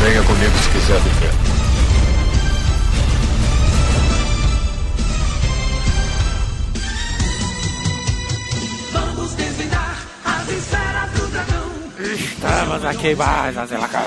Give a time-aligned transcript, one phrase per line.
[0.00, 1.32] Venha comigo se quiser viver.
[8.92, 11.68] Vamos desvendar as esferas do dragão.
[12.14, 13.98] Estamos aqui mais, Azelaca.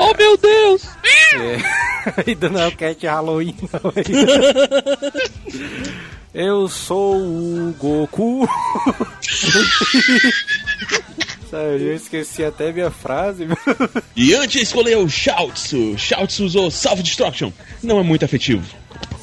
[0.00, 0.88] Oh meu Deus!
[2.26, 3.92] Ainda não é o cat Halloween, não.
[6.34, 8.48] Eu sou o Goku.
[11.52, 13.44] Sério, eu esqueci até minha frase.
[13.46, 13.56] meu.
[14.16, 15.96] E antes escolheu Shoutsu.
[15.98, 17.52] Shoutsu usou Self-Destruction.
[17.82, 18.64] Não é muito afetivo.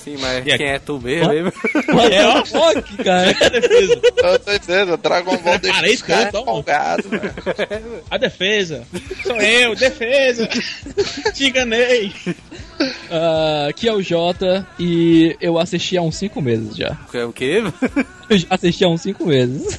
[0.03, 1.31] Sim, mas E a- quem é tu mesmo?
[1.34, 2.45] É, ó.
[2.45, 3.31] Fuck, cara.
[3.31, 4.01] É a defesa.
[4.17, 7.34] Eu tô dizendo, Dragon Ball deixa Parei os caras empolgados, velho.
[8.09, 8.87] A defesa.
[9.23, 10.48] Sou eu, defesa.
[11.34, 12.13] Te enganei.
[13.67, 16.98] Aqui é o Jota e eu assisti há uns 5 meses já.
[17.13, 17.61] É o quê?
[18.29, 19.77] Eu já assisti há uns 5 meses.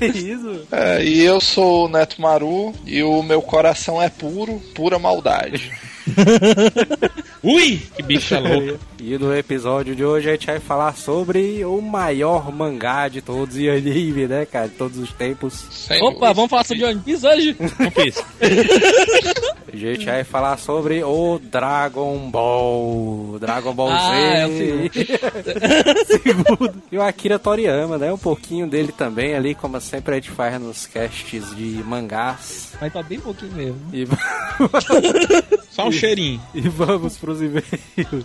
[0.00, 0.66] É isso?
[0.72, 5.70] É, e eu sou o Neto Maru e o meu coração é puro, pura maldade.
[7.42, 8.78] Ui, que bicha louca.
[9.00, 13.56] E no episódio de hoje a gente vai falar sobre o maior mangá de todos
[13.56, 14.68] e anime, né, cara?
[14.68, 15.52] De todos os tempos.
[15.70, 16.32] Sem Opa, dúvida.
[16.34, 17.56] vamos falar sobre One Piece hoje?
[17.78, 18.24] Não fiz.
[19.72, 23.36] A gente vai falar sobre o Dragon Ball.
[23.38, 24.16] Dragon Ball Ah, Z.
[24.16, 26.74] é o segundo.
[26.90, 28.12] E o Akira Toriyama, né?
[28.12, 32.72] Um pouquinho dele também ali, como sempre a gente faz nos casts de mangás.
[32.80, 33.80] Mas tá bem pouquinho mesmo.
[33.92, 34.06] E,
[35.70, 36.40] Só um cheirinho.
[36.54, 38.24] e vamos pros e-mails.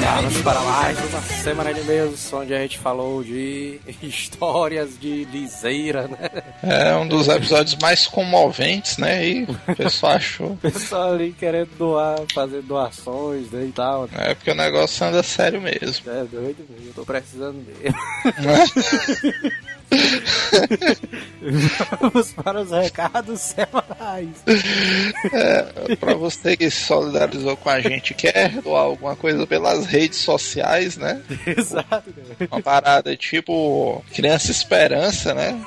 [0.00, 6.08] Vamos para mais uma semana de e-mails onde a gente falou de histórias de liseira,
[6.08, 6.42] né?
[6.62, 9.28] É um dos episódios mais comoventes, né?
[9.28, 10.52] E o pessoal achou.
[10.62, 14.08] O pessoal ali querendo doar, fazer doações né, e tal.
[14.14, 16.10] É porque o negócio anda sério mesmo.
[16.10, 17.98] É doido mesmo, eu tô precisando mesmo.
[22.00, 24.28] Vamos para os recados semanais.
[25.32, 30.18] É, pra você que se solidarizou com a gente, quer doar alguma coisa pelas redes
[30.18, 31.20] sociais, né?
[31.46, 32.14] Exato.
[32.50, 35.60] Uma parada tipo Criança Esperança, né?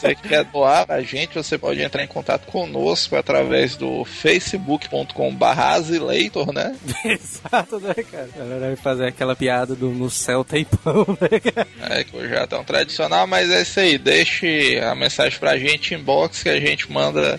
[0.00, 5.44] Você que quer doar a gente, você pode entrar em contato conosco através do facebook.com.br
[5.44, 6.74] Azileitor, né?
[7.04, 8.30] Exato, né, cara?
[8.34, 11.68] A galera vai fazer aquela piada do no céu tem pão, né, cara?
[11.98, 13.98] É que já é tão tradicional, mas é isso aí.
[13.98, 17.38] Deixe a mensagem pra gente inbox que a gente manda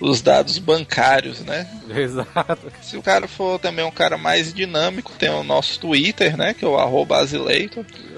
[0.00, 1.68] os dados bancários, né?
[1.94, 2.72] Exato.
[2.82, 6.54] Se o cara for também um cara mais dinâmico, tem o nosso Twitter, né?
[6.54, 7.24] Que é o arroba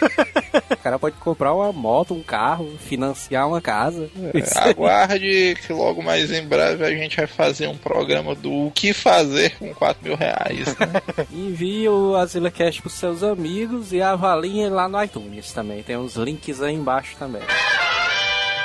[0.71, 4.09] O cara pode comprar uma moto, um carro, financiar uma casa.
[4.35, 4.43] Aí.
[4.71, 8.93] Aguarde que logo mais em breve a gente vai fazer um programa do o que
[8.93, 10.93] fazer com 4 mil reais, né?
[11.33, 15.83] Envie o AsilaCast pros seus amigos e avaliem lá no iTunes também.
[15.83, 17.24] Tem uns links aí embaixo também.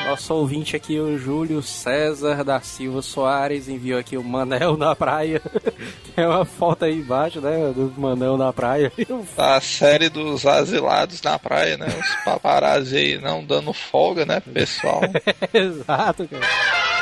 [0.06, 5.41] Nosso ouvinte aqui, o Júlio César da Silva Soares, enviou aqui o Manel na praia.
[6.15, 7.71] Tem uma foto aí embaixo, né?
[7.75, 8.91] Do Manel na praia.
[9.38, 11.88] A série dos asilados na praia, né?
[11.88, 15.01] Os paparazzi aí não dando folga, né, pessoal?
[15.53, 16.99] Exato, cara.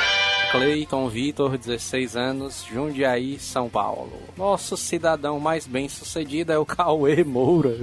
[0.52, 4.12] Cleiton Vitor, 16 anos, Jundiaí, São Paulo.
[4.38, 7.76] Nosso cidadão mais bem sucedido é o Cauê Moura,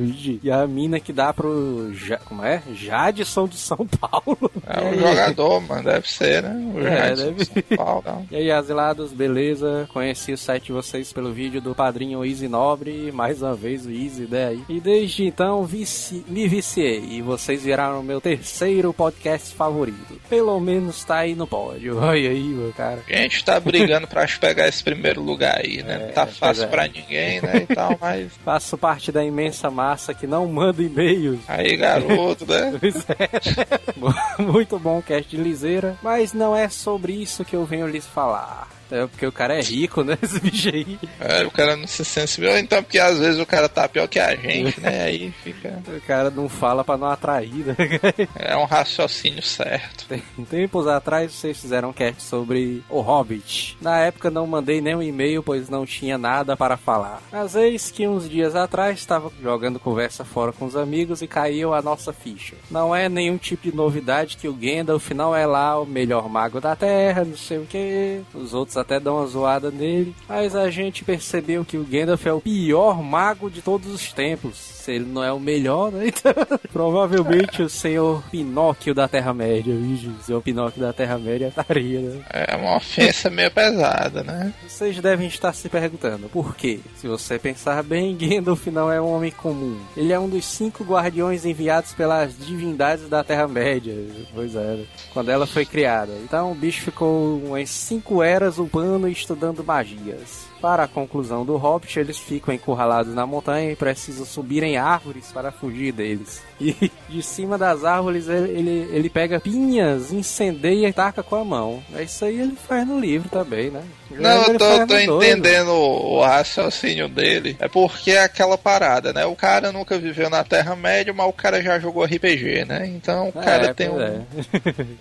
[0.43, 1.93] e a mina que dá pro.
[1.95, 2.19] Ja...
[2.19, 2.63] Como é?
[2.73, 4.51] Jadson de São Paulo.
[4.67, 6.73] É um jogador, mano, deve ser, né?
[6.75, 8.27] O É, deve- de São Paulo, não.
[8.33, 9.87] E aí, asilados, beleza?
[9.93, 13.91] Conheci o site de vocês pelo vídeo do padrinho Easy Nobre, mais uma vez o
[13.91, 14.59] Easy, né?
[14.71, 20.19] E desde então vici- me viciei e vocês viraram meu terceiro podcast favorito.
[20.31, 21.99] Pelo menos tá aí no pódio.
[21.99, 23.03] Olha aí, cara.
[23.09, 25.99] A gente tá brigando pra pegar esse primeiro lugar aí, né?
[25.99, 26.67] Não tá pois fácil é.
[26.67, 27.67] pra ninguém, né?
[27.69, 28.33] E tal, mas.
[28.45, 31.41] Faço parte da imensa massa que não manda e-mails.
[31.49, 32.75] Aí, garoto, né?
[32.81, 34.41] Pois é.
[34.43, 38.69] Muito bom cast de liseira, mas não é sobre isso que eu venho lhes falar.
[38.95, 40.17] É porque o cara é rico, né?
[40.23, 40.99] Esse bicho aí.
[41.21, 44.19] É, o cara não se sensibilizou, então porque às vezes o cara tá pior que
[44.19, 45.03] a gente, né?
[45.05, 45.83] Aí fica.
[45.87, 47.77] O cara não fala pra não atrair, né?
[48.37, 50.07] É um raciocínio certo.
[50.09, 53.77] Tem- Tempos atrás vocês fizeram um cast sobre O Hobbit.
[53.81, 57.23] Na época não mandei nenhum e-mail, pois não tinha nada para falar.
[57.33, 61.75] Mas eis que uns dias atrás estava jogando conversa fora com os amigos e caiu
[61.75, 62.55] a nossa ficha.
[62.71, 66.61] Não é nenhum tipo de novidade que o Gandalf não é lá o melhor mago
[66.61, 68.21] da Terra, não sei o que.
[68.35, 70.15] Os outros até dão uma zoada nele.
[70.29, 74.57] Mas a gente percebeu que o Gandalf é o pior mago de todos os tempos.
[74.57, 76.05] Se ele não é o melhor, né?
[76.15, 79.75] Então, provavelmente o senhor Pinóquio da Terra-média?
[79.75, 82.23] O senhor Pinóquio da Terra-média estaria, né?
[82.31, 84.53] É uma ofensa meio pesada, né?
[84.67, 86.81] Vocês devem estar se perguntando por quê?
[86.97, 89.79] Se você pensar bem, Gandalf não é um homem comum.
[89.97, 93.95] Ele é um dos cinco guardiões enviados pelas divindades da Terra-média.
[94.35, 94.87] Pois é, né?
[95.15, 96.13] quando ela foi criada.
[96.23, 100.47] Então o bicho ficou umas cinco eras upando e estudando magias.
[100.61, 105.31] Para a conclusão do Hobbit, eles ficam encurralados na montanha e precisam subir em árvores
[105.31, 106.43] para fugir deles.
[106.61, 111.45] E de cima das árvores ele, ele, ele pega pinhas, incendeia e taca com a
[111.45, 111.83] mão.
[111.95, 113.85] É isso aí ele faz no livro também, né?
[114.19, 117.57] Não, eu tô, tô no entendendo o, o raciocínio dele.
[117.61, 119.25] É porque é aquela parada, né?
[119.27, 122.87] O cara nunca viveu na Terra-média, mas o cara já jogou RPG, né?
[122.87, 124.21] Então o É, cara tem pois um, é.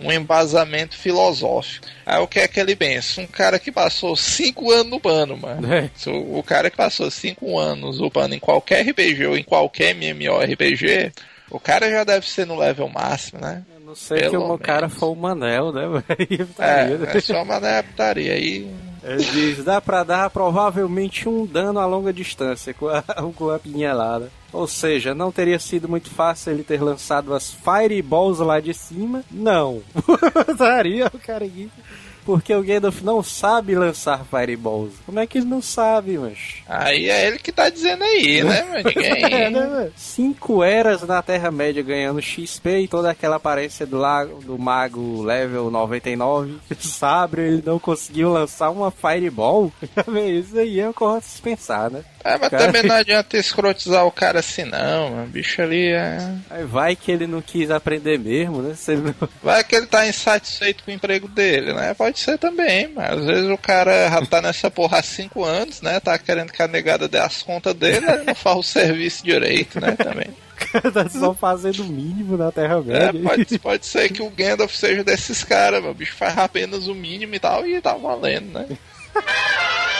[0.08, 1.86] um embasamento filosófico.
[2.04, 3.20] Aí o que é que ele pensa?
[3.20, 5.68] Um cara que passou cinco anos no pano, mano.
[5.72, 5.90] É.
[6.08, 11.12] O, o cara que passou cinco anos upando em qualquer RPG ou em qualquer MMORPG,
[11.50, 13.62] o cara já deve ser no level máximo, né?
[13.74, 15.82] Eu não sei Pelo que o meu cara foi o Manel, né?
[16.58, 18.68] É, é só uma adaptaria aí.
[19.04, 23.02] Ele diz, dá pra dar provavelmente um dano a longa distância com a,
[23.36, 24.30] com a pinhelada.
[24.50, 29.24] Ou seja, não teria sido muito fácil ele ter lançado as Fireballs lá de cima?
[29.30, 29.82] Não.
[30.56, 31.44] Daria o cara.
[32.24, 34.92] Porque o Gandalf não sabe lançar Fireballs.
[35.04, 36.62] Como é que ele não sabe, mas?
[36.66, 38.66] Aí é ele que tá dizendo aí, né?
[38.70, 39.50] Mas É, ninguém.
[39.50, 39.92] né, velho?
[39.96, 45.70] Cinco eras na Terra-média ganhando XP e toda aquela aparência do, lago, do mago level
[45.70, 46.58] 99.
[46.78, 49.72] Sabre, ele não conseguiu lançar uma Fireball.
[50.30, 52.04] Isso aí é o que eu pensar, né?
[52.24, 52.64] É, mas Cara.
[52.64, 55.24] também não adianta escrotizar o cara assim, não, mano.
[55.24, 56.18] O bicho ali é.
[56.48, 58.74] Aí vai que ele não quis aprender mesmo, né?
[58.88, 59.28] Não...
[59.42, 61.92] Vai que ele tá insatisfeito com o emprego dele, né?
[61.92, 65.82] Pode ser também, mas às vezes o cara já tá nessa porra há cinco anos,
[65.82, 66.00] né?
[66.00, 69.78] Tá querendo que a negada dê as contas dele, ele não faz o serviço direito,
[69.78, 69.92] né?
[69.92, 70.28] Também.
[70.94, 73.20] tá só fazendo o mínimo na É, Terra-média.
[73.22, 75.90] pode, pode ser que o Gandalf seja desses caras, meu.
[75.90, 78.66] O bicho faz apenas o mínimo e tal, e tá valendo, né?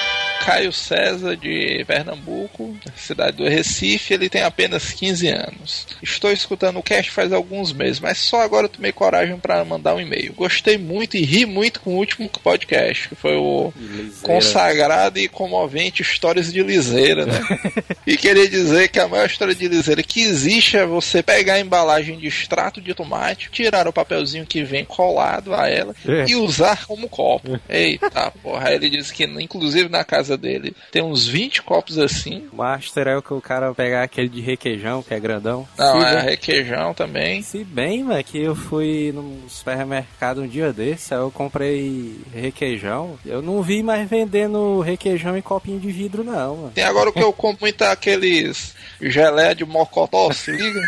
[0.45, 5.87] Caio César, de Pernambuco, cidade do Recife, ele tem apenas 15 anos.
[6.03, 10.01] Estou escutando o cast faz alguns meses, mas só agora tomei coragem para mandar um
[10.01, 10.35] e-mail.
[10.35, 14.13] Gostei muito e ri muito com o último podcast, que foi o Liseira.
[14.23, 17.41] consagrado e comovente Histórias de Liseira, né?
[18.07, 21.61] e queria dizer que a maior história de liseira que existe é você pegar a
[21.61, 26.27] embalagem de extrato de tomate, tirar o papelzinho que vem colado a ela É.
[26.29, 27.59] e usar como copo.
[27.69, 32.47] Eita porra, aí ele disse que inclusive na casa dele tem uns 20 copos assim.
[32.53, 35.67] Master é o que o cara pegar aquele de requeijão, que é grandão.
[35.79, 37.43] Não, Se é bem- requeijão também.
[37.43, 43.19] Se bem, mano, que eu fui no supermercado um dia desse, aí eu comprei requeijão.
[43.25, 46.73] Eu não vi mais vendendo requeijão em copinho de vidro, não, mano.
[46.75, 50.81] Tem agora o que eu compro muito é aqueles gelé de mocotó, se liga?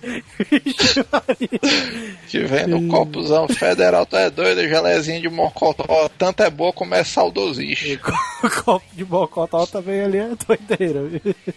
[2.28, 6.94] que vem no copozão federal, tu é doido, gelézinho de mocotó, tanto é boa como
[6.94, 8.12] é saudosista.
[8.62, 11.00] copo de bocotó também ali é doideira.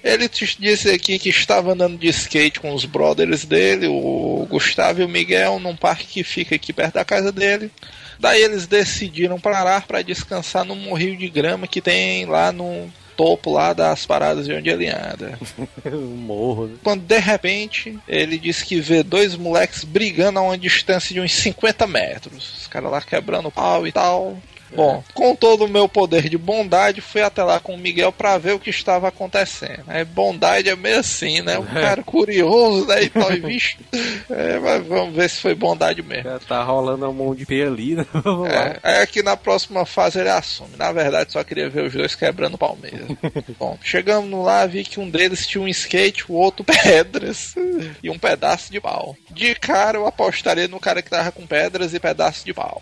[0.03, 5.01] Ele te disse aqui que estava andando de skate com os brothers dele, o Gustavo
[5.01, 7.71] e o Miguel, num parque que fica aqui perto da casa dele.
[8.19, 13.51] Daí eles decidiram parar para descansar num morrinho de grama que tem lá no, topo
[13.51, 15.37] lá das paradas de onde ele anda.
[15.91, 16.67] Morro.
[16.67, 16.75] né?
[16.83, 21.33] Quando de repente ele diz que vê dois moleques brigando a uma distância de uns
[21.33, 22.61] 50 metros.
[22.61, 24.37] Os caras lá quebrando pau e tal.
[24.75, 28.37] Bom, com todo o meu poder de bondade, fui até lá com o Miguel pra
[28.37, 29.83] ver o que estava acontecendo.
[29.87, 31.57] É, bondade é meio assim, né?
[31.57, 33.03] Um cara curioso, né?
[33.03, 33.77] E tal, e vixe.
[34.29, 36.23] É, mas vamos ver se foi bondade mesmo.
[36.23, 38.05] Já tá rolando um monte de pé ali, né?
[38.13, 38.75] Vamos lá.
[38.83, 40.75] É, é que na próxima fase ele assume.
[40.77, 43.17] Na verdade, só queria ver os dois quebrando mesmo.
[43.59, 47.55] Bom, chegamos lá, vi que um deles tinha um skate, o outro pedras
[48.01, 49.15] e um pedaço de pau.
[49.29, 52.81] De cara, eu apostaria no cara que tava com pedras e pedaço de pau.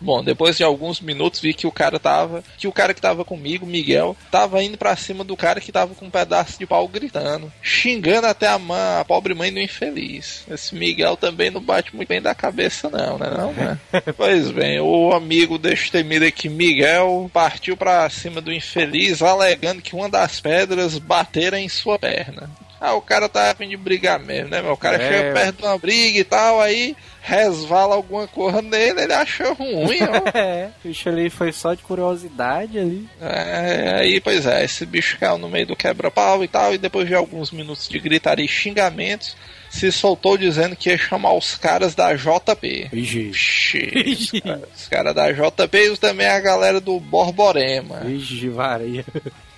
[0.00, 3.24] Bom, depois de alguns minutos vi que o cara tava, que o cara que tava
[3.24, 6.86] comigo, Miguel, tava indo pra cima do cara que tava com um pedaço de pau
[6.88, 10.44] gritando, xingando até a, mãe, a pobre mãe do infeliz.
[10.50, 13.78] Esse Miguel também não bate muito bem da cabeça não, né não, né?
[14.16, 20.08] pois bem, o amigo destemido aqui, Miguel, partiu pra cima do infeliz, alegando que uma
[20.08, 22.50] das pedras batera em sua perna.
[22.80, 24.72] Ah, o cara tá a fim de brigar mesmo, né, meu?
[24.72, 25.08] O cara É.
[25.08, 29.98] chega perto de uma briga e tal, aí resvala alguma coisa nele, ele acha ruim,
[30.02, 30.26] ó.
[30.36, 33.08] É, o bicho ali foi só de curiosidade ali.
[33.20, 37.08] É, aí, pois é, esse bicho caiu no meio do quebra-pau e tal, e depois
[37.08, 39.36] de alguns minutos de gritaria e xingamentos,
[39.70, 42.88] se soltou dizendo que ia chamar os caras da JP.
[42.92, 43.90] Vixe.
[43.92, 44.42] Vixe,
[44.74, 48.00] os caras da JP e também a galera do Borborema.
[48.04, 49.04] Vixe, varia.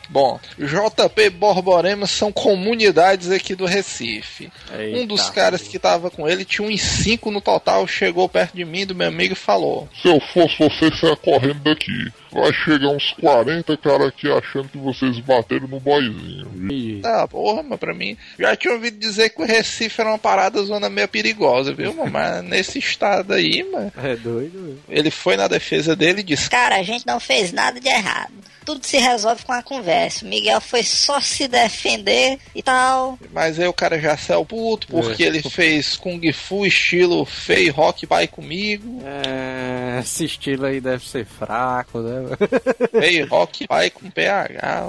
[0.09, 4.51] Bom, JP e Borborema são comunidades aqui do Recife.
[4.95, 8.57] um dos Eita, caras que tava com ele tinha uns cinco no total, chegou perto
[8.57, 12.13] de mim, do meu amigo, e falou: Se eu fosse você, saia correndo daqui.
[12.31, 16.47] Vai chegar uns 40 caras aqui achando que vocês bateram no boizinho.
[16.55, 17.01] Vixe.
[17.05, 18.17] Ah, porra, mas pra mim.
[18.39, 21.95] Já tinha ouvido dizer que o Recife era uma parada zona meio perigosa, viu?
[22.11, 23.91] Mas nesse estado aí, mano.
[23.97, 24.79] É doido.
[24.89, 28.33] Ele foi na defesa dele e disse: Cara, a gente não fez nada de errado.
[28.69, 30.27] Tudo se resolve com a conversa.
[30.27, 33.19] O Miguel foi só se defender e tal.
[33.33, 38.07] Mas aí o cara já saiu puto porque ele fez Kung Fu estilo Fei Rock
[38.07, 39.01] Pai comigo.
[39.07, 42.37] É, esse estilo aí deve ser fraco, né?
[42.91, 44.85] Fei Rock Pai com PH.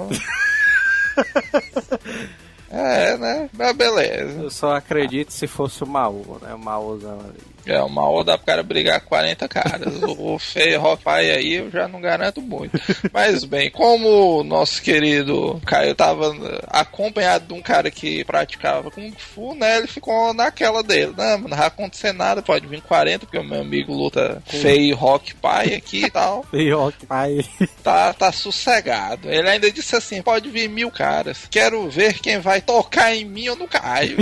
[2.72, 3.50] É, né?
[3.52, 4.42] Mas beleza.
[4.42, 6.54] Eu só acredito se fosse o Maú, né?
[6.54, 7.49] O Maúzão ali.
[7.66, 10.00] É, uma hora dá pro cara brigar com 40 caras.
[10.10, 12.80] O, o Feio Rock Pai aí eu já não garanto muito.
[13.12, 16.34] Mas bem, como o nosso querido Caio tava
[16.68, 19.78] acompanhado de um cara que praticava Kung Fu, né?
[19.78, 21.12] Ele ficou naquela dele.
[21.16, 25.34] Não, não vai acontecer nada, pode vir 40, porque o meu amigo luta Feio Rock
[25.34, 26.44] Pai aqui e tal.
[26.74, 27.44] Ó, que pai.
[27.82, 29.30] Tá, tá sossegado.
[29.30, 31.46] Ele ainda disse assim: pode vir mil caras.
[31.50, 34.16] Quero ver quem vai tocar em mim ou no Caio.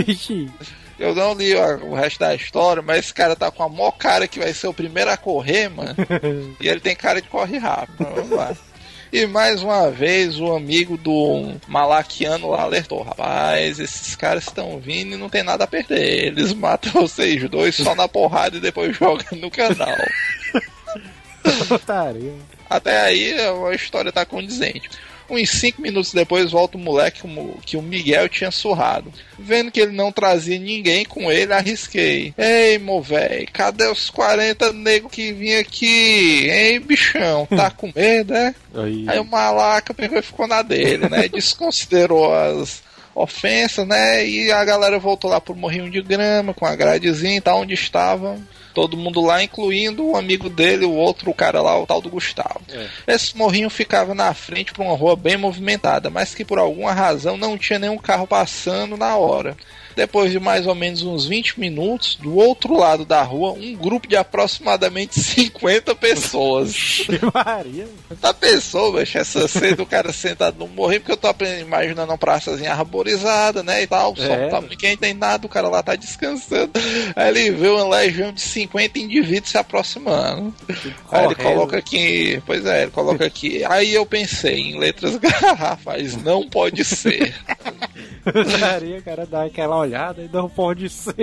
[0.98, 4.26] Eu não li o resto da história, mas esse cara tá com a maior cara
[4.26, 5.94] que vai ser o primeiro a correr, mano.
[6.60, 8.04] e ele tem cara de corre rápido.
[8.14, 8.56] Vamos lá.
[9.12, 15.14] E mais uma vez o amigo do Malaquiano lá alertou: rapaz, esses caras estão vindo
[15.14, 16.26] e não tem nada a perder.
[16.26, 19.96] Eles matam vocês dois só na porrada e depois jogam no canal.
[22.68, 24.90] Até aí a história tá condizente.
[25.28, 27.22] Uns 5 minutos depois volta o moleque
[27.64, 29.12] que o Miguel tinha surrado.
[29.38, 32.32] Vendo que ele não trazia ninguém com ele, arrisquei.
[32.36, 36.48] Ei, mo véi, cadê os 40 negros que vinha aqui?
[36.50, 37.46] Hein, bichão?
[37.46, 38.54] Tá com medo, é?
[38.74, 41.28] Aí, Aí o malaca pegou e ficou na dele, né?
[41.32, 42.82] Desconsiderou as
[43.14, 44.26] ofensas, né?
[44.26, 47.74] E a galera voltou lá pro morrinho de grama, com a gradezinha e tal, onde
[47.74, 48.42] estavam.
[48.78, 52.60] Todo mundo lá, incluindo o amigo dele, o outro cara lá, o tal do Gustavo.
[53.08, 57.36] Esse morrinho ficava na frente por uma rua bem movimentada, mas que por alguma razão
[57.36, 59.56] não tinha nenhum carro passando na hora.
[59.98, 64.06] Depois de mais ou menos uns 20 minutos, do outro lado da rua, um grupo
[64.06, 67.04] de aproximadamente 50 pessoas.
[67.34, 67.88] Maria.
[68.20, 71.28] Da pessoa, bicho, essa cena do cara sentado no morrinho, porque eu tô
[71.60, 74.48] imaginando uma praçazinha arborizada, né, e tal, o sol É.
[74.48, 76.70] tá muito quente, tem nada, o cara lá tá descansando.
[77.16, 80.54] Aí ele vê uma legião de 50 indivíduos se aproximando.
[81.10, 81.36] Aí ele Correndo.
[81.36, 83.64] coloca aqui, pois é, ele coloca aqui.
[83.64, 87.34] Aí eu pensei em letras garrafais, não pode ser.
[88.60, 89.87] Maria, cara dá aquela olhada
[90.22, 91.14] e não pode ser.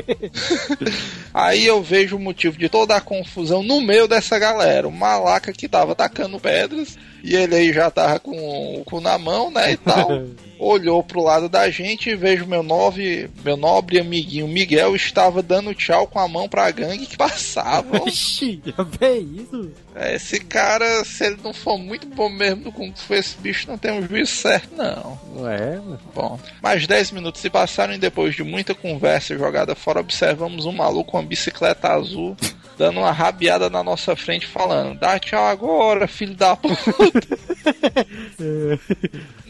[1.34, 4.88] Aí eu vejo o motivo de toda a confusão no meio dessa galera.
[4.88, 9.18] O malaca que tava atacando pedras e ele aí já tava com o cu na
[9.18, 10.08] mão, né, e tal.
[10.58, 15.76] Olhou pro lado da gente e vejo meu nobre, meu nobre amiguinho Miguel estava dando
[15.76, 18.00] tchau com a mão pra gangue que passava.
[18.66, 19.72] Já bem isso.
[19.96, 23.68] É, Esse cara, se ele não for muito bom mesmo do Kung Fu, esse bicho
[23.68, 25.20] não tem um juízo certo, não.
[25.36, 26.00] Não é, mano?
[26.14, 30.72] Bom, mais 10 minutos se passaram e depois de muita conversa jogada fora, observamos um
[30.72, 32.38] maluco com uma bicicleta azul
[32.78, 37.38] dando uma rabiada na nossa frente falando: Dá tchau agora, filho da puta.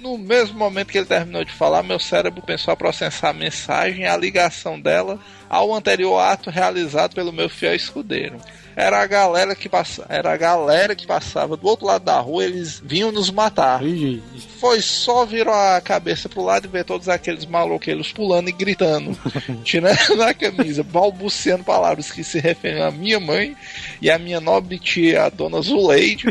[0.06, 4.04] No mesmo momento que ele terminou de falar, meu cérebro pensou a processar a mensagem
[4.04, 8.40] e a ligação dela ao anterior ato realizado pelo meu fiel escudeiro.
[8.76, 10.06] Era a galera que passa...
[10.10, 13.82] era a galera que passava do outro lado da rua, eles vinham nos matar.
[13.84, 14.22] Ih,
[14.60, 19.18] Foi só virar a cabeça pro lado e ver todos aqueles maloqueiros pulando e gritando,
[19.64, 23.56] tirando a camisa, balbuciando palavras que se referem à minha mãe
[24.02, 26.26] e à minha nobre tia, a dona Zuleide.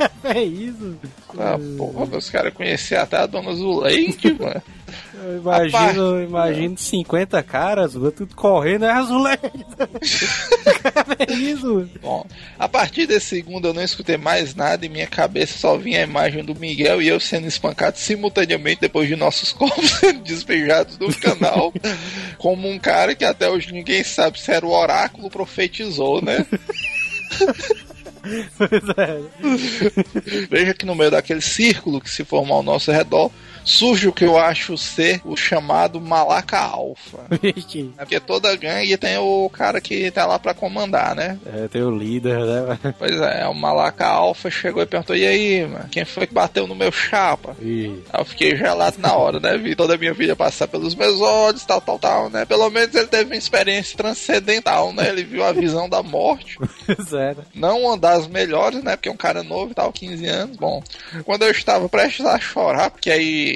[0.24, 0.96] é isso.
[1.38, 4.62] Ah, porra, meus caras conheciam até a dona Zuleide, mano.
[5.22, 9.52] Eu imagino, eu imagino 50 caras, tudo correndo, é azulete.
[11.28, 11.88] é isso.
[12.00, 12.26] Bom,
[12.58, 16.04] a partir desse segundo eu não escutei mais nada e minha cabeça só vinha a
[16.04, 21.14] imagem do Miguel e eu sendo espancado simultaneamente depois de nossos corpos sendo despejados do
[21.14, 21.72] canal,
[22.38, 26.46] como um cara que até hoje ninguém sabe se era o oráculo profetizou, né?
[30.50, 33.30] Veja que no meio daquele círculo que se formou ao nosso redor,
[33.64, 37.18] surge o que eu acho ser o chamado Malaca Alfa.
[37.40, 37.90] Vixe.
[37.96, 41.38] É Porque toda gangue tem o cara que tá lá pra comandar, né?
[41.46, 42.78] É, tem o líder, né?
[42.98, 46.66] Pois é, o Malaca Alfa chegou e perguntou: E aí, mano, quem foi que bateu
[46.66, 47.56] no meu chapa?
[47.60, 49.56] Ih, Aí eu fiquei gelado na hora, né?
[49.56, 52.44] Vi toda a minha vida passar pelos meus olhos, tal, tal, tal, né?
[52.44, 55.08] Pelo menos ele teve uma experiência transcendental, né?
[55.08, 56.58] Ele viu a visão da morte.
[57.08, 57.44] zero.
[57.54, 58.96] Não uma das melhores, né?
[58.96, 60.56] Porque é um cara novo e tal, 15 anos.
[60.56, 60.82] Bom,
[61.24, 63.49] quando eu estava prestes a chorar, porque aí.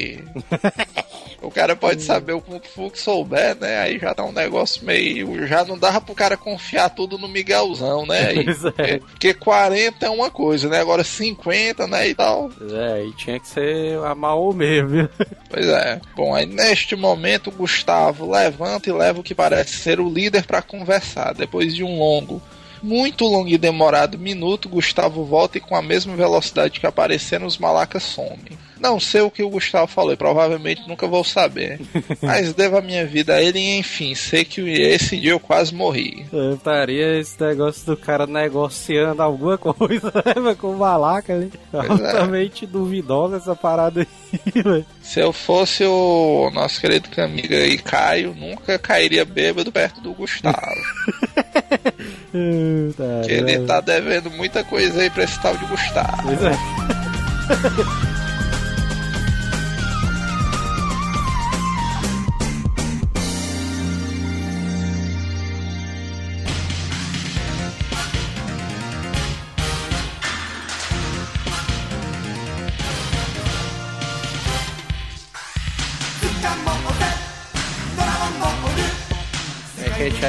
[1.42, 3.78] o cara pode saber o Kung Fu que souber, né?
[3.78, 5.46] Aí já tá um negócio meio.
[5.46, 8.34] Já não dava pro cara confiar tudo no Miguelzão, né?
[8.44, 8.70] Pois é.
[8.70, 10.80] porque, porque 40 é uma coisa, né?
[10.80, 12.08] Agora 50, né?
[12.08, 12.50] E tal.
[12.70, 15.08] É, e tinha que ser a Mao mesmo, viu?
[15.48, 16.00] Pois é.
[16.16, 20.60] Bom, aí neste momento Gustavo levanta e leva o que parece ser o líder para
[20.60, 21.32] conversar.
[21.32, 22.42] Depois de um longo,
[22.84, 27.56] muito longo e demorado minuto, Gustavo volta e com a mesma velocidade que apareceram, os
[27.56, 28.58] malacas somem.
[28.78, 31.80] Não sei o que o Gustavo falou e provavelmente nunca vou saber.
[32.20, 35.74] Mas devo a minha vida a ele e enfim, sei que esse dia eu quase
[35.74, 36.26] morri.
[36.30, 41.50] Eu estaria esse negócio do cara negociando alguma coisa, né, com o malaca ali.
[41.72, 41.78] é.
[41.78, 44.84] Altamente duvidosa essa parada aí, velho.
[45.00, 50.58] Se eu fosse o nosso querido amigo aí, Caio, nunca cairia bêbado perto do Gustavo.
[53.24, 56.22] Que ele tá devendo muita coisa aí pra esse tal de Gustavo.
[56.22, 56.54] Pois é.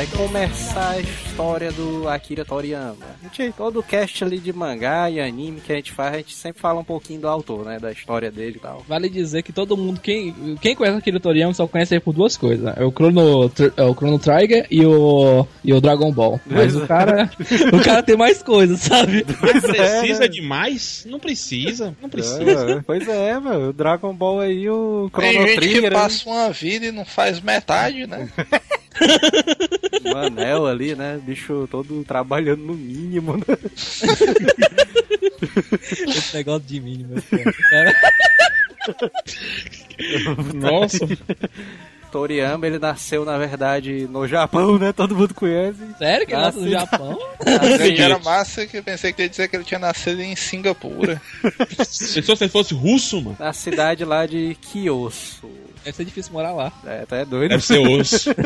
[0.05, 2.97] vai começar a história do Akira Toriyama.
[3.01, 6.35] A gente, todo cast ali de mangá e anime que a gente faz, a gente
[6.35, 7.79] sempre fala um pouquinho do autor, né?
[7.79, 8.83] Da história dele e tal.
[8.87, 12.37] Vale dizer que todo mundo, quem, quem conhece aquele Toriyama só conhece ele por duas
[12.37, 12.65] coisas.
[12.65, 12.73] né?
[12.77, 16.39] É o Chrono, é o Chrono Trigger e o, e o Dragon Ball.
[16.45, 17.29] Mas o cara,
[17.73, 19.25] o cara tem mais coisas, sabe?
[19.41, 20.27] Mas é, precisa né?
[20.27, 21.05] demais?
[21.09, 22.71] Não precisa, não precisa.
[22.71, 23.69] É, pois é, mano.
[23.69, 27.05] O Dragon Ball aí, o Tem Chrono gente Trigger, que passa uma vida e não
[27.05, 28.29] faz metade, né?
[30.05, 31.19] o anel ali, né?
[31.23, 33.43] Bicho todo trabalhando no mínimo, né?
[36.07, 37.15] Esse negócio de mínimo.
[37.69, 37.95] Cara,
[40.53, 41.05] Nossa,
[42.11, 44.93] Toriyama, ele nasceu, na verdade, no Japão, né?
[44.93, 45.79] Todo mundo conhece.
[45.97, 47.19] sério que ele nasce no Japão?
[47.99, 51.21] Era massa que eu pensei que ia dizer que ele tinha nascido em Singapura.
[51.41, 53.35] pensou se ele fosse russo, mano?
[53.37, 55.64] Na cidade lá de Kyoto.
[55.85, 56.71] Deve ser difícil morar lá.
[56.85, 57.49] É, tá é doido.
[57.51, 58.31] Deve ser osso.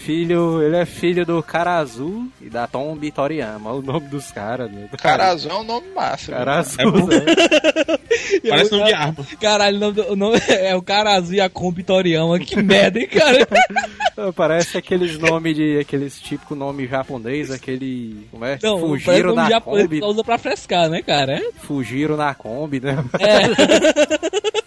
[0.00, 3.70] Filho, ele é filho do Karazu e da Tombi Toriyama.
[3.74, 4.88] O nome dos caras, né?
[4.98, 6.26] Carazão é um nome massa.
[6.28, 6.34] viu?
[6.36, 7.06] Karazu, É bom.
[7.06, 7.16] né?
[8.48, 9.26] Parece nome de arma.
[9.38, 12.38] Caralho, o nome, do- o nome é o cara azul e a Kombi Toriyama.
[12.40, 13.46] Que merda, hein, cara?
[14.34, 15.78] Parece aqueles nomes de.
[15.78, 18.26] aqueles típico nome japonês, aquele.
[18.30, 18.58] Como é?
[18.62, 19.98] Não, Fugiram nome na japonês Kombi.
[20.00, 21.34] só usa pra frescar, né, cara?
[21.36, 21.42] É?
[21.58, 22.96] Fugiram na Kombi, né?
[23.18, 24.59] É.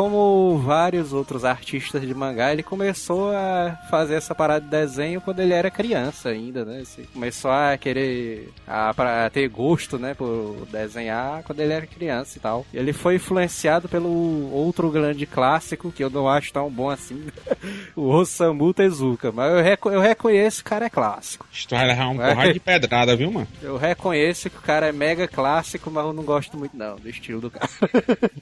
[0.00, 5.40] Como vários outros artistas de mangá, ele começou a fazer essa parada de desenho quando
[5.40, 6.80] ele era criança ainda, né?
[6.80, 12.38] Assim, começou a querer a, pra ter gosto, né, por desenhar quando ele era criança
[12.38, 12.64] e tal.
[12.72, 17.26] Ele foi influenciado pelo outro grande clássico que eu não acho tão bom assim,
[17.94, 21.46] o Osamu Tezuka, mas eu, reco- eu reconheço que o cara é clássico.
[21.68, 23.48] Vai levar uma porrada de pedrada, viu, mano?
[23.60, 27.06] Eu reconheço que o cara é mega clássico, mas eu não gosto muito não do
[27.10, 27.68] estilo do cara.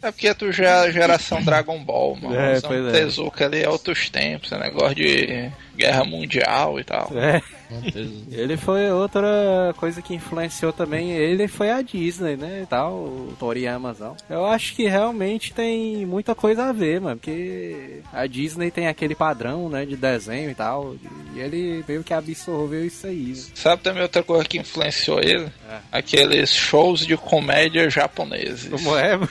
[0.01, 2.35] É porque tu já é a geração Dragon Ball, mano.
[2.39, 2.93] É, É, pois é.
[2.93, 7.11] Tezuka ali é outros tempos, é negócio de guerra mundial e tal.
[7.15, 7.41] É.
[8.33, 13.37] Ele foi outra coisa que influenciou também ele foi a Disney, né, e tal, o
[13.39, 14.17] Toriyamazão.
[14.29, 19.15] Eu acho que realmente tem muita coisa a ver, mano, porque a Disney tem aquele
[19.15, 20.97] padrão, né, de desenho e tal,
[21.35, 23.35] e ele meio que absorveu isso aí.
[23.35, 23.43] né?
[23.55, 25.49] Sabe também outra coisa que influenciou ele?
[25.71, 25.79] É.
[25.93, 28.69] Aqueles shows de comédia japoneses.
[28.69, 29.17] Como é?
[29.17, 29.29] mano?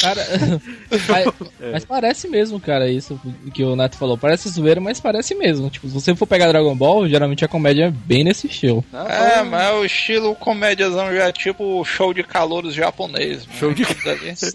[0.00, 0.26] Cara,
[1.08, 1.26] mas,
[1.72, 3.18] mas parece mesmo, cara, isso
[3.54, 4.18] que o Neto falou.
[4.18, 5.70] Parece zoeira, mas parece mesmo.
[5.70, 8.84] Tipo, se você for pegar Dragon Ball, geralmente a comédia é bem nesse estilo.
[8.92, 13.46] Não, É, falando- mas o estilo comédiazão já é tipo show de calouros japonês.
[13.46, 13.58] mano.
[13.58, 13.86] Show de-.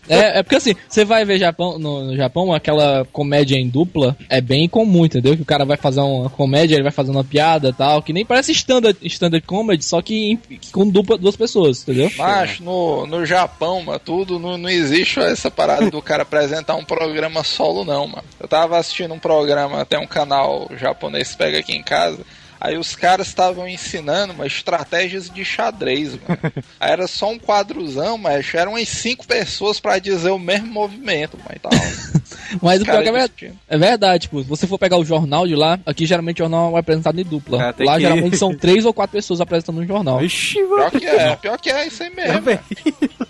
[0.09, 4.15] É, é porque assim, você vai ver Japão, no, no Japão, aquela comédia em dupla
[4.29, 5.35] é bem comum, entendeu?
[5.35, 8.13] Que o cara vai fazer uma comédia, ele vai fazer uma piada e tal, que
[8.13, 12.11] nem parece standard, standard comedy, só que, em- que com dupla duas pessoas, entendeu?
[12.17, 16.83] Mas no, no Japão, mano, tudo não, não existe essa parada do cara apresentar um
[16.85, 18.23] programa solo, não, mano.
[18.39, 20.42] Eu tava assistindo um programa, até um canal
[20.77, 22.23] japonês que pega aqui em casa.
[22.63, 26.39] Aí os caras estavam ensinando uma estratégias de xadrez, mano.
[26.79, 31.37] Aí era só um quadrozão, mas eram umas cinco pessoas pra dizer o mesmo movimento,
[31.37, 31.71] mano, e tal.
[32.61, 35.79] Mas o pior é, é verdade, tipo, se você for pegar o jornal de lá,
[35.85, 37.73] aqui geralmente o jornal é apresentado em dupla.
[37.73, 40.19] Tem lá que- geralmente são três ou quatro pessoas apresentando um jornal.
[40.19, 40.91] Vixe, Pior mano.
[40.91, 42.33] que é, pior que é isso aí mesmo.
[42.33, 42.59] Também.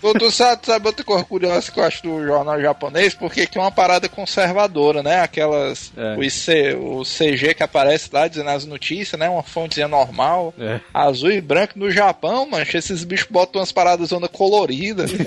[0.00, 3.14] Tu, tu sabe, sabe outra coisa curiosa que eu acho do jornal japonês?
[3.14, 5.20] Porque aqui é uma parada conservadora, né?
[5.20, 5.92] Aquelas.
[5.96, 6.16] É.
[6.16, 9.23] O, IC, o CG que aparece lá dizendo as notícias, né?
[9.28, 10.54] Uma fontezinha normal.
[10.58, 10.80] É.
[10.92, 15.12] Azul e branco no Japão, mancha, esses bichos botam umas paradas onda coloridas.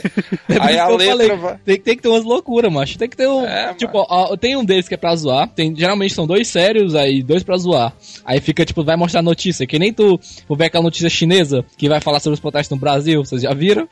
[0.50, 1.60] É aí a letra falei, vai.
[1.66, 2.98] Tem, tem que ter umas loucuras, macho.
[2.98, 3.46] Tem que ter um.
[3.46, 5.48] É, tipo, ó, tem um deles que é pra zoar.
[5.50, 7.94] Tem, geralmente são dois sérios, aí dois pra zoar.
[8.24, 9.68] Aí fica, tipo, vai mostrar notícia.
[9.68, 12.80] Que nem tu for ver aquela notícia chinesa que vai falar sobre os protestos no
[12.80, 13.24] Brasil.
[13.24, 13.88] Vocês já viram?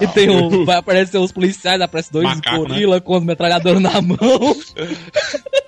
[0.00, 0.64] E tem um.
[0.64, 4.16] Vai aparecer os policiais, aparece dois Macaco, gorila com os metralhadores na mão.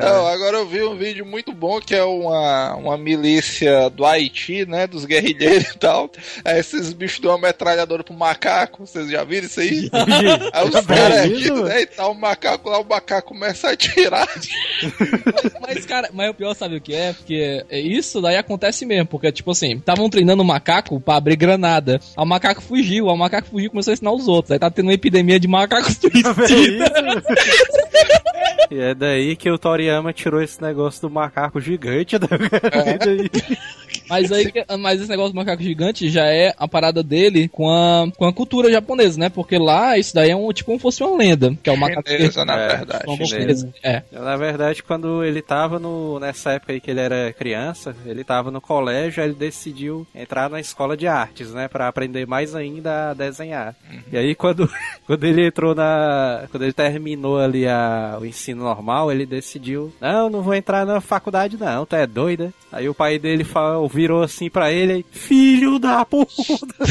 [0.00, 4.64] Não, agora eu vi um vídeo muito bom que é uma, uma milícia do Haiti,
[4.64, 4.86] né?
[4.86, 6.10] Dos guerrilheiros e tal.
[6.44, 8.86] Aí esses bichos dão uma metralhadora pro macaco.
[8.86, 9.90] Vocês já viram isso aí?
[10.52, 11.82] Aí os caras É aqui, né?
[11.82, 14.28] E tal, o macaco lá, o macaco começa a atirar.
[14.32, 17.12] Mas, mas, cara, mas o pior sabe o que é?
[17.12, 19.06] Porque é isso daí acontece mesmo.
[19.06, 22.00] Porque, tipo assim, estavam treinando o macaco pra abrir granada.
[22.16, 24.52] Aí o macaco fugiu, aí o macaco fugiu e começou a ensinar os outros.
[24.52, 26.36] Aí tá tendo uma epidemia de macacos suicidas.
[28.72, 32.26] E é daí que o Toriyama tirou esse negócio do macaco gigante da
[34.12, 37.70] Mas aí, que- mas esse negócio do macaco gigante já é a parada dele com
[37.70, 39.28] a, com a cultura japonesa, né?
[39.28, 42.08] Porque lá isso daí é um tipo como fosse uma lenda, que é o macaco
[42.08, 43.04] Chinesa, na É, verdade.
[43.06, 43.72] Uma chinesa.
[43.82, 44.02] É.
[44.12, 46.18] Na verdade, quando ele tava no.
[46.20, 50.48] Nessa época aí que ele era criança, ele tava no colégio, aí ele decidiu entrar
[50.50, 51.68] na escola de artes, né?
[51.68, 53.74] Pra aprender mais ainda a desenhar.
[54.12, 54.70] E aí quando,
[55.06, 56.44] quando ele entrou na.
[56.50, 61.00] Quando ele terminou ali a, o ensino normal, ele decidiu, não, não vou entrar na
[61.00, 62.52] faculdade, não, tu é doida.
[62.70, 66.32] Aí o pai dele falou, virou assim pra ele, filho da puta!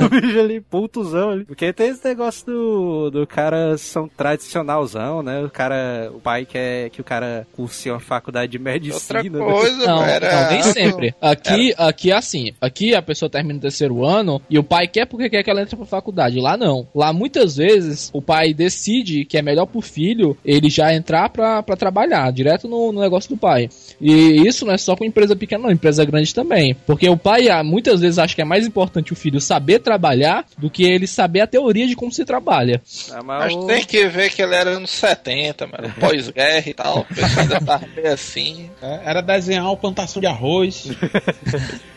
[0.00, 1.44] o bicho ali, putuzão ali.
[1.44, 5.42] Porque tem esse negócio do, do cara são tradicionalzão, né?
[5.42, 9.20] O cara, o pai quer que o cara curse uma faculdade de medicina.
[9.20, 9.38] Outra né?
[9.38, 10.44] coisa, Não, era...
[10.44, 11.14] não, nem sempre.
[11.20, 12.52] Aqui, aqui é assim.
[12.58, 15.60] Aqui a pessoa termina o terceiro ano e o pai quer porque quer que ela
[15.60, 16.40] entre pra faculdade.
[16.40, 16.88] Lá não.
[16.94, 21.62] Lá muitas vezes o pai decide que é melhor pro filho ele já entrar pra,
[21.62, 23.68] pra trabalhar, direto no, no negócio do pai.
[24.00, 26.74] E isso não é só com empresa pequena, não, empresa grande também.
[26.86, 30.44] Porque o pai ah, muitas vezes acha que é mais importante o filho saber trabalhar
[30.58, 32.82] do que ele saber a teoria de como se trabalha.
[33.12, 35.92] Ah, mas Mas o- tem que ver que ele era anos 70, mano.
[36.00, 37.00] Pós-guerra e tal.
[37.00, 38.70] O ainda tava meio assim.
[38.82, 40.86] É, Era desenhar uma plantação de arroz.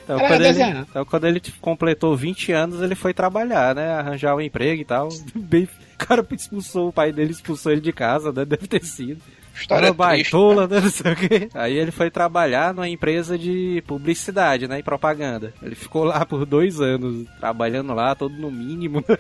[0.08, 0.86] Então, Era quando ele, desenhar.
[0.90, 3.90] então, quando ele completou 20 anos, ele foi trabalhar, né?
[3.92, 5.10] Arranjar um emprego e tal.
[5.36, 8.46] Bem, o cara expulsou, o pai dele expulsou ele de casa, né?
[8.46, 9.20] Deve ter sido.
[9.60, 10.80] História baitola, né?
[10.80, 11.50] Não sei o quê.
[11.54, 14.80] Aí ele foi trabalhar numa empresa de publicidade, né?
[14.80, 15.54] E propaganda.
[15.62, 19.04] Ele ficou lá por dois anos, trabalhando lá, todo no mínimo.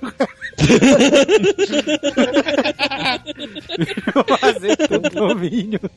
[4.40, 5.90] Fazer tudo no mínimo.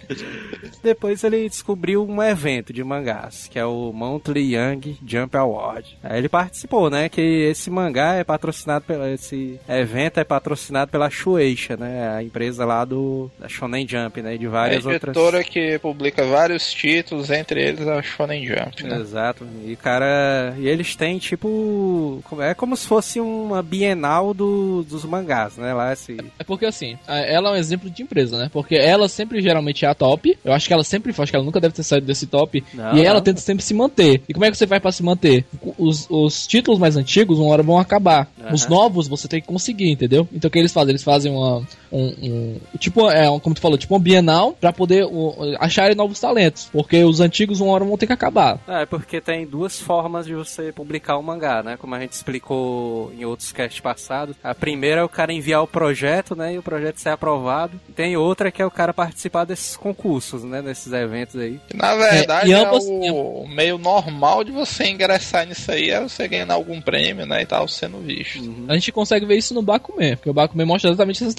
[0.82, 5.98] Depois ele descobriu um evento de mangás, que é o Monthly Young Jump Award.
[6.02, 7.08] Aí ele participou, né?
[7.08, 9.10] Que esse mangá é patrocinado pela.
[9.10, 12.16] Esse evento é patrocinado pela Shueisha, né?
[12.16, 14.29] A empresa lá do da Shonen Jump, né?
[14.32, 14.38] Né?
[14.38, 15.46] De A várias editora outras.
[15.48, 18.98] que publica vários títulos, entre eles a Shonen Jump, né?
[19.00, 19.46] Exato.
[19.66, 25.56] E cara, e eles têm tipo, é como se fosse uma bienal do, dos mangás,
[25.56, 25.72] né?
[25.74, 28.50] Lá esse É porque assim, a- ela é um exemplo de empresa, né?
[28.52, 30.36] Porque ela sempre geralmente é a top.
[30.44, 32.62] Eu acho que ela sempre foi, acho que ela nunca deve ter saído desse top.
[32.74, 33.24] Não, e ela não.
[33.24, 34.22] tenta sempre se manter.
[34.28, 35.44] E como é que você faz pra se manter?
[35.78, 38.28] Os, os títulos mais antigos, uma hora vão acabar.
[38.40, 38.54] Aham.
[38.54, 40.28] Os novos você tem que conseguir, entendeu?
[40.32, 40.90] Então o que eles fazem?
[40.92, 41.66] Eles fazem uma.
[41.92, 45.96] Um, um- tipo, é, um- como tu falou, tipo um bienal pra poder o, acharem
[45.96, 46.68] novos talentos.
[46.72, 48.58] Porque os antigos, uma hora vão ter que acabar.
[48.68, 51.76] É, porque tem duas formas de você publicar o mangá, né?
[51.76, 54.36] Como a gente explicou em outros casts passados.
[54.42, 56.54] A primeira é o cara enviar o projeto, né?
[56.54, 57.80] E o projeto ser aprovado.
[57.88, 60.62] E tem outra que é o cara participar desses concursos, né?
[60.62, 61.58] Desses eventos aí.
[61.68, 66.00] Que, Na verdade, É, é, ambas- o meio normal de você ingressar nisso aí é
[66.00, 68.40] você ganhar algum prêmio, né, e tal, sendo visto.
[68.68, 71.30] A gente consegue ver isso no Bakuman, porque o Bakuman mostra exatamente essa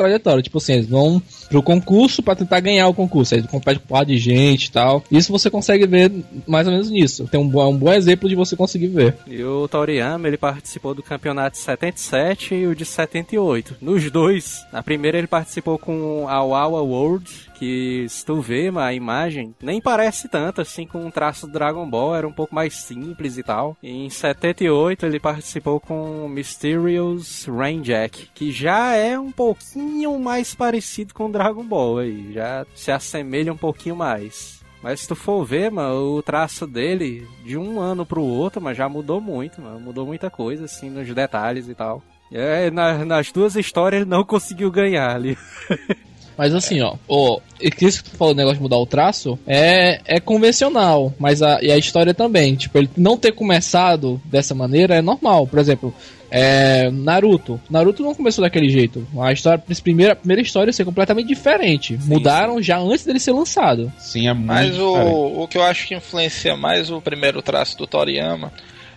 [0.41, 3.35] Tipo assim, eles vão pro concurso pra tentar ganhar o concurso.
[3.35, 5.03] Eles competem com porra de gente e tal.
[5.11, 6.11] Isso você consegue ver
[6.47, 7.27] mais ou menos nisso.
[7.31, 9.15] Tem um, bo- um bom exemplo de você conseguir ver.
[9.27, 13.75] E o Toriyama, ele participou do campeonato de 77 e o de 78.
[13.81, 17.29] Nos dois, na primeira ele participou com a Wawa World,
[17.61, 21.87] que se tu vê a imagem, nem parece tanto assim com um traço do Dragon
[21.87, 23.77] Ball, era um pouco mais simples e tal.
[23.83, 31.13] Em 78 ele participou com Mysterious Rain Jack, que já é um pouquinho mais parecido
[31.13, 34.59] com o Dragon Ball aí, já se assemelha um pouquinho mais.
[34.81, 38.75] Mas se tu for ver, mano, o traço dele, de um ano pro outro, mas
[38.75, 39.79] já mudou muito, mano.
[39.79, 42.01] Mudou muita coisa, assim, nos detalhes e tal.
[42.31, 45.37] É, na- nas duas histórias ele não conseguiu ganhar ali.
[46.37, 50.01] Mas assim, ó, ó, isso que tu falou, o negócio de mudar o traço, é,
[50.05, 52.55] é convencional, mas a, e a história também.
[52.55, 55.45] Tipo, ele não ter começado dessa maneira é normal.
[55.45, 55.93] Por exemplo,
[56.29, 57.59] é, Naruto.
[57.69, 59.05] Naruto não começou daquele jeito.
[59.19, 61.99] A história, a primeira, a primeira história ia ser completamente diferente.
[62.05, 63.91] Mudaram já antes dele ser lançado.
[63.99, 65.13] Sim, é muito Mas diferente.
[65.13, 68.51] o, o que eu acho que influencia mais o primeiro traço do Toriyama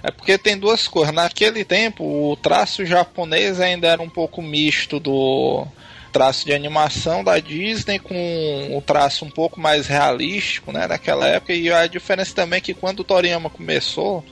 [0.05, 1.14] é porque tem duas coisas.
[1.14, 5.66] Naquele tempo, o traço japonês ainda era um pouco misto do
[6.14, 11.53] traço de animação da Disney com o traço um pouco mais realístico, né, naquela época.
[11.53, 14.24] E a diferença também é que quando o Toriyama começou,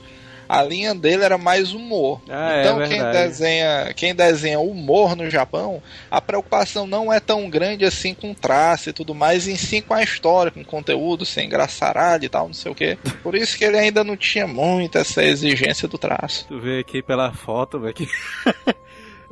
[0.47, 2.21] a linha dele era mais humor.
[2.29, 3.27] Ah, é então quem verdade.
[3.27, 8.89] desenha, quem desenha humor no Japão, a preocupação não é tão grande assim com traço
[8.89, 12.47] e tudo mais, em si com a história, com o conteúdo, sem engraçaralho e tal,
[12.47, 12.97] não sei o que.
[13.21, 16.45] Por isso que ele ainda não tinha muito essa exigência do traço.
[16.47, 17.95] Tu vê aqui pela foto, velho.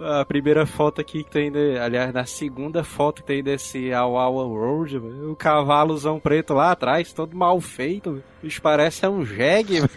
[0.03, 4.43] A primeira foto aqui que tem, de- aliás, na segunda foto que tem desse Awawa
[4.45, 9.89] Road, o cavalozão preto lá atrás, todo mal feito, bicho parece é um jegue, velho.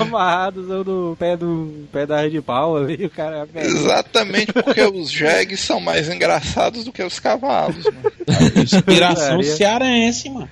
[0.00, 5.10] amarrados no pé do pé da de pau ali, o cara é Exatamente porque os
[5.10, 7.84] jegues são mais engraçados do que os cavalos.
[7.84, 8.12] mano.
[8.62, 9.56] Inspiração Putaria.
[9.56, 10.48] cearense, mano.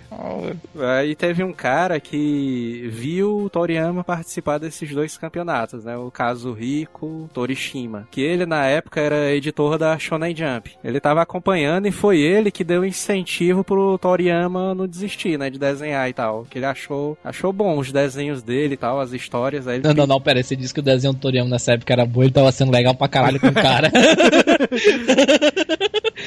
[0.99, 5.97] Aí teve um cara que viu o Toriyama participar desses dois campeonatos, né?
[5.97, 7.29] O Kazuhiko
[8.11, 10.73] Que ele, na época, era editor da Shonen Jump.
[10.83, 15.49] Ele tava acompanhando e foi ele que deu incentivo pro Toriyama não desistir, né?
[15.51, 16.47] De desenhar e tal.
[16.51, 19.67] Que ele achou, achou bom os desenhos dele e tal, as histórias.
[19.69, 21.73] Aí ele Não, não, não, pera aí, você disse que o desenho do Toriyama nessa
[21.73, 23.91] época era bom, ele tava sendo legal pra caralho com o cara.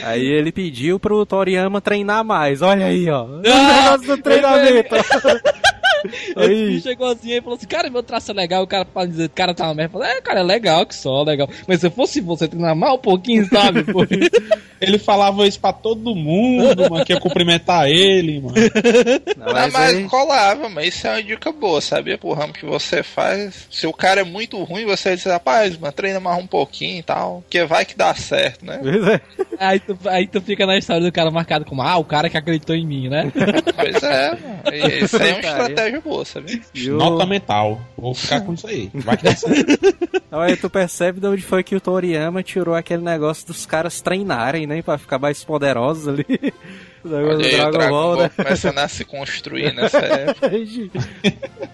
[0.03, 2.61] Aí ele pediu pro Toriyama treinar mais.
[2.61, 3.23] Olha aí, ó.
[3.25, 4.95] O Ah, negócio do treinamento.
[6.37, 9.25] Ele chegou assim e falou assim, cara, meu traço é legal, o cara pode dizer,
[9.25, 9.91] o cara tá uma merda.
[9.93, 11.49] Falou, é, cara, é legal que só, legal.
[11.67, 13.83] Mas se eu fosse você treinar mal um pouquinho, sabe?
[13.83, 14.05] Pô,
[14.81, 18.55] Ele falava isso pra todo mundo, mano, que ia cumprimentar ele, mano.
[19.37, 22.17] Não, Não, mas mas aí- colava, mas isso é uma dica boa, sabia?
[22.17, 23.67] Pro ramo que você faz.
[23.71, 27.03] Se o cara é muito ruim, você diz, rapaz, mano, treina mais um pouquinho e
[27.03, 27.41] tal.
[27.41, 28.79] Porque vai que dá certo, né?
[28.81, 29.21] Pois é.
[29.59, 32.37] aí, tu, aí tu fica na história do cara marcado como, ah, o cara que
[32.37, 33.31] acreditou em mim, né?
[33.75, 35.03] Pois é, mano.
[35.03, 35.94] Isso aí é uma Putaria.
[35.97, 36.61] Estratégia boa, sabia?
[36.73, 37.81] E o- Nota mental.
[37.97, 38.89] Vou ficar com isso aí.
[38.93, 39.95] Vai que dá certo.
[40.31, 44.67] Aí tu percebe de onde foi que o Toriyama tirou aquele negócio dos caras treinarem,
[44.67, 44.81] né?
[44.81, 46.25] Pra ficar mais poderosos ali.
[47.05, 48.31] O negócio Olha aí, Dragon, Dragon Ball, Ball né?
[48.35, 50.51] começando a se construir nessa época.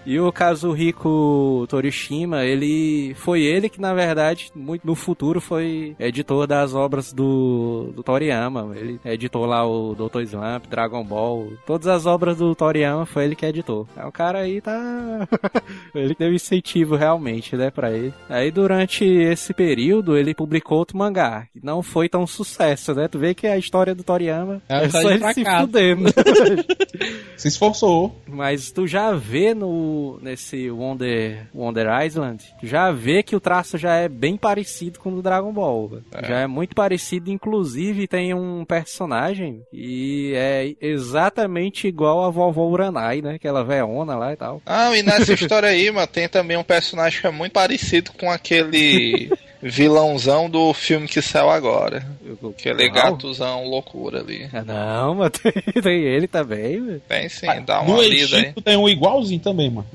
[0.04, 6.46] e o Kazuhiko Torishima, ele foi ele que na verdade, muito no futuro foi editor
[6.46, 8.72] das obras do, do Toriyama.
[8.76, 10.20] Ele editou lá o Dr.
[10.22, 13.88] Slump, Dragon Ball, todas as obras do Toriyama foi ele que editou.
[13.96, 15.26] É o cara aí tá
[15.94, 18.12] ele deu incentivo realmente, né, pra ele.
[18.28, 23.08] Aí durante esse período ele publicou outro mangá, que não foi tão sucesso, né?
[23.08, 25.66] Tu vê que a história do Toriyama É é, história só de ele se fracasso.
[25.66, 26.04] fudendo.
[27.36, 28.14] Se esforçou.
[28.28, 33.96] Mas tu já vê no nesse Wonder, Wonder Island, já vê que o traço já
[33.96, 35.88] é bem parecido com o do Dragon Ball.
[35.88, 36.04] velho.
[36.22, 43.20] Já é muito parecido, inclusive tem um personagem e é exatamente igual a vovó Uranai,
[43.20, 43.34] né?
[43.34, 44.62] Aquela veona lá e tal.
[44.64, 48.30] Ah, e nessa história aí, mano, tem também um personagem que é muito parecido com
[48.30, 49.32] aquele
[49.62, 52.04] vilãozão do filme que saiu agora.
[52.50, 53.12] Aquele Qual?
[53.12, 54.48] gatozão loucura ali.
[54.52, 57.02] Ah, Não, mas tem, tem ele também, velho.
[57.08, 58.52] Tem sim, dá uma No lida aí.
[58.64, 59.86] Tem um igualzinho também, mano.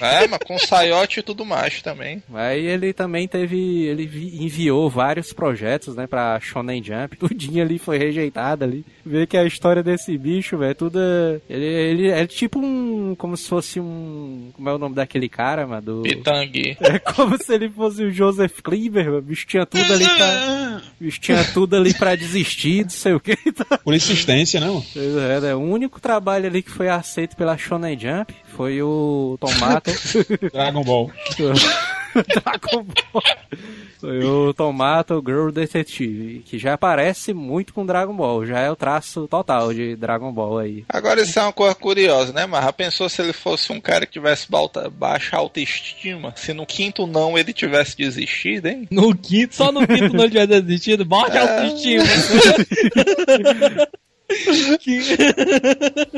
[0.00, 2.22] É, mas com saiote e tudo mais também.
[2.34, 3.84] Aí ele também teve.
[3.86, 7.16] Ele vi- enviou vários projetos, né, pra Shonen Jump.
[7.18, 8.84] Tudinho ali foi rejeitado ali.
[9.04, 10.98] Vê que a história desse bicho, velho, tudo.
[11.00, 13.14] é- Ele, ele é tipo um.
[13.16, 14.50] Como se fosse um.
[14.54, 15.82] Como é o nome daquele cara, mano?
[15.82, 16.02] Do...
[16.02, 16.76] Pitangui.
[16.80, 19.18] É como se ele fosse o Joseph Klimber, mano.
[19.18, 20.62] O bicho tinha tudo ali pra.
[21.00, 23.36] Bicho tinha tudo ali pra desistir, não sei o que.
[23.82, 24.84] Por insistência, né, mano?
[24.94, 25.54] É, né?
[25.54, 29.90] O único trabalho ali que foi aceito pela Shonen Jump foi o Tomato.
[30.52, 31.10] Dragon Ball.
[32.44, 33.22] Dragon Ball.
[33.98, 38.76] Foi o Tomato Girl Detective, que já parece muito com Dragon Ball, já é o
[38.76, 40.84] traço total de Dragon Ball aí.
[40.88, 44.04] Agora isso é uma coisa curiosa, né, mas já pensou se ele fosse um cara
[44.04, 44.48] que tivesse
[44.92, 46.34] baixa autoestima?
[46.36, 48.88] Se no quinto não ele tivesse desistido, hein?
[48.90, 52.02] No quinto, só no quinto não tiver desistido, morte autoestima.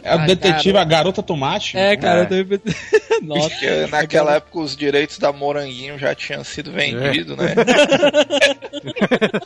[0.03, 0.81] É o Ai, detetive, cara.
[0.83, 1.77] a garota tomate.
[1.77, 2.41] É, cara, É.
[2.41, 2.75] eu pensei.
[3.23, 3.49] Nossa.
[3.49, 7.55] Porque naquela época os direitos da Moranguinho já tinham sido vendidos, né?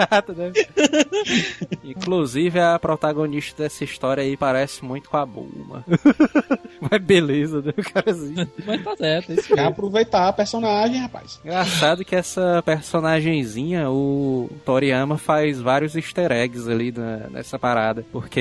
[0.01, 0.53] Exato, né?
[1.85, 5.85] Inclusive a protagonista dessa história aí parece muito com a Bulma.
[6.81, 8.49] Mas beleza, né, carazinho?
[8.67, 11.41] Mas tá certo, é isso Quer aproveitar a personagem, rapaz.
[11.45, 18.05] Engraçado que essa personagenzinha, o Toriyama faz vários easter eggs ali na- nessa parada.
[18.13, 18.41] Porque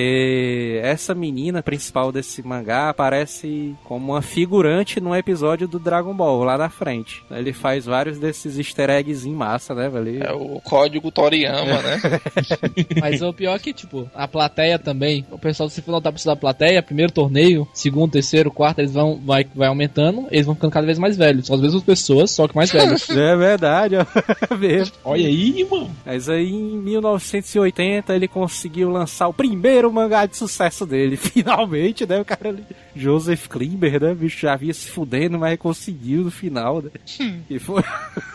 [0.84, 6.58] essa menina principal desse mangá aparece como uma figurante num episódio do Dragon Ball lá
[6.58, 7.24] na frente.
[7.32, 10.24] Ele faz vários desses easter eggs em massa, né, velho?
[10.24, 12.02] É o código Toriyama, né?
[13.02, 16.28] Mas o pior é que, tipo, a plateia também, o pessoal, se for notar pra
[16.28, 20.72] da plateia, primeiro torneio, segundo, terceiro, quarto, eles vão, vai, vai aumentando, eles vão ficando
[20.72, 21.48] cada vez mais velhos.
[21.48, 23.08] São as mesmas pessoas, só que mais velhos.
[23.18, 24.06] É verdade, ó.
[24.56, 24.96] Mesmo.
[25.04, 25.90] Olha aí, mano.
[26.06, 31.18] Mas aí em 1980 ele conseguiu lançar o primeiro mangá de sucesso dele.
[31.18, 32.20] Finalmente, né?
[32.20, 32.66] O cara ali.
[32.96, 34.12] Joseph Klimber, né?
[34.12, 36.92] O bicho já vinha se fudendo, mas conseguiu no final, né?
[37.50, 37.84] E foi.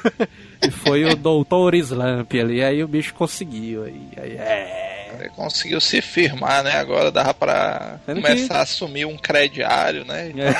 [0.63, 2.63] e foi o Doutor Slump ali.
[2.63, 3.85] Aí o bicho conseguiu.
[3.85, 5.19] Aí, aí é.
[5.19, 6.73] Ele conseguiu se firmar, né?
[6.73, 10.31] Agora dava pra Sendo começar a assumir um crediário, né?
[10.31, 10.55] É.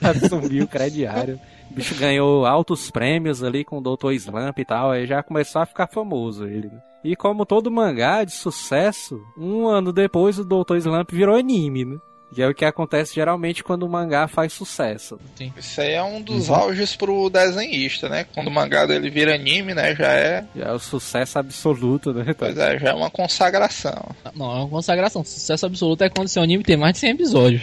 [0.08, 1.38] Assumiu o crediário.
[1.70, 4.12] O bicho ganhou altos prêmios ali com o Dr.
[4.12, 6.70] Slump e tal, aí já começou a ficar famoso ele.
[7.02, 10.76] E como todo mangá de sucesso, um ano depois o Dr.
[10.76, 11.98] Slump virou anime, né?
[12.34, 15.18] Que é o que acontece geralmente quando o mangá faz sucesso.
[15.56, 18.24] Isso aí é um dos auges pro desenhista, né?
[18.34, 19.94] Quando o mangá dele vira anime, né?
[19.94, 20.44] Já é.
[20.54, 22.34] Já é o sucesso absoluto, né?
[22.38, 24.14] Pois é, já é uma consagração.
[24.34, 25.24] Não, é uma consagração.
[25.24, 27.62] Sucesso absoluto é quando seu anime tem mais de 100 episódios.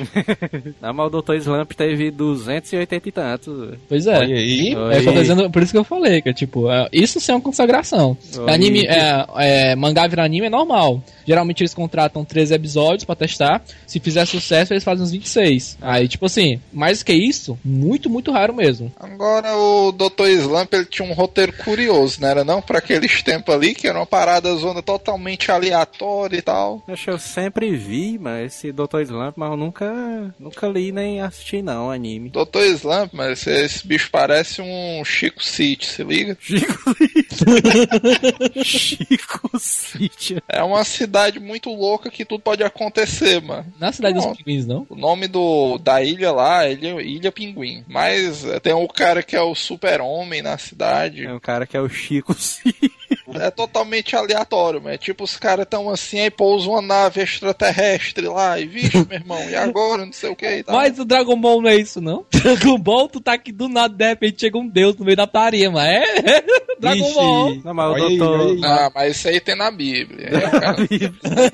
[0.82, 1.36] Não, mas o Dr.
[1.36, 3.78] Slump teve 280 e tantos.
[3.88, 4.18] Pois é.
[4.18, 4.76] Olha aí.
[4.92, 7.36] É, tô dizendo, por isso que eu falei, que é tipo, é, isso sim é
[7.36, 8.18] uma consagração.
[8.38, 8.54] Oi.
[8.54, 11.02] Anime, é, é, mangá virar anime é normal.
[11.26, 13.62] Geralmente eles contratam 13 episódios pra testar.
[13.86, 15.78] Se fizer sucesso, eles fazem uns 26.
[15.82, 18.92] Aí, tipo assim, mais que isso, muito, muito raro mesmo.
[19.00, 20.28] Agora o Dr.
[20.28, 22.62] Slump ele tinha um roteiro curioso, não era não?
[22.62, 26.84] Pra aqueles tempos ali, que era uma parada zona totalmente aleatória e tal.
[26.88, 29.02] Acho que eu sempre vi, mas esse Dr.
[29.02, 32.30] Slump, mas eu nunca, nunca li nem assisti não, anime.
[32.30, 32.64] Dr.
[32.76, 36.38] Slump, mas esse, esse bicho parece um Chico City, se liga?
[36.40, 36.96] Chico
[38.64, 40.42] Chico City.
[40.48, 43.72] É uma cidade muito louca que tudo pode acontecer, mano.
[43.80, 44.34] Na cidade Não.
[44.34, 44.86] dos pinguins, não?
[44.90, 47.84] O nome do, da ilha lá é Ilha, ilha Pinguim.
[47.88, 51.26] Mas eh, tem o cara que é o super-homem na cidade.
[51.26, 52.92] É um cara que é o Chico City.
[53.36, 58.58] É totalmente aleatório, mas tipo, os caras tão assim, aí pousa uma nave extraterrestre lá,
[58.60, 60.76] e vixe, meu irmão, e agora, não sei o que e tal.
[60.78, 62.26] Mas o Dragon Ball não é isso, não?
[62.32, 65.28] Dragon Ball, tu tá aqui do nada, de repente chega um deus no meio da
[65.28, 66.42] putaria, mas é
[66.80, 67.14] Dragon Vixe.
[67.16, 67.56] Ball.
[67.66, 68.40] Não, mas o aí, doutor...
[68.40, 68.62] olha aí.
[68.64, 70.30] Ah, mas isso aí tem na Bíblia.
[70.30, 70.84] Aí o cara- Na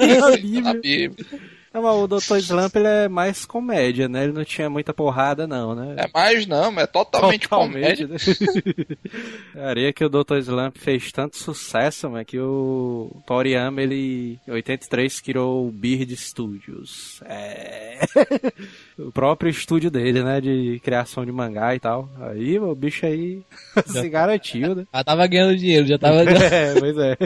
[0.08, 1.26] Isso aí tem na Bíblia.
[1.74, 2.38] Não, mas o Dr.
[2.38, 4.26] Slump ele é mais comédia, né?
[4.26, 5.96] Ele não tinha muita porrada, não, né?
[5.98, 8.06] É mais não, mas é totalmente, comédia.
[8.14, 8.18] né?
[9.56, 10.38] Areia que o Dr.
[10.38, 17.20] Slump fez tanto sucesso, mas que o Toriyama, ele em 83 criou o Beard Studios.
[17.26, 18.02] É...
[19.00, 20.40] o próprio estúdio dele, né?
[20.40, 22.08] De criação de mangá e tal.
[22.22, 23.42] Aí o bicho aí
[23.88, 24.86] se garantiu, né?
[24.94, 26.22] Já tava ganhando dinheiro, já tava.
[26.22, 27.18] É, pois é.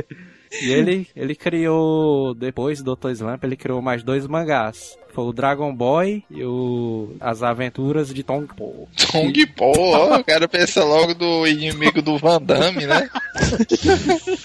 [0.61, 3.11] E ele, ele criou, depois do Dr.
[3.11, 4.97] Slump, ele criou mais dois mangás.
[5.17, 8.87] Foi o Dragon Boy e o As Aventuras de Tong Po.
[9.11, 13.09] Tong Po, ó, o cara pensa logo do inimigo do Van Damme, né?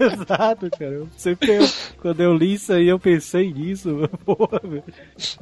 [0.00, 0.92] Exato, cara.
[0.92, 1.68] Eu Sempre eu-
[2.00, 4.08] quando eu li isso aí, eu pensei nisso.
[4.24, 4.82] Porra, velho.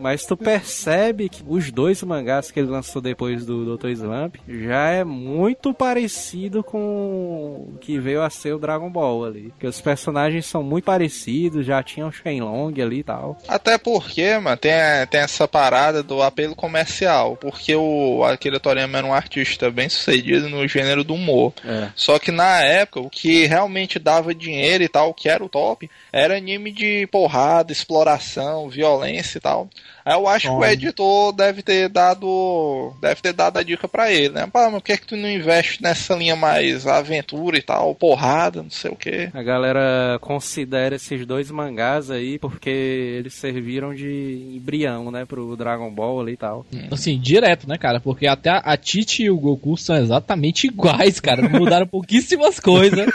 [0.01, 3.91] Mas tu percebe que os dois mangás que ele lançou depois do Dr.
[3.91, 9.43] Slump já é muito parecido com o que veio a ser o Dragon Ball ali.
[9.51, 13.39] Porque os personagens são muito parecidos, já tinham Shenlong ali e tal.
[13.47, 14.72] Até porque, mano, tem,
[15.11, 17.37] tem essa parada do apelo comercial.
[17.37, 21.53] Porque o Akira Toriyama era um artista bem sucedido no gênero do humor.
[21.65, 21.89] É.
[21.95, 25.91] Só que na época, o que realmente dava dinheiro e tal, que era o top,
[26.13, 29.69] era anime de porrada, exploração, violência e tal.
[30.05, 32.93] Eu acho que o editor deve ter dado.
[33.01, 34.47] Deve ter dado a dica pra ele, né?
[34.53, 38.63] Pá, mas por que, que tu não investe nessa linha mais aventura e tal, porrada,
[38.63, 39.31] não sei o que.
[39.33, 45.91] A galera considera esses dois mangás aí porque eles serviram de embrião, né, pro Dragon
[45.91, 46.67] Ball ali e tal.
[46.91, 48.01] Assim, direto, né, cara?
[48.01, 51.49] Porque até a, Titi e o Goku são exatamente iguais, cara.
[51.49, 53.07] Mudaram pouquíssimas coisas.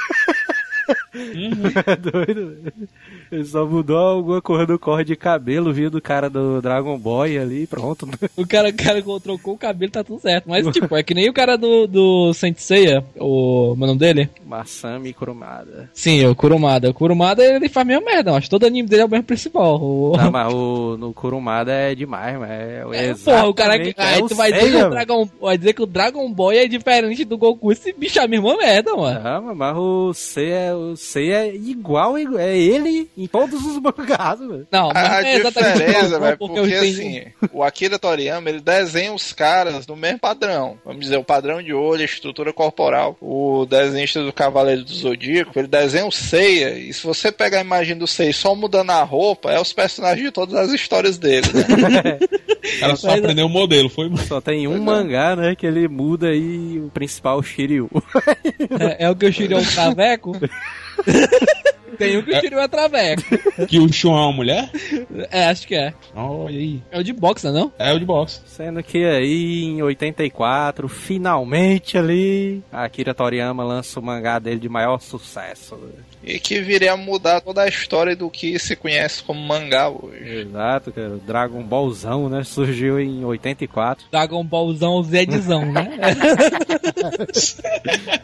[1.86, 2.90] É doido, velho.
[3.32, 7.38] Ele só mudou alguma cor do cor de cabelo, viu, do cara do Dragon Boy
[7.38, 8.08] ali, e pronto.
[8.36, 10.50] O cara, o cara trocou o cabelo, tá tudo certo.
[10.50, 14.30] Mas, tipo, é que nem o cara do, do Saint Seiya, o meu nome dele?
[14.46, 15.90] Masami Kurumada.
[15.94, 16.90] Sim, o Kurumada.
[16.90, 18.34] O Kurumada, ele faz a mesma merda.
[18.34, 19.82] Acho que todo anime dele é o mesmo principal.
[19.82, 20.16] O...
[20.16, 23.94] Não, mas o, no Kurumada é demais, mas é, É, é porra, o cara que.
[23.98, 26.32] Aí é o tu vai dizer, que Seiya, o Dragon, vai dizer que o Dragon
[26.32, 27.72] Boy é diferente do Goku.
[27.72, 29.20] Esse bicho é a mesma merda, mano.
[29.22, 30.12] Não, mas o
[30.42, 34.68] é, o C é igual- é ele em todos os mangás, velho.
[34.72, 38.62] Não, mas A, não é exatamente diferença, velho, porque, porque, assim, o Akira Toriyama, ele
[38.62, 40.78] desenha os caras no mesmo padrão.
[40.86, 43.18] Vamos dizer, o padrão de olho, a estrutura corporal.
[43.20, 47.62] O desenhista do Cavaleiro do Zodíaco, ele desenha o Seiya, e se você pegar a
[47.62, 51.48] imagem do Seiya só mudando a roupa, é os personagens de todas as histórias dele,
[51.54, 52.20] né?
[52.68, 55.88] O cara só Mas- aprendeu o modelo, foi Só tem um mangá, né, que ele
[55.88, 57.90] muda aí o principal Shiryu.
[59.00, 60.34] É, é o que o Shiryu é um traveco?
[61.98, 63.24] Tem um que o Shiryu é traveco.
[63.68, 64.70] que o Shun é uma mulher?
[65.32, 65.94] É, acho que é.
[66.16, 66.82] Olha aí.
[66.92, 67.72] É o de boxe, não?
[67.80, 68.42] É o de boxe.
[68.46, 74.70] Sendo que aí, em 84, finalmente ali, a Akira Toriyama lança o mangá dele de
[74.70, 75.78] maior sucesso.
[76.24, 80.42] e que viria a mudar toda a história do que se conhece como mangá hoje.
[80.42, 81.16] Exato, cara.
[81.16, 82.44] O Dragon Ballzão, né?
[82.44, 84.06] Surgiu em 84.
[84.12, 85.98] Dragon Ballzão Zedzão, né?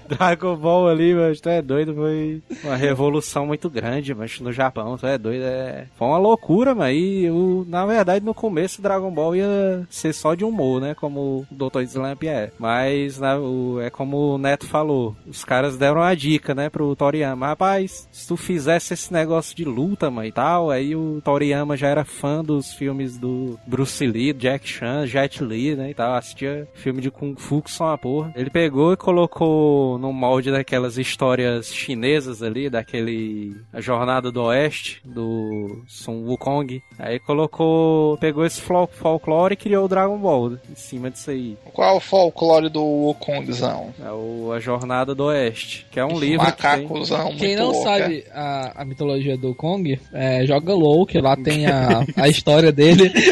[0.08, 4.98] Dragon Ball ali, mas tu é doido, foi uma revolução muito grande, mas no Japão,
[4.98, 5.88] tu é doido, é...
[5.96, 7.28] Foi uma loucura, mas e
[7.68, 11.82] na verdade no começo Dragon Ball ia ser só de humor, né, como o Dr.
[11.84, 12.52] Slump é.
[12.60, 16.96] Mas na- o- é como o Neto falou, os caras deram a dica, né, pro
[16.96, 21.76] Toriyama, rapaz, se tu fizesse esse negócio de luta, mano, e tal, aí o Toriyama
[21.78, 26.16] já era fã dos filmes do Bruce Lee, Jack Chan, Jet Li, né, e tal,
[26.16, 28.32] assistia filme de Kung Fu que são uma porra.
[28.36, 35.02] Ele pegou e colocou no molde daquelas histórias chinesas ali, daquele A Jornada do Oeste,
[35.06, 36.82] do Sun Wukong.
[37.00, 41.58] Aí colocou, pegou esse fol- folclore e criou o Dragon Ball em cima disso aí.
[41.74, 43.94] Qual é o folclore do Wukongzão?
[44.04, 46.84] É o A Jornada do Oeste, que é um livro que tem...
[46.84, 48.00] Macacozão Quem não louco, é?
[48.00, 52.72] sabe a, a mitologia do Kong, é, joga LOL, que lá tem a, a história
[52.72, 53.12] dele.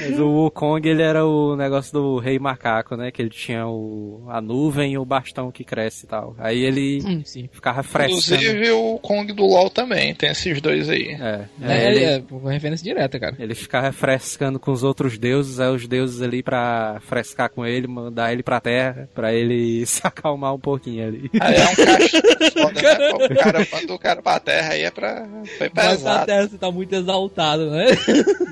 [0.00, 3.10] Mas o Wukong, ele era o negócio do rei macaco, né?
[3.10, 6.34] Que ele tinha o, a nuvem e o bastão que cresce e tal.
[6.38, 7.48] Aí ele Hum, sim.
[7.52, 8.42] ficava frescando.
[8.42, 11.16] Inclusive o Kong do LoL também, tem esses dois aí.
[11.20, 13.36] É, É, é, ele, é, uma referência direta, cara.
[13.38, 17.86] ele ficava frescando com os outros deuses, aí os deuses ali pra frescar com ele,
[17.86, 21.30] mandar ele pra terra, pra ele se acalmar um pouquinho ali.
[21.40, 23.10] Aí é um foda, né?
[23.12, 25.26] O cara manda o cara pra terra aí é pra.
[25.58, 26.22] Foi Mas pesado.
[26.22, 27.86] até você tá muito exaltado, né?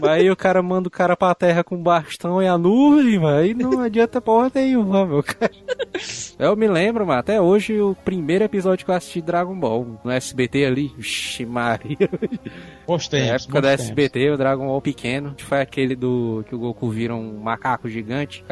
[0.01, 3.39] Mas aí o cara manda o cara pra terra com bastão e a nuvem, mano,
[3.39, 5.51] aí não adianta porra nenhuma, meu cara.
[6.39, 10.11] Eu me lembro, mano, até hoje o primeiro episódio que eu assisti Dragon Ball no
[10.11, 12.09] SBT ali, Vixe Maria.
[12.87, 13.85] Bons Na tempos, época bons da tempos.
[13.87, 17.89] SBT, o Dragon Ball pequeno, que foi aquele do que o Goku vira um macaco
[17.89, 18.45] gigante.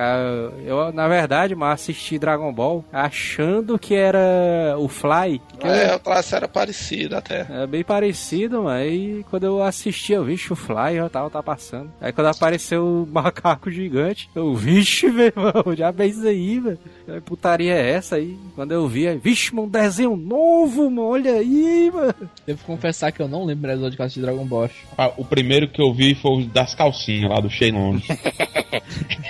[0.65, 5.41] Eu, na verdade, mas assisti Dragon Ball achando que era o Fly.
[5.59, 7.47] Que É, o traço era parecido até.
[7.49, 11.43] é bem parecido, mas aí quando eu assisti, eu vixe o Fly, ó, tal, tá
[11.43, 11.91] passando.
[12.01, 16.79] Aí quando apareceu o macaco gigante, eu, vixe, meu irmão, já fez isso aí, velho.
[17.07, 18.37] Que Putaria é essa aí?
[18.55, 22.15] Quando eu vi, aí, vixe, mano, um desenho novo, mano, olha aí, mano.
[22.47, 24.71] Devo confessar que eu não lembro do episódio que eu assisti Dragon Ball.
[24.97, 28.01] Ah, o primeiro que eu vi foi o das calcinhas lá do Shenlong.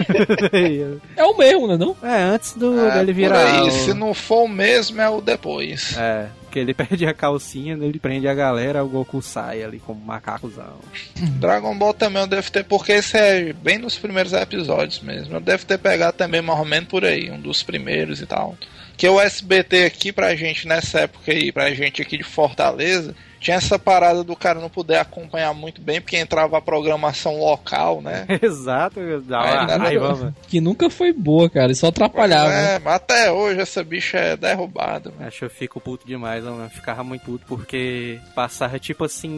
[1.17, 1.97] É o mesmo, né não?
[2.03, 3.47] é, antes do, É, dele por virar.
[3.63, 5.97] aí, o- se não for o mesmo, é o depois.
[5.97, 10.01] É, Que ele perde a calcinha, ele prende a galera, o Goku sai ali como
[10.05, 10.79] macacozão.
[11.39, 15.35] Dragon Ball também eu devo ter, porque esse é bem nos primeiros episódios mesmo.
[15.37, 18.57] Eu devo ter pegado também mais ou menos por aí, um dos primeiros e tal.
[18.97, 23.57] Que o SBT aqui pra gente nessa época aí, pra gente aqui de Fortaleza, tinha
[23.57, 28.25] essa parada do cara não poder acompanhar muito bem, porque entrava a programação local, né?
[28.41, 30.35] Exato, dá uma raiva, mano.
[30.49, 31.75] Que nunca foi boa, cara.
[31.75, 32.53] Só atrapalhava.
[32.53, 35.11] É, mas até hoje essa bicha é derrubada.
[35.11, 35.27] mano.
[35.27, 36.63] Acho que eu fico puto demais, mano.
[36.65, 39.29] Eu ficava muito puto porque passava tipo assim,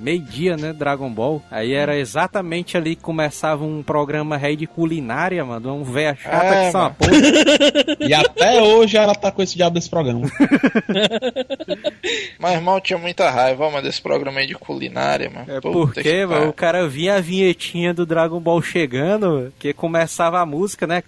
[0.00, 0.72] meio-dia, né?
[0.72, 1.42] Dragon Ball.
[1.50, 5.74] Aí era exatamente ali que começava um programa rei de culinária, mano.
[5.74, 6.96] Um véia chata É, que são uma mano.
[6.98, 7.12] porra.
[8.08, 10.22] E até hoje ela tá com esse diabo desse programa.
[12.38, 15.46] Mas irmão, tinha muita raiva, mano, desse programa aí de culinária, mano.
[15.48, 19.72] É Puta porque, que mano, o cara via a vinhetinha do Dragon Ball chegando, que
[19.72, 21.02] começava a música, né?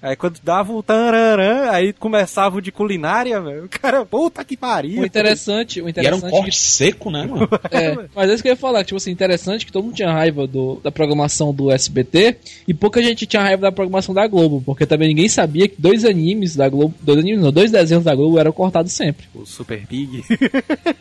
[0.00, 3.64] Aí quando dava o tararã, aí começava o de culinária, velho.
[3.64, 5.02] O cara, puta que pariu.
[5.02, 7.48] O interessante, o E era um interessante corte seco, né, mano?
[7.70, 9.94] É, mas é isso que eu ia falar, que, tipo assim, interessante que todo mundo
[9.94, 14.26] tinha raiva do, da programação do SBT e pouca gente tinha raiva da programação da
[14.26, 18.04] Globo, porque também ninguém sabia que dois animes da Globo, dois animes não, dois desenhos
[18.04, 19.26] da Globo eram cortados sempre.
[19.34, 20.24] O Super Pig.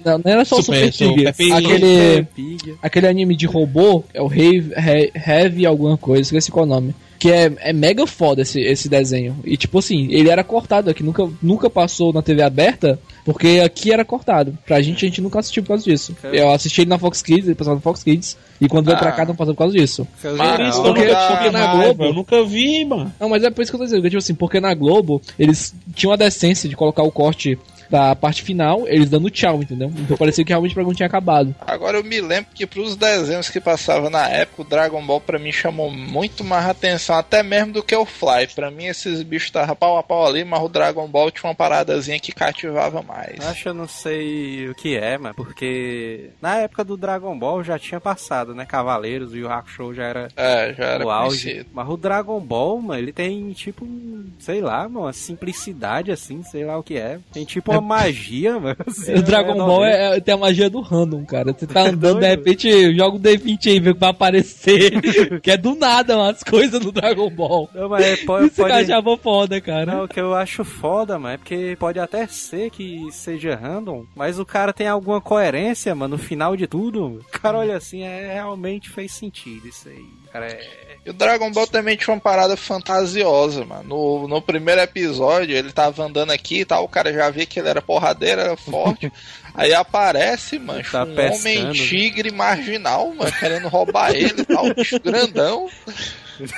[0.03, 2.75] Não, não era só o Super- Super, Pig, aquele, Pig.
[2.81, 6.69] aquele anime de robô, é o Heavy, He- Heavy alguma coisa, esqueci qual é o
[6.71, 6.95] nome.
[7.19, 9.35] Que é, é mega foda esse, esse desenho.
[9.45, 13.91] E tipo assim, ele era cortado aqui, nunca, nunca passou na TV aberta, porque aqui
[13.93, 14.57] era cortado.
[14.65, 16.15] Pra gente, a gente nunca assistiu por causa disso.
[16.23, 19.09] Eu assisti ele na Fox Kids, ele passava na Fox Kids, e quando veio pra
[19.09, 19.11] Ah.
[19.11, 20.07] cá não passou por causa disso.
[20.35, 23.13] Mas isso porque- não porque na Globo- Eu nunca vi, mano.
[23.19, 25.21] Não, mas é por isso que eu tô dizendo, porque, tipo assim, porque na Globo,
[25.37, 27.55] eles tinham a decência de colocar o corte
[27.91, 29.91] da parte final, eles dando tchau, entendeu?
[29.95, 31.53] Então parecia que realmente o programa tinha acabado.
[31.67, 35.37] Agora eu me lembro que pros desenhos que passavam na época, o Dragon Ball pra
[35.37, 38.47] mim chamou muito mais atenção, até mesmo do que o Fly.
[38.55, 41.55] Pra mim esses bichos estavam pau a pau ali, mas o Dragon Ball tinha uma
[41.55, 43.39] paradazinha que cativava mais.
[43.45, 47.63] Acho que eu não sei o que é, mano, porque na época do Dragon Ball
[47.63, 48.65] já tinha passado, né?
[48.65, 51.43] Cavaleiros e o Hakusho já era É, já era o auge.
[51.43, 51.69] conhecido.
[51.73, 56.43] Mas o Dragon Ball, mano, ele tem tipo, um, sei lá, mano, uma simplicidade assim,
[56.43, 57.19] sei lá o que é.
[57.33, 58.75] Tem tipo uma magia, mano.
[58.85, 59.97] assim, o Dragon é Ball noventa.
[59.97, 61.53] é, é- tem a magia do random, cara.
[61.53, 62.19] Você tá andando, doido?
[62.21, 65.01] de repente, joga o D20 aí, vê o que vai aparecer.
[65.41, 67.69] que é do nada, mano, as coisas do Dragon Ball.
[67.73, 69.21] Não, mas é, pode, Isso que eu pode...
[69.21, 69.85] foda, cara.
[69.85, 74.05] Não, o que eu acho foda, mano, é porque pode até ser que seja random,
[74.15, 77.19] mas o cara tem alguma coerência, mano, no final de tudo.
[77.19, 80.05] O cara olha assim, é, realmente fez sentido isso aí.
[80.31, 80.90] Cara, é...
[81.03, 83.83] E o Dragon Ball também tinha uma parada fantasiosa, mano.
[83.83, 87.59] No, no primeiro episódio, ele tava andando aqui e tal, o cara já via que
[87.59, 89.11] ele era porradeiro, era forte.
[89.55, 91.59] Aí aparece, mano, Tá um pescando.
[91.59, 94.65] homem tigre marginal, mano, querendo roubar ele e tal,
[95.03, 95.67] grandão.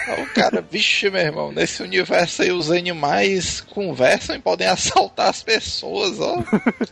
[0.07, 5.29] Aí o cara, vixe, meu irmão, nesse universo aí os animais conversam e podem assaltar
[5.29, 6.37] as pessoas, ó.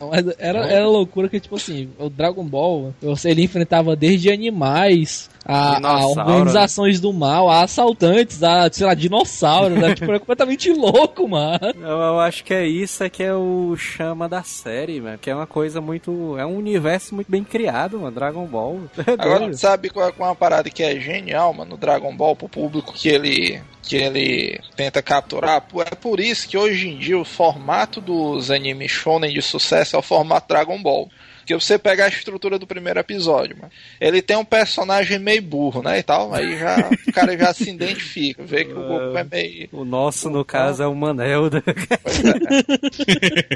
[0.09, 5.29] Mas era, era loucura que, tipo assim, o Dragon Ball, você- ele enfrentava desde animais,
[5.43, 9.95] a, a organizações do mal, a assaltantes, a, sei lá, dinossauros, né?
[9.95, 11.59] tipo, era completamente louco, mano.
[11.75, 15.29] Eu, eu acho que é isso é que é o chama da série, mano, que
[15.29, 16.37] é uma coisa muito...
[16.37, 18.79] É um universo muito bem criado, mano, Dragon Ball.
[19.07, 22.47] É Agora, sabe qual é uma parada que é genial, mano, no Dragon Ball, pro
[22.47, 25.65] público que ele, que ele tenta capturar?
[25.85, 29.99] É por isso que hoje em dia o formato dos animes shonen de sucesso é
[29.99, 31.09] o formato Dragon Ball.
[31.51, 33.71] Porque você pega a estrutura do primeiro episódio, mano.
[33.99, 37.69] Ele tem um personagem meio burro, né, e tal, aí já, o cara já se
[37.69, 39.69] identifica, vê que o Goku é meio...
[39.73, 41.61] O nosso, no caso, é o Manel da...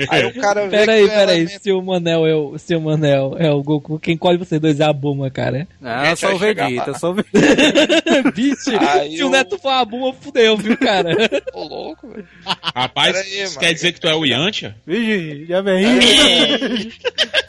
[0.09, 2.75] Aí o cara vê Peraí, que o peraí, elemento- se o Manel é o, se
[2.75, 5.67] o Manel é o Goku, quem colhe vocês dois é a Buma, cara.
[6.09, 8.31] Eu sou o Vegeta, sou o Vegeta.
[8.33, 11.11] Bicho, Aí se o o- Neto for a Buma, fudeu, viu, cara?
[11.53, 12.27] Ô, louco, velho.
[12.75, 13.59] Rapaz, aí, isso mano.
[13.67, 14.75] quer dizer que tu é o Yantia?
[14.85, 15.85] Vixe, já vem.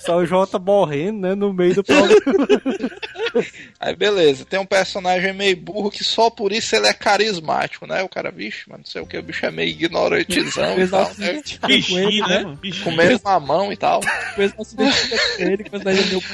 [0.01, 2.21] Só o Jota morrendo, né, no meio do programa.
[3.81, 8.03] Aí beleza, tem um personagem meio burro que só por isso ele é carismático, né?
[8.03, 11.11] O cara, bicho, mano, não sei o que, o bicho é meio ignorantezão e tal,
[11.17, 11.43] né?
[11.61, 12.43] com Bichinho, né, né?
[12.45, 12.57] mano?
[12.57, 12.85] Bichinho.
[12.85, 14.01] Comendo uma mão e tal.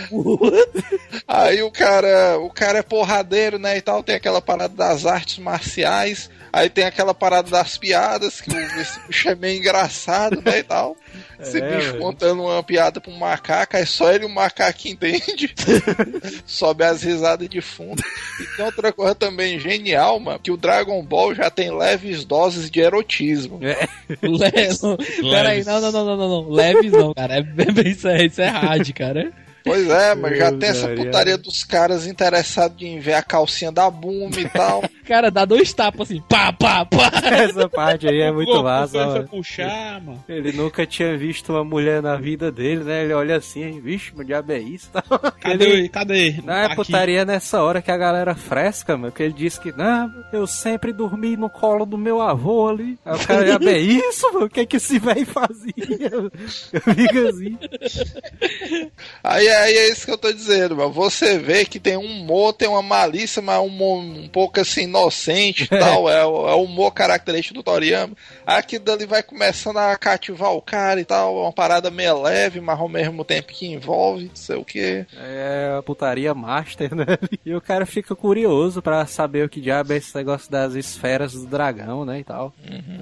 [0.09, 0.39] Com.
[1.27, 5.39] Aí o cara, o cara é porradeiro, né, e tal, tem aquela parada das artes
[5.39, 10.59] marciais, aí tem aquela parada das piadas, que o, esse bicho é meio engraçado, né,
[10.59, 10.97] e tal.
[11.43, 11.99] Esse É, bicho velho.
[12.03, 15.53] contando uma piada pra um macaco, aí só ele e o macaco entende.
[16.47, 18.03] Sobe as risadas de fundo.
[18.41, 22.71] E tem outra coisa também genial, mano, que o Dragon Ball já tem leves doses
[22.71, 23.61] de erotismo.
[23.63, 23.89] É,
[24.23, 24.39] Le...
[25.31, 26.51] Peraí, não, não, não, não, não, não.
[26.51, 27.35] Leves não, cara.
[27.39, 29.33] É, bem- isso, é, isso é hard, cara.
[29.65, 31.05] Pois é, mas já tem essa Putaria.
[31.05, 34.83] putaria dos caras interessados em ver a calcinha da Buma e tal.
[35.07, 37.11] Cara, dá dois tapas assim, pá, pá, pá.
[37.33, 39.29] Essa parte aí é muito Pô, massa, começa a mano.
[39.29, 40.25] puxar, mano.
[40.29, 43.03] Ele nunca tinha visto uma mulher na vida dele, né?
[43.05, 45.19] Ele olha assim, vixe, meu diabo é isso e tal.
[45.33, 45.65] Cadê?
[45.65, 46.41] Ele- Cadê?
[46.45, 46.77] Não é Aqui.
[46.77, 49.13] putaria nessa hora que a galera fresca, mano.
[49.13, 52.97] Que ele disse que, não, eu sempre dormi no colo do meu avô ali.
[53.05, 54.47] Aí o cara, já é isso, mano?
[54.47, 55.73] O que que esse velho fazia?
[56.73, 57.59] Eu fico assim.
[59.23, 60.93] Aí, aí é isso que eu tô dizendo, mano.
[60.93, 65.65] Você vê que tem um humor, tem uma malícia, mas um um pouco assim inocente
[65.65, 66.09] e tal.
[66.09, 68.15] É, o- é o humor característico do Toriyama.
[68.47, 71.37] Aquilo dali vai começando a cativar o cara e tal.
[71.39, 75.07] É uma parada meio leve, mas ao mesmo tempo que envolve, não sei o que.
[75.17, 77.05] É a putaria master, né?
[77.45, 81.33] E o cara fica curioso pra saber o que diabo é esse negócio das esferas
[81.33, 82.21] do dragão, né?
[82.21, 82.53] E tal.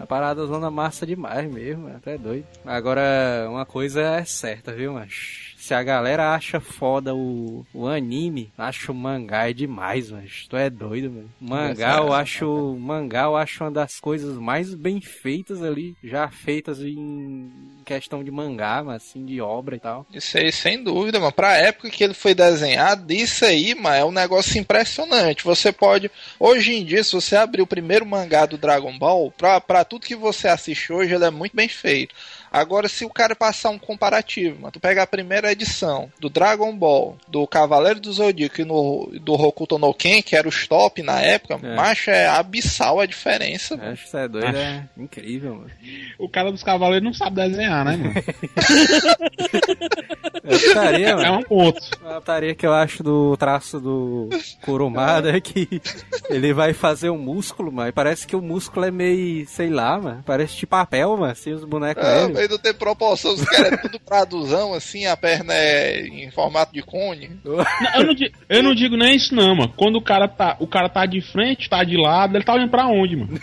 [0.01, 2.47] A parada zona massa demais mesmo, é até doido.
[2.65, 8.51] Agora, uma coisa é certa, viu, mas se a galera acha foda o, o anime,
[8.57, 11.31] acha o mangá é demais, mas tu é doido, mano.
[11.39, 16.81] Mangá, eu acho, mangá eu acho uma das coisas mais bem feitas ali, já feitas
[16.81, 17.53] em
[17.85, 20.07] questão de mangá, mas assim, de obra e tal.
[20.11, 21.33] Isso aí, sem dúvida, mano.
[21.33, 25.45] Pra época que ele foi desenhado, isso aí, mano, é um negócio impressionante.
[25.45, 26.11] Você pode.
[26.39, 30.07] Hoje em dia, se você abrir o primeiro mangá do Dragon Ball, pra, pra tudo
[30.07, 32.15] que você assiste hoje, ele é muito bem feito.
[32.53, 36.75] Agora, se o cara passar um comparativo, mano, tu pega a primeira edição do Dragon
[36.77, 41.03] Ball, do Cavaleiro do Zodíaco e no, do Hokuto no Ken, que era o top
[41.03, 41.77] na época, É.
[41.77, 43.93] macho, é abissal a diferença, mano.
[43.93, 45.71] Acho que isso é doido, é incrível, mano.
[46.19, 48.15] O cara dos cavaleiros não sabe desenhar, né, mano?
[50.51, 51.81] É É um ponto.
[52.05, 54.29] A putaria que eu acho do traço do
[54.63, 55.81] Kurumada é que
[56.29, 57.89] ele vai fazer um músculo, mano.
[57.89, 60.23] e Parece que o músculo é meio, sei lá, mano.
[60.27, 61.33] Parece de papel, mano.
[61.33, 62.33] Assim, os bonecos Ah, dele.
[62.35, 66.73] mas não tem proporção, os caras é tudo traduzão, assim, a perna é em formato
[66.73, 67.31] de cone.
[67.45, 67.55] Não,
[67.97, 69.73] eu, não digo, eu não digo nem isso, não, mano.
[69.77, 72.71] Quando o cara tá, o cara tá de frente, tá de lado, ele tá olhando
[72.71, 73.33] pra onde, mano?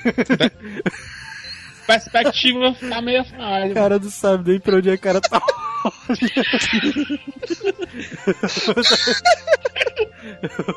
[1.88, 3.72] Perspectiva tá meio falha.
[3.72, 5.42] O cara não sabe nem pra onde é que o cara tá.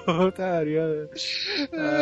[0.05, 1.09] Putaria, mano.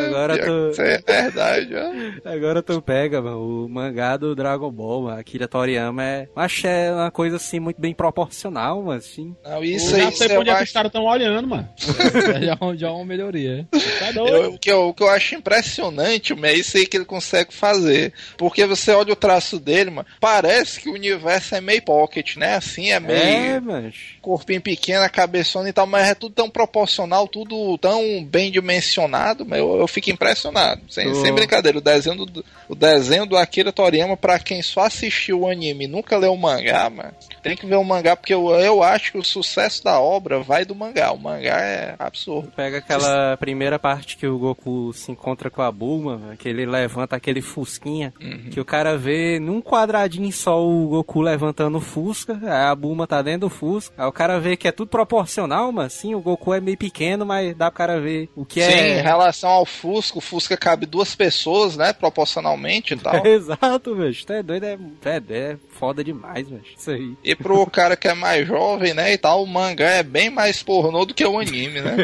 [0.07, 0.69] Agora tu.
[0.71, 2.29] Isso é verdade, ó.
[2.29, 5.19] Agora tu pega, mano, o mangá do Dragon Ball, mano.
[5.19, 6.27] Akira Toriyama é.
[6.35, 9.35] Acho é uma coisa assim muito bem proporcional, mano, assim.
[9.43, 11.67] Não, isso aí, já sei onde é os caras tão olhando, mano.
[11.79, 13.67] já, já é uma melhoria.
[13.99, 14.35] Tá doido.
[14.35, 17.05] eu- o, que eu, o que eu acho impressionante, mano, é isso aí que ele
[17.05, 18.13] consegue fazer.
[18.37, 22.55] Porque você olha o traço dele, mano, parece que o universo é meio pocket, né?
[22.55, 23.91] Assim, é meio É, mano.
[24.21, 29.45] corpinho pequeno, a cabeçona e tal, mas é tudo tão proporcional, tudo tão bem dimensionado,
[29.45, 30.81] mas eu, eu fico impressionado.
[30.89, 31.15] Sem, Tô.
[31.15, 35.47] sem brincadeira, o desenho do, o desenho do Akira Toriyama, pra quem só assistiu o
[35.47, 38.83] anime e nunca leu o mangá, mano, tem que ver o mangá, porque eu, eu
[38.83, 41.11] acho que o sucesso da obra vai do mangá.
[41.11, 42.51] O mangá é absurdo.
[42.55, 47.15] Pega aquela primeira parte que o Goku se encontra com a Bulma, que ele levanta
[47.15, 48.13] aquele fusquinha,
[48.51, 53.07] que o cara vê num quadradinho só o Goku levantando o Fusca, aí a Bulma
[53.07, 56.21] tá dentro do Fusca, aí o cara vê que é tudo proporcional, mas sim, o
[56.21, 59.01] Goku é meio pequeno, mas dá pro cara ver o que Sim, em é...
[59.01, 63.23] relação ao Fusca, o Fusca cabe duas pessoas, né, proporcionalmente e tal.
[63.25, 64.15] Exato, velho.
[64.25, 66.63] Tu é doido, é, é, é foda demais, velho.
[66.77, 67.13] Isso aí.
[67.23, 70.61] E pro cara que é mais jovem, né, e tal, o mangá é bem mais
[70.61, 71.97] pornô do que o anime, né?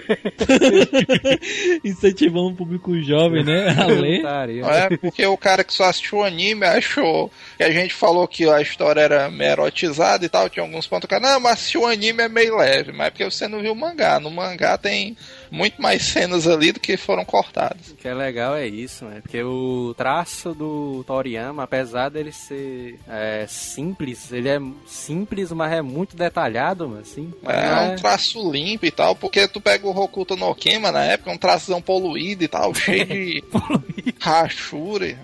[1.84, 3.76] Incentivando o público jovem, né?
[3.78, 4.24] A ler.
[4.66, 8.50] É, porque o cara que só assistiu o anime achou que a gente falou que
[8.50, 11.10] a história era meio erotizada e tal, tinha alguns pontos.
[11.22, 13.76] Não, mas assistiu o anime é meio leve, mas é porque você não viu o
[13.76, 14.20] mangá.
[14.20, 15.16] No mangá tem
[15.52, 17.90] muito mais cenas ali do que foram cortadas.
[17.90, 19.22] O que é legal é isso, né?
[19.22, 25.82] Porque o traço do Toriyama, apesar dele ser é, simples, ele é simples, mas é
[25.82, 27.34] muito detalhado, mano, assim.
[27.44, 31.32] É, um traço limpo e tal, porque tu pega o Hokuto no Kema na época,
[31.32, 33.44] um traçozão poluído e tal, cheio de
[34.20, 35.18] rachura.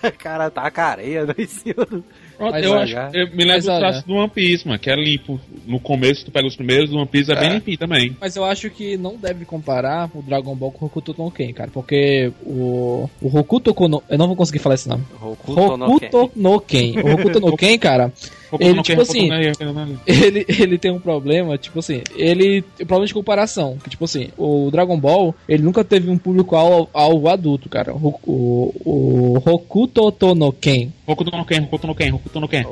[0.02, 2.04] O cara tá com areia né, em cima do...
[2.40, 4.88] Pronto, Mas eu olha, acho, eu me lembro do traço do One Piece, mano, que
[4.88, 5.38] é limpo.
[5.66, 7.52] No começo, tu pega os primeiros, do One Piece é, bem É.
[7.52, 8.16] limpinho também.
[8.18, 11.52] Mas eu acho que não deve comparar o Dragon Ball com o Hokuto no Ken,
[11.52, 11.70] cara.
[11.70, 14.02] Porque o, o Hokuto no...
[14.08, 15.04] Eu não vou conseguir falar esse nome.
[15.20, 16.06] Hokuto no Ken.
[16.06, 16.92] Hokuto no Ken.
[17.02, 21.56] O Hokuto no Ken, cara, Hokuto Ele, tipo assim, Ken, ele, ele tem um problema,
[21.58, 23.78] tipo assim, ele tem um problema de comparação.
[23.82, 27.94] Que, tipo assim, o Dragon Ball, ele nunca teve um público alvo, alvo adulto, cara.
[27.94, 30.90] O, o, o Hokuto to no Ken.
[31.06, 32.64] Hokuto no Ken, Hokuto no Ken, Hokuto no Ken.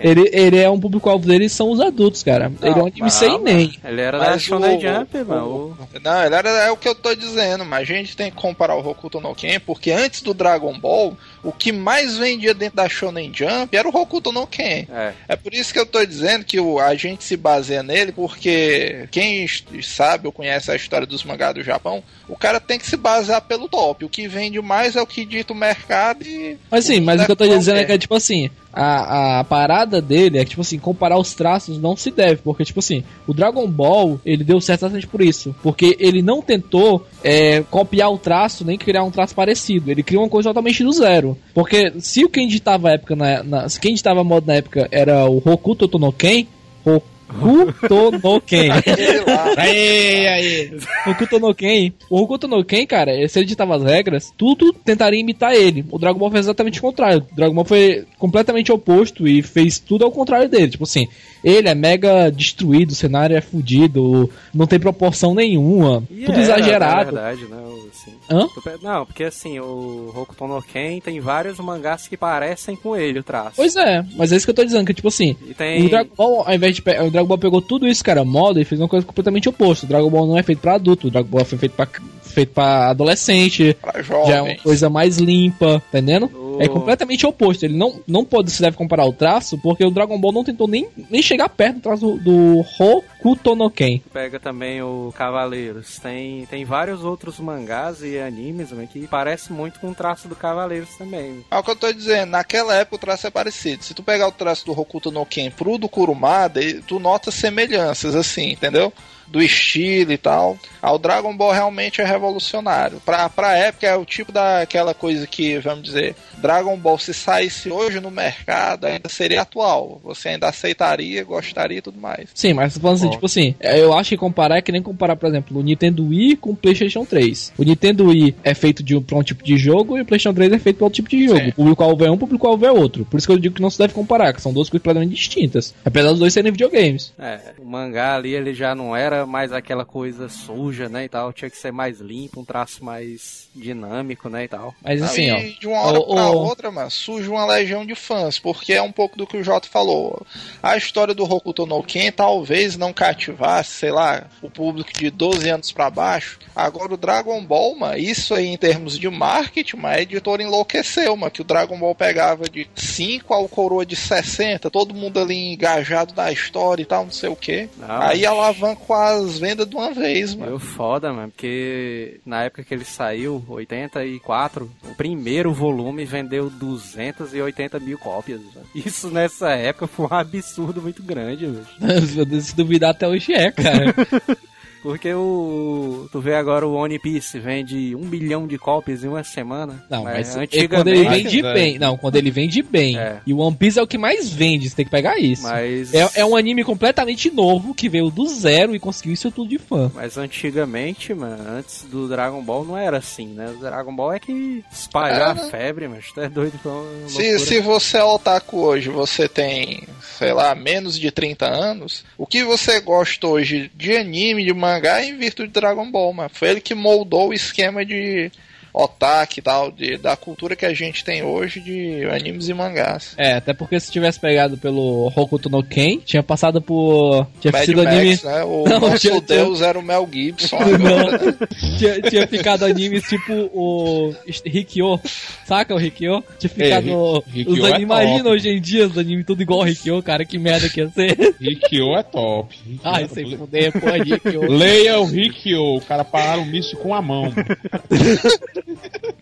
[0.00, 2.50] Ele, ele é um público-alvo dele são os adultos, cara.
[2.62, 3.72] ele é um anime sem nem.
[3.84, 5.46] Ele era da Mas Shonen o- Jump, o- mano.
[5.46, 8.36] O- Não, ele era, é o que eu tô dizendo, mas a gente tem que
[8.36, 11.16] comparar o Hokuto no Ken, porque antes do Dragon Ball,
[11.46, 14.84] o que mais vendia dentro da Shonen Jump era o Hokuto no Ken.
[14.90, 15.36] É, É.
[15.36, 19.46] Por isso que eu tô dizendo que o, a gente se baseia nele, porque quem
[19.80, 23.40] sabe ou conhece a história dos mangás do Japão, o cara tem que se basear
[23.42, 24.04] pelo top.
[24.04, 26.58] O que vende mais é o que dita o mercado e.
[26.68, 29.44] Mas sim, mas o que eu tô dizendo é que é tipo assim, a, a
[29.44, 33.02] parada dele é que, tipo assim, comparar os traços não se deve, porque, tipo assim,
[33.26, 38.12] o Dragon Ball, ele deu certo exatamente por isso, porque ele não tentou é, copiar
[38.12, 41.94] o traço, nem criar um traço parecido, ele criou uma coisa totalmente do zero, porque
[42.00, 44.86] se o quem ditava a época, na, na, se quem ditava a moda na época
[44.90, 46.46] era o Hokuto Tonoken,
[46.84, 48.70] Hokuto no Ken.
[48.72, 50.78] Aquele lá, Aí, aí.
[51.06, 51.92] Hokuto no Ken.
[52.08, 55.84] O Hokuto no Ken, cara, se ele ditava as regras, tudo tentaria imitar ele.
[55.90, 57.26] O Dragon Ball fez exatamente o contrário.
[57.30, 60.68] O Dragon Ball foi completamente oposto e fez tudo ao contrário dele.
[60.68, 61.08] Tipo assim,
[61.48, 66.42] ele é mega destruído, o cenário é fudido, não tem proporção nenhuma, E tudo era,
[66.42, 67.12] exagerado.
[67.12, 67.56] Na verdade, né?
[67.92, 68.12] Assim.
[68.30, 68.48] Hã?
[68.82, 73.22] Não, porque assim, o Hokuto no Ken tem vários mangás que parecem com ele, o
[73.22, 73.52] traço.
[73.56, 75.86] Pois é, mas é isso que eu tô dizendo, que tipo assim, tem.
[75.86, 78.60] o Dragon Ball, ao invés de pe- o Dragon Ball pegou tudo isso, cara, moda,
[78.60, 79.86] e fez uma coisa completamente oposta.
[79.86, 81.86] O Dragon Ball não é feito pra adulto, o Dragon Ball foi feito pra,
[82.22, 86.26] feito pra adolescente, pra já é uma coisa mais limpa, tá entendendo?
[86.34, 87.64] O- É completamente oposto.
[87.64, 90.68] Ele não, não pode se deve comparar o traço, porque o Dragon Ball não tentou
[90.68, 94.00] nem, nem chegar perto do traço do Hokuto no Ken.
[94.12, 95.98] Pega também o Cavaleiros.
[95.98, 100.36] Tem, tem vários outros mangás e animes né, que parecem muito com o traço do
[100.36, 101.44] Cavaleiros também.
[101.50, 103.84] É o que eu tô dizendo, naquela época o traço é parecido.
[103.84, 108.14] Se tu pegar o traço do Hokuto no Ken pro do Kurumada, tu nota semelhanças,
[108.14, 108.92] assim, entendeu?
[109.28, 110.58] Do estilo e tal.
[110.80, 113.00] Ah, o Dragon Ball realmente é revolucionário.
[113.04, 117.70] Pra, pra época é o tipo daquela coisa que, vamos dizer, Dragon Ball se saísse
[117.70, 120.00] hoje no mercado ainda seria atual.
[120.04, 122.28] Você ainda aceitaria, gostaria e tudo mais.
[122.34, 124.82] Sim, mas tô falando assim, tipo assim, é, eu acho que comparar é que nem
[124.82, 127.52] comparar, por exemplo, o Nintendo Wii com o PlayStation 3.
[127.58, 130.34] O Nintendo Wii é feito de um, pra um tipo de jogo e o PlayStation
[130.34, 131.40] 3 é feito pra outro tipo de jogo.
[131.40, 131.48] Sim.
[131.48, 133.04] O público-alvo é um, o público-alvo é outro.
[133.04, 135.14] Por isso que eu digo que não se deve comparar, que são duas coisas completamente
[135.14, 135.74] distintas.
[135.84, 137.12] Apesar dos dois serem videogames.
[137.18, 141.32] É, o mangá ali ele já não era mais aquela coisa suja, né, e tal.
[141.32, 144.74] Tinha que ser mais limpo, um traço mais dinâmico, né, e tal.
[144.82, 145.36] Mas assim, ó.
[145.36, 148.72] Aí, de uma hora o- pra o- outra, mano, surge uma legião de fãs, porque
[148.72, 150.24] é um pouco do que o Jota falou.
[150.62, 155.48] A história do Hokuto no Ken talvez não cativasse, sei lá, o público de 12
[155.48, 156.38] anos pra baixo.
[156.54, 161.16] Agora o Dragon Ball, mano, isso aí em termos de marketing, mano, a editora enlouqueceu,
[161.16, 165.52] mano, que o Dragon Ball pegava de 5 ao coroa de 60, todo mundo ali
[165.52, 167.68] engajado na história e tal, não sei o que.
[167.76, 170.58] Não, Aí mas- alavancou as vendas de uma vez, mano.
[170.58, 177.78] Foi foda, mano, porque na época que ele saiu, 84, o primeiro volume vendeu 280
[177.80, 178.40] mil cópias.
[178.40, 178.66] velho.
[178.74, 182.40] Isso nessa época foi um absurdo muito grande, velho.
[182.42, 183.94] Se duvidar até hoje é, cara.
[184.86, 186.08] Porque o.
[186.12, 189.84] Tu vê agora o One Piece vende um bilhão de cópias em uma semana.
[189.90, 191.24] Não, mas, mas é quando ele antigamente.
[191.24, 191.78] vende Mas, bem.
[191.80, 192.96] Não, quando ele vende bem.
[192.96, 193.20] É.
[193.26, 195.42] E o One Piece é o que mais vende, você tem que pegar isso.
[195.42, 195.92] Mas.
[195.92, 199.58] É, é um anime completamente novo que veio do zero e conseguiu isso tudo de
[199.58, 199.90] fã.
[199.92, 203.50] Mas antigamente, mano, antes do Dragon Ball não era assim, né?
[203.50, 205.48] O Dragon Ball é que espalhou É, a né?
[205.50, 209.82] febre, mas tu é doido uma Se, se você é otaku hoje, você tem,
[210.16, 215.02] sei lá, menos de 30 anos, o que você gosta hoje de anime, de mangá,
[215.02, 216.30] em virtude de Dragon Ball, mano.
[216.32, 218.30] Foi ele que moldou o esquema de
[218.78, 223.14] otaku e tal, de, da cultura que a gente tem hoje de animes e mangás.
[223.16, 227.26] É, até porque se tivesse pegado pelo Hokuto no Ken, tinha passado por.
[227.40, 228.18] Tinha Mad sido Max, anime.
[228.22, 228.44] né?
[228.44, 231.46] O Não, nosso tinha- tinha- deus era o Mel Gibson né?
[231.78, 234.14] tinha, tinha ficado animes tipo o
[234.44, 235.00] Rikyo.
[235.46, 236.22] Saca o Rikyo?
[236.38, 237.22] Tinha ficado.
[237.26, 238.28] Ri- Rikyo os é animes, imagina top.
[238.30, 241.34] hoje em dia os animes tudo igual ao Rikyo, cara, que merda que ia ser.
[241.40, 242.54] Rikyo é top.
[242.66, 244.50] Rikyo Ai, é sem fuder, pô, Rikyo.
[244.52, 247.32] Leia o Rikyo, o cara pararam o míssil com a mão.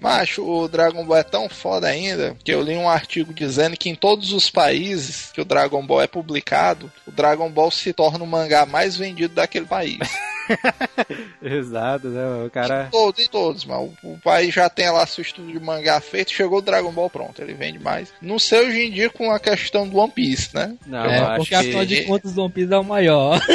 [0.01, 3.89] Macho, o Dragon Ball é tão foda ainda que eu li um artigo dizendo que
[3.89, 8.25] em todos os países que o Dragon Ball é publicado, o Dragon Ball se torna
[8.25, 9.99] o mangá mais vendido daquele país.
[11.43, 12.45] Exato, né?
[12.47, 12.89] O cara.
[12.91, 16.33] todos, em todos, mas o, o país já tem lá seu estudo de mangá feito,
[16.33, 18.13] chegou o Dragon Ball pronto, ele vende mais.
[18.21, 20.75] Não sei hoje em dia com a questão do One Piece, né?
[20.87, 21.55] Não, eu É, acho porque que.
[21.55, 23.41] afinal de contas o One Piece é o maior.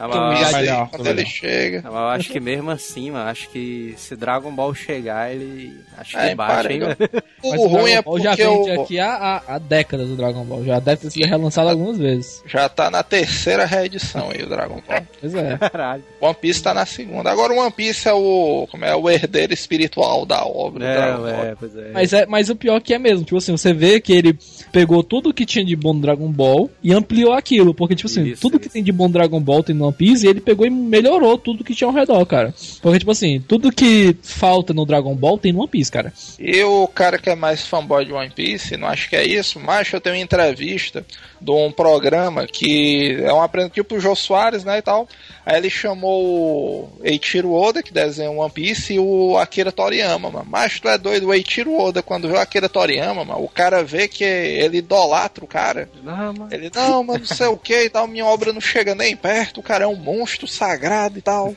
[0.00, 1.18] Não, mas eu acho- melhor, quando melhor.
[1.18, 1.82] ele chega.
[1.82, 5.78] não, mas eu acho que mesmo assim, mano, acho que se Dragon Ball chegar, ele.
[5.98, 6.96] Acho que É, baixa, hein, emparelhou.
[6.96, 7.22] velho?
[7.42, 10.16] O Mas ruim é Ball já porque vende o, aqui há, há, há décadas o
[10.16, 10.64] Dragon Ball.
[10.64, 12.42] Já deve ter sido relançado algumas vezes.
[12.46, 15.02] já tá na terceira reedição aí o Dragon Ball.
[15.20, 15.56] Pois é.
[15.58, 15.99] Caralho.
[16.00, 16.20] Caralho.
[16.20, 17.30] One Piece tá na segunda.
[17.30, 18.66] Agora o One Piece é o.
[18.70, 18.94] Como é?
[18.94, 20.84] O herdeiro espiritual da obra.
[20.84, 21.90] É, é, pois é.
[21.92, 24.38] Mas, é, mas o pior que é mesmo, tipo assim, você vê que ele
[24.72, 27.74] pegou tudo que tinha de bom no Dragon Ball e ampliou aquilo.
[27.74, 28.74] Porque, tipo assim, Isso, tudo que isso.
[28.74, 31.38] tem de bom no Dragon Ball tem no One Piece e ele pegou e melhorou
[31.38, 32.54] tudo que tinha ao redor, cara.
[32.82, 36.12] Porque, tipo assim, tudo que falta no Dragon Ball tem no One Piece, cara.
[36.38, 39.58] E o cara que é mais fanboy de One Piece, não acho que é isso,
[39.58, 41.04] mas eu tenho uma entrevista
[41.40, 45.08] de um programa que é um aprendizado tipo o Jô Soares, né, e tal.
[45.44, 50.46] Aí ele chamou o Eiichiro Oda, que desenha One Piece, e o Akira Toriyama, mano.
[50.48, 53.82] Mas tu é doido, o Eiichiro Oda, quando vê o Akira Toriyama, mano, o cara
[53.82, 55.88] vê que ele idolatra o cara.
[56.02, 56.48] Não, mano.
[56.50, 59.58] Ele, não, mas não sei o que e tal, minha obra não chega nem perto,
[59.60, 61.54] o cara é um monstro sagrado e tal.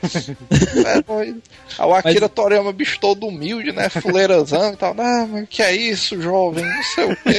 [0.86, 1.42] é doido.
[1.78, 4.94] Aí o Akira Toriyama, bicho todo humilde, né, fuleirazão e tal.
[4.94, 7.34] Não, mas que é isso, jovem, não sei o que.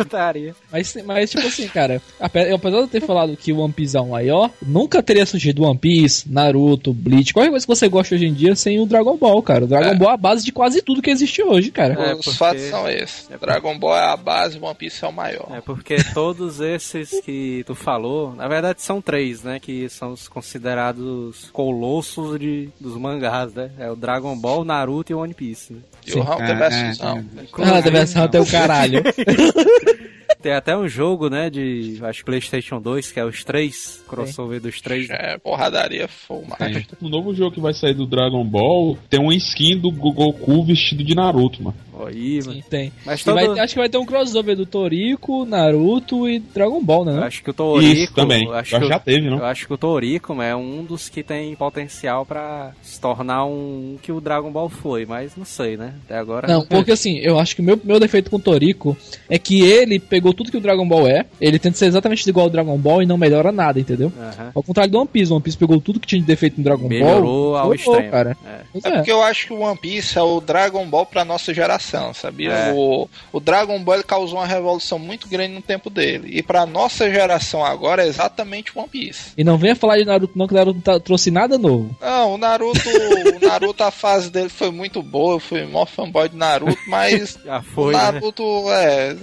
[0.30, 0.54] Putaria.
[0.70, 3.96] Mas, mas tipo assim, cara, ape- apesar de eu ter falado que o One Piece
[3.96, 8.14] é o maior, nunca teria surgido One Piece, Naruto, Bleach, qualquer coisa que você gosta
[8.14, 9.64] hoje em dia sem o Dragon Ball, cara.
[9.64, 9.94] O Dragon É.
[9.94, 11.94] Ball é a base de quase tudo que existe hoje, cara.
[11.94, 13.28] É, Os porque- fatos são esses.
[13.40, 15.48] Dragon Ball é a base, One Piece é o maior.
[15.52, 19.58] É porque todos esses que tu falou, na verdade são três, né?
[19.60, 23.70] Que são os considerados colossos de, dos mangás, né?
[23.78, 25.72] É o Dragon Ball, Naruto e o One Piece.
[25.72, 25.80] Né?
[26.06, 27.00] E o Hunter É, vs.
[27.00, 27.24] é, Hunter.
[27.38, 29.02] Ah, Inclusive, deve ser até o caralho.
[30.42, 31.50] Tem até um jogo, né?
[31.50, 35.08] De acho PlayStation 2, que é os três, crossover dos três.
[35.10, 36.86] É, porradaria full master.
[37.00, 41.04] No novo jogo que vai sair do Dragon Ball, tem uma skin do Goku vestido
[41.04, 41.76] de Naruto, mano.
[42.06, 42.62] Aí, mano.
[42.68, 42.92] Tem.
[43.04, 43.34] Mas todo...
[43.34, 47.20] vai acho que vai ter um crossover do Toriko, Naruto e Dragon Ball, né?
[47.24, 47.92] Acho que o Toriko.
[47.92, 48.44] Isso também.
[48.44, 49.38] eu Acho Eu que, já teve, não?
[49.38, 53.44] eu acho que o Toriko mano, é um dos que tem potencial pra se tornar
[53.44, 55.94] um que o Dragon Ball foi, mas não sei, né?
[56.04, 56.46] Até agora.
[56.48, 58.96] Não, porque assim, eu acho que o meu, meu defeito com o Toriko
[59.28, 62.46] é que ele pegou tudo que o Dragon Ball é, ele tenta ser exatamente igual
[62.46, 64.12] ao Dragon Ball e não melhora nada, entendeu?
[64.54, 66.64] Ao contrário do One Piece, o One Piece pegou tudo que tinha de defeito no
[66.64, 67.56] Dragon Melhorou Ball.
[67.56, 68.10] ao melhorou, extremo.
[68.10, 68.36] cara.
[68.46, 68.60] É.
[68.84, 68.96] É é.
[68.96, 72.50] porque eu acho que o One Piece é o Dragon Ball pra nossa geração, sabia?
[72.52, 72.72] É.
[72.72, 76.28] O, o Dragon Ball ele causou uma revolução muito grande no tempo dele.
[76.36, 79.32] E pra nossa geração agora é exatamente o One Piece.
[79.36, 81.96] E não venha falar de Naruto não, que Naruto não tá- trouxe nada novo.
[82.00, 86.28] Não, o Naruto, o Naruto, a fase dele foi muito boa, eu fui mó fanboy
[86.28, 88.02] de Naruto, mas Já o foi, né?
[88.02, 89.16] Naruto é.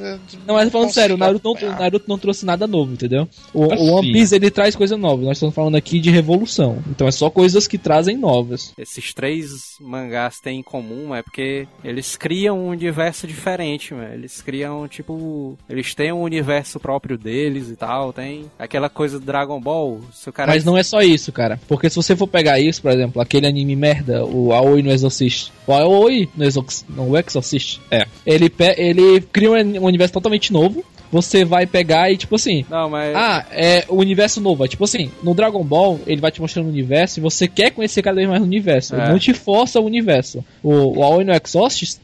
[0.45, 1.79] Não, mas falando sério, o Naruto, não, o.
[1.79, 3.27] Naruto não trouxe nada novo, entendeu?
[3.53, 3.89] O, o Assim.
[3.91, 5.21] One Piece ele traz coisa nova.
[5.23, 6.81] Nós estamos falando aqui de revolução.
[6.89, 8.73] Então é só coisas que trazem novas.
[8.77, 14.13] Esses três mangás têm em comum é porque eles criam um universo diferente, mano.
[14.13, 15.57] Eles criam, tipo.
[15.69, 18.11] Eles têm um universo próprio deles e tal.
[18.11, 20.01] Tem aquela coisa do Dragon Ball.
[20.11, 20.51] Se o cara.
[20.51, 21.59] Mas não é só isso, cara.
[21.67, 25.51] Porque se você for pegar isso, por exemplo, aquele anime merda, o Aoi no Exorcist.
[25.65, 26.85] O Aoi no Exorcist.
[26.89, 27.79] Não, o Exorcist.
[27.91, 28.05] É.
[28.25, 30.83] Ele, pe- ele cria um universo totalmente novo.
[31.11, 32.65] Você vai pegar e, tipo assim.
[32.69, 33.15] Não, mas.
[33.15, 34.65] Ah, é o universo novo.
[34.65, 37.71] É tipo assim, no Dragon Ball, ele vai te mostrando o universo e você quer
[37.71, 38.95] conhecer cada vez mais o universo.
[38.95, 39.09] Ele É.
[39.09, 40.43] não te força o universo.
[40.61, 41.99] O, o Aoi no Exorcist.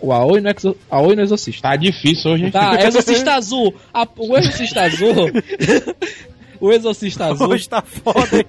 [0.00, 1.60] O Aoi no, Exo, Aoi no Exorcist.
[1.60, 2.50] Tá difícil hoje, hein?
[2.50, 3.74] Tá, Exorcista Azul.
[3.92, 5.30] A- o Exorcista Azul.
[6.60, 7.48] o Exorcista Azul.
[7.48, 8.44] Hoje tá foda, hein?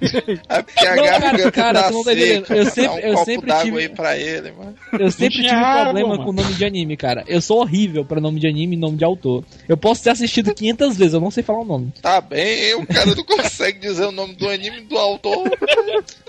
[0.49, 2.45] É porque a Não, cara, cara, tá tu não tá entendendo.
[2.49, 4.75] Eu sempre- um eu sempre tive- aí pra ele, mano.
[4.99, 6.23] Eu sempre tinha tive água, problema mano.
[6.25, 7.23] com nome de anime, cara.
[7.27, 9.43] Eu sou horrível pra nome de anime e nome de autor.
[9.67, 11.93] Eu posso ter assistido 500 vezes, eu não sei falar o nome.
[12.01, 15.49] Tá bem, o cara não consegue dizer o nome do anime do autor.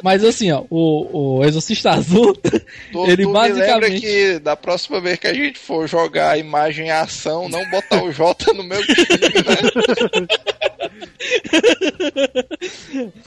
[0.02, 2.34] Mas assim, ó, o, o Exorcista Azul,
[2.92, 4.00] Tu, ele tu me lembra basicamente.
[4.00, 8.02] que da próxima vez que a gente for jogar a imagem em ação, não botar
[8.02, 10.26] o J no meu time, né?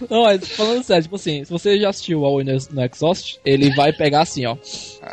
[0.10, 3.74] Não, mas falando sério, tipo assim, se você já assistiu ao no no Exhaust, ele
[3.76, 4.58] vai pegar assim, ó.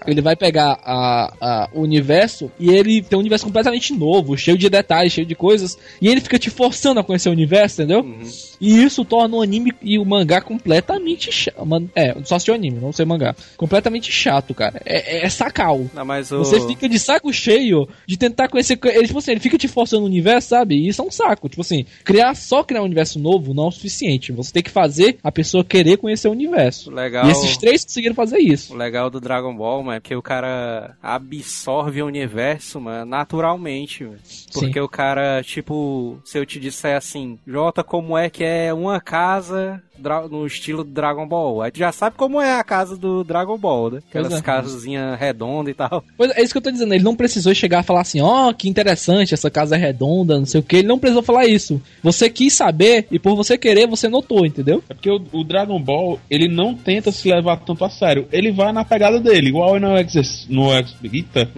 [0.06, 4.56] Ele vai pegar a, a- o universo e ele tem um universo completamente novo, cheio
[4.58, 8.04] de detalhes, cheio de coisas, e ele fica te forçando a conhecer o universo, entendeu?
[8.60, 11.54] E isso torna o anime e o mangá completamente chato.
[11.94, 13.34] É, só assistiu anime, não sei mangá.
[13.56, 14.80] Completamente chato, cara.
[14.84, 15.86] É, é, é sacal.
[15.94, 16.38] Não, mas o.
[16.38, 18.76] Você fica de saco cheio de tentar conhecer.
[18.76, 20.74] co- Ele, tipo assim, ele fica te forçando o universo, sabe?
[20.76, 21.48] E isso é um saco.
[21.48, 24.32] Tipo assim, criar só criar um universo novo não é o suficiente.
[24.32, 26.90] Você tem que fazer a pessoa querer conhecer o universo.
[26.90, 27.26] Legal.
[27.26, 28.72] E esses três conseguiram fazer isso.
[28.72, 34.04] O legal do Dragon Ball, mano, é que o cara absorve o universo, mano, naturalmente,
[34.04, 34.18] mano.
[34.52, 39.00] Porque o cara, tipo, se eu te disser assim, Jota, como é que é uma
[39.00, 39.82] casa
[40.30, 41.62] no estilo do Dragon Ball?
[41.62, 44.00] Aí tu já sabe como é a casa do Dragon Ball, né?
[44.08, 44.42] Aquelas Pois é.
[44.42, 46.04] casazinhas redondas e tal.
[46.16, 46.94] Pois é isso que eu tô dizendo.
[46.94, 50.46] Ele não precisou chegar a falar assim, ó, que interessante, essa casa é redonda, não
[50.46, 50.76] sei o que.
[50.76, 51.80] Ele não precisou falar isso.
[52.02, 54.82] Você quis saber e por você querer, você notou, entendeu?
[54.88, 58.26] É porque o, o Dragon Ball, ele não tenta se levar tanto a sério.
[58.32, 60.46] Ele vai na pegada dele, igual no Ex...
[60.48, 60.94] No Ex...
[61.02, 61.48] Eita,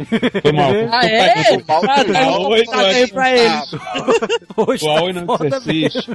[0.42, 0.70] foi mal.
[0.90, 1.56] Ah, é?
[1.66, 2.50] mal Ah, tá, mal,
[3.12, 3.50] pra ele.
[4.56, 5.80] Hoje O tá foda mesmo.
[5.80, 6.08] Exorcist.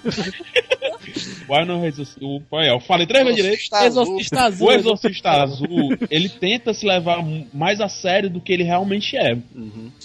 [1.48, 3.60] O Aoi no Exorcist o, é, eu falei três vezes direito.
[3.60, 3.88] Exorcista Azul.
[3.88, 4.68] Exorcista Azul.
[4.68, 9.38] O Exorcista Azul, ele tenta se levar mais a sério do que ele realmente é.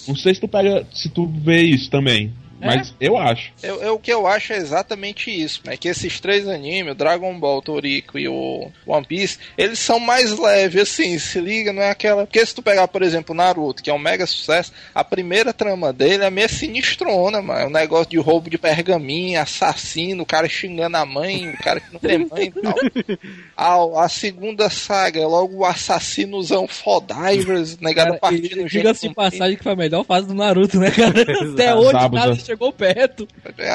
[0.07, 2.31] Não sei se tu pega, se tu vê isso também.
[2.65, 3.51] Mas eu acho.
[3.61, 6.95] Eu, eu- o que eu acho é exatamente isso, é que esses três animes, o
[6.95, 11.73] Dragon Ball, o Toriko e o One Piece, eles são mais leves, assim, se liga,
[11.73, 12.25] não é aquela...
[12.25, 15.53] Porque se tu pegar, por exemplo, o Naruto, que é um mega sucesso, a primeira
[15.53, 20.25] trama dele é meio sinistrona, mano, é um negócio de roubo de pergaminho, assassino, o
[20.25, 22.75] cara xingando a mãe, o cara que não tem mãe e tal.
[23.55, 29.13] A, a segunda saga é logo o assassinozão Fodivers, negado Cara, partindo e Diga-se de
[29.13, 31.21] passagem que foi a melhor fase do Naruto, né, cara?
[31.53, 33.27] Até hoje nada chegou perto.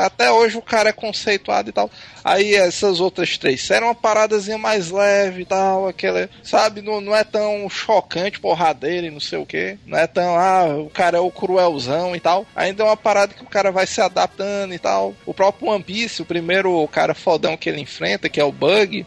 [0.05, 1.91] Até hoje o cara é conceituado e tal.
[2.23, 7.15] Aí essas outras três eram uma paradazinha mais leve e tal, aquela, sabe, não, não
[7.15, 9.79] é tão chocante, porradeira e não sei o que.
[9.87, 12.47] Não é tão, ah, o cara é o cruelzão e tal.
[12.55, 15.15] Ainda é uma parada que o cara vai se adaptando e tal.
[15.25, 19.07] O próprio One Piece, o primeiro cara fodão que ele enfrenta, que é o Bug,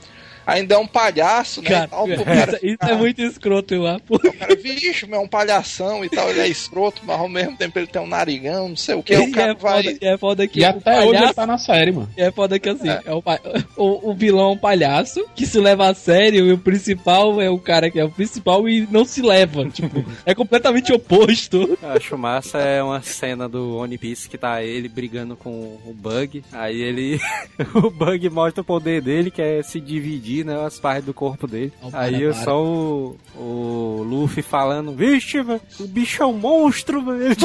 [0.49, 1.69] ainda é um palhaço, né?
[1.69, 4.15] Cara, tal, isso, cara isso é muito escroto lá, pô.
[4.15, 7.77] o cara, vixe, é um palhação e tal, ele é escroto, mas ao mesmo tempo
[7.77, 9.15] ele tem um narigão, não sei o que.
[9.15, 9.83] O cara é vai.
[9.83, 12.09] foda, é foda que E o até hoje ele palhaço tá na série, mano.
[12.17, 13.13] É foda que assim, é.
[13.13, 13.39] o, pa-
[13.77, 17.49] o, o vilão é um palhaço que se leva a sério e o principal é
[17.49, 19.67] o cara que é o principal e não se leva.
[19.69, 21.77] Tipo, é completamente oposto.
[21.81, 25.49] Eu acho massa é uma cena do One Piece que tá ele brigando com
[25.85, 26.43] o Bug.
[26.51, 27.19] Aí ele.
[27.75, 30.65] o Bug mostra o poder dele, que é se dividir, né?
[30.65, 31.71] As partes do corpo dele.
[31.81, 32.43] Não, Aí para, eu para.
[32.43, 37.35] só o, o Luffy falando: Vixe, o bicho é um monstro, velho.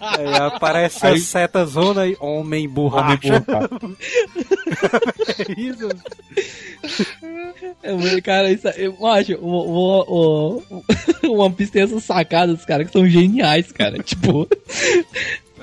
[0.00, 3.44] Aí aparece a seta zona aí, homem borracha.
[5.36, 5.88] É isso.
[7.82, 10.62] É, cara, isso, eu acho, o, o, o,
[11.28, 14.02] o One Piece tem essas sacadas, cara, que são geniais, cara.
[14.02, 14.48] Tipo,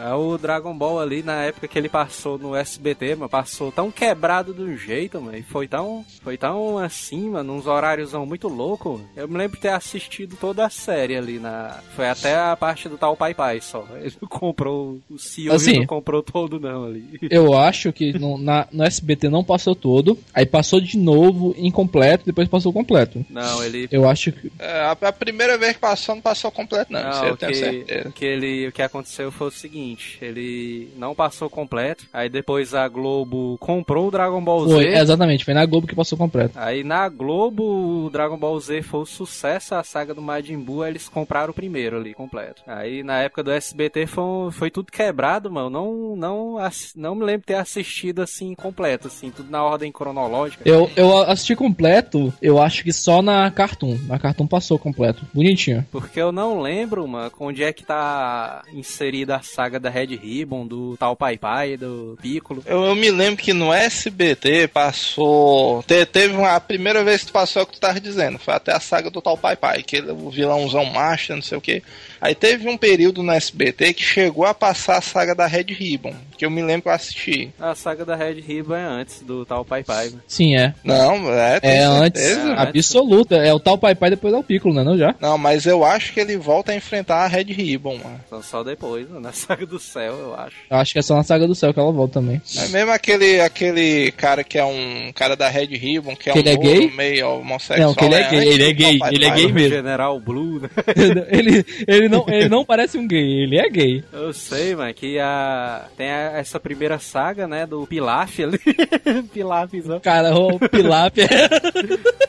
[0.01, 3.91] É, o Dragon Ball ali, na época que ele passou no SBT, mano, passou tão
[3.91, 9.01] quebrado do jeito, mano, e foi tão, foi tão assim, mano, uns horários muito loucos.
[9.15, 11.79] Eu me lembro de ter assistido toda a série ali na...
[11.95, 13.85] Foi até a parte do tal Pai Pai só.
[14.01, 15.79] Ele não comprou, o CEO Assim.
[15.79, 17.19] não comprou todo não ali.
[17.29, 22.25] eu acho que no, na, no SBT não passou todo, aí passou de novo incompleto,
[22.25, 23.23] depois passou completo.
[23.29, 23.87] Não, ele...
[23.91, 24.51] Eu acho que.
[24.57, 26.99] É, a, a primeira vez que passou, não passou completo, não.
[26.99, 29.90] isso aí Não, eu o tenho que, que ele, o que aconteceu foi o seguinte,
[30.21, 35.45] ele não passou completo, aí depois a Globo comprou o Dragon Ball Foi, Z, exatamente,
[35.45, 36.57] foi na Globo que passou completo.
[36.57, 40.83] Aí na Globo, o Dragon Ball Z foi o sucesso, a saga do Majin Buu,
[40.83, 42.61] aí eles compraram o primeiro ali, completo.
[42.67, 45.69] Aí na época do SBT foi, foi tudo quebrado, mano.
[45.69, 46.57] Não, não,
[46.95, 50.67] não me lembro de ter assistido assim completo, assim, tudo na ordem cronológica.
[50.67, 53.97] Eu, eu assisti completo, eu acho que só na Cartoon.
[54.07, 55.25] Na Cartoon passou completo.
[55.33, 55.85] Bonitinho.
[55.91, 60.65] Porque eu não lembro, mano, onde é que tá inserida a saga da Red Ribbon,
[60.67, 62.63] do tal Pai Pai, do Piccolo.
[62.65, 65.83] Eu, eu me lembro que no SBT passou.
[65.83, 66.55] te- teve uma.
[66.55, 68.37] A primeira vez que passou é o que tu tava dizendo.
[68.37, 71.57] Foi até a saga do tal Pai Pai, que ele, o vilãozão master, não sei
[71.57, 71.81] o que.
[72.19, 76.15] Aí teve um período no SBT que chegou a passar a saga da Red Ribbon,
[76.41, 77.51] que eu me lembro que eu assisti.
[77.59, 80.05] A saga da Red Ribbon é antes do tal Pai Pai.
[80.09, 80.23] mano.
[80.27, 80.73] Sim, é.
[80.83, 82.19] Não, é, É antes.
[82.19, 82.53] certeza.
[82.55, 83.35] Absoluta.
[83.35, 84.83] É o tal Pai Pai depois é o Piccolo, né?
[84.83, 85.13] Não já?
[85.21, 88.19] Não, mas eu acho que ele volta a enfrentar a Red Ribbon, mano.
[88.25, 90.55] Então só depois, mano, na saga do céu, eu acho.
[90.67, 92.41] Eu acho que é só na Saga do Céu que ela volta também.
[92.57, 96.39] É mesmo aquele, aquele cara que é um cara da Red Ribbon, que é Que
[96.39, 96.91] um ele é gay?
[96.91, 97.89] meio homossexual.
[97.89, 99.75] Não, que ele é gay, antes ele é do gay, ele é gay mesmo.
[99.75, 100.69] General Blue, né?
[101.29, 104.03] ele, ele, não, ele não parece um gay, ele é gay.
[104.11, 105.85] Eu sei, mano, que a...
[105.95, 108.59] tem a- essa primeira saga, né, do Pilaf ali.
[109.33, 109.99] Pilafzão.
[109.99, 111.15] Cara, o Pilap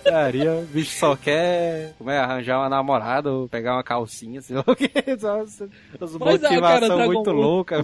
[0.04, 4.56] Caria, o bicho só quer como é, arranjar uma namorada ou pegar uma calcinha, sei
[4.56, 4.90] lá o que.
[6.00, 7.34] As Pois é, muito Ball.
[7.34, 7.82] louca.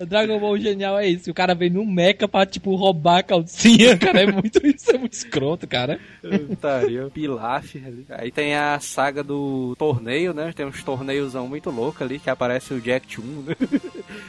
[0.00, 1.30] O Dragon Ball genial é isso.
[1.30, 4.22] O cara vem no mecha pra, tipo, roubar a calcinha, cara.
[4.22, 5.98] É muito, isso é muito escroto, cara.
[6.48, 8.06] Putaria, Pilaf ali.
[8.10, 10.52] Aí tem a saga do torneio, né?
[10.54, 13.56] Tem uns torneiozão muito louco ali, que aparece o Jack Chun, né?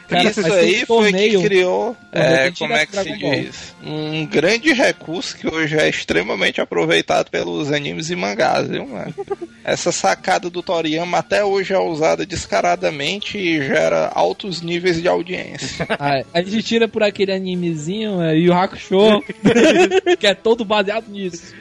[0.08, 3.76] Cara, Isso aí foi torneio- que criou, é, como é que se diz?
[3.84, 9.13] Um grande recurso que hoje é extremamente aproveitado pelos animes e mangás, viu, mano?
[9.63, 15.86] Essa sacada do Toriyama até hoje é usada descaradamente e gera altos níveis de audiência.
[15.97, 19.22] Ah, a gente tira por aquele animezinho, é, Yu Hakusho,
[20.20, 21.53] que é todo baseado nisso.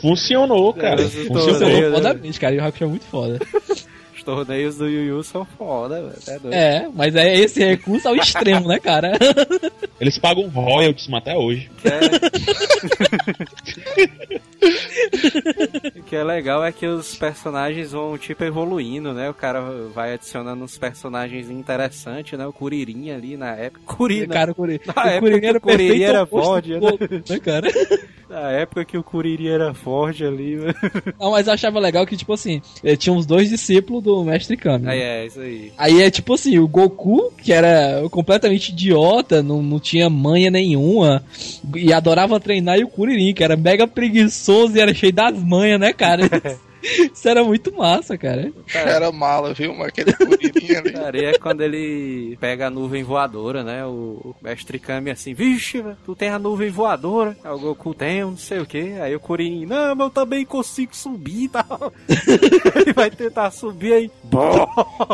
[0.00, 1.02] Funcionou, cara.
[1.08, 1.44] Funcionou.
[1.44, 2.54] Funcionou fodamente, cara.
[2.54, 3.38] Yu Hakusho é muito foda.
[4.28, 6.12] Os torneios do Yu Yu são foda, velho.
[6.22, 6.54] Até doido.
[6.54, 9.12] É, mas é esse recurso ao extremo, né, cara?
[9.98, 11.70] Eles pagam royalties até hoje.
[11.82, 11.98] Quer...
[16.08, 19.28] que é legal é que os personagens vão, tipo, evoluindo, né?
[19.28, 19.60] O cara
[19.94, 22.46] vai adicionando uns personagens interessantes, né?
[22.46, 23.80] O Curirinha ali na época.
[23.84, 24.32] Curina.
[24.32, 25.58] Cara, o Curi- Na o época era
[25.92, 26.78] o era Ford, né?
[27.28, 27.68] né, cara?
[28.28, 30.74] Na época que o Curirinha era Ford ali, né?
[31.18, 34.54] Não, mas eu achava legal que, tipo assim, eh, tinha uns dois discípulos do Mestre
[34.54, 34.84] Kami.
[34.84, 34.92] né?
[34.92, 35.72] Aí é, isso aí.
[35.78, 41.24] Aí é tipo assim, o Goku, que era completamente idiota, não, não tinha manha nenhuma,
[41.74, 45.80] e adorava treinar, e o Kuririn, que era mega preguiçoso e era cheio das manhas,
[45.80, 46.28] né, cara?
[47.12, 48.52] Isso era muito massa, cara.
[48.74, 49.74] Era mala, viu?
[49.74, 50.92] Mas aquele ali.
[50.92, 53.84] Cara, e é quando ele pega a nuvem voadora, né?
[53.84, 57.36] O mestre Kami assim, vixe, tu tem a nuvem voadora.
[57.44, 58.92] Aí o Goku tem, não sei o que.
[59.00, 61.92] Aí o Kuririn, não, mas eu também consigo subir e tal.
[62.76, 64.66] ele vai tentar subir aí, bom,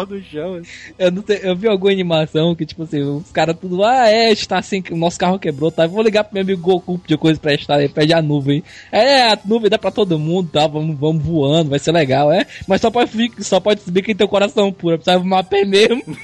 [0.09, 0.55] do chão.
[0.55, 0.69] assim.
[0.99, 4.31] Eu, não sei- eu vi alguma animação que, tipo assim, os caras tudo, ah, é,
[4.33, 5.87] está assim, o nosso carro quebrou, tá?
[5.87, 8.63] Vou ligar pro meu amigo Goku pedir coisa pra estar, ele pede a nuvem.
[8.91, 10.67] É, a nuvem dá pra todo mundo, tá?
[10.67, 12.47] Vamos, vamos voando, vai ser legal, é?
[12.67, 13.11] Mas só pode,
[13.41, 16.03] só pode subir quem tem o coração puro, precisa arrumar pé mesmo.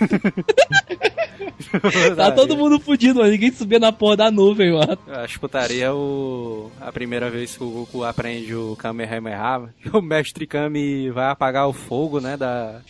[2.16, 4.98] Tá todo mundo fudido, mas ninguém subia na porra da nuvem, mano.
[5.06, 6.70] Eu acho que putaria é o...
[6.80, 9.68] a primeira vez que o Goku aprende o Kamehameha.
[9.92, 12.36] O mestre Kami vai apagar o fogo, né?
[12.36, 12.80] Da,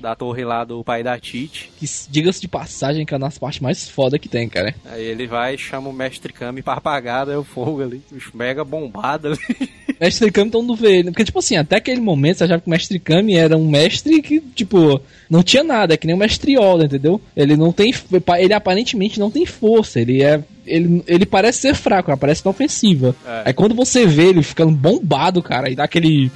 [0.00, 1.70] da torre lá do pai da Tite.
[1.78, 4.74] Que, diga-se de passagem, que é uma das partes mais foda que tem, cara.
[4.84, 8.02] Aí ele vai e chama o mestre Kami pra apagar daí o fogo ali.
[8.10, 9.70] Bicho mega bombado ali.
[10.00, 11.10] Mestre Kami, todo mundo vê ele.
[11.10, 14.20] Porque, tipo assim, até aquele momento você achava que o Mestre Kami era um mestre
[14.20, 17.20] que, tipo, não tinha nada, é que nem o Mestre Yoda, entendeu?
[17.36, 17.94] Ele não tem.
[18.38, 20.42] Ele aparentemente não tem força, ele é.
[20.66, 23.14] Ele, ele parece ser fraco, ele parece inofensiva.
[23.24, 23.42] É.
[23.46, 26.30] Aí quando você vê ele ficando bombado, cara, e dá aquele.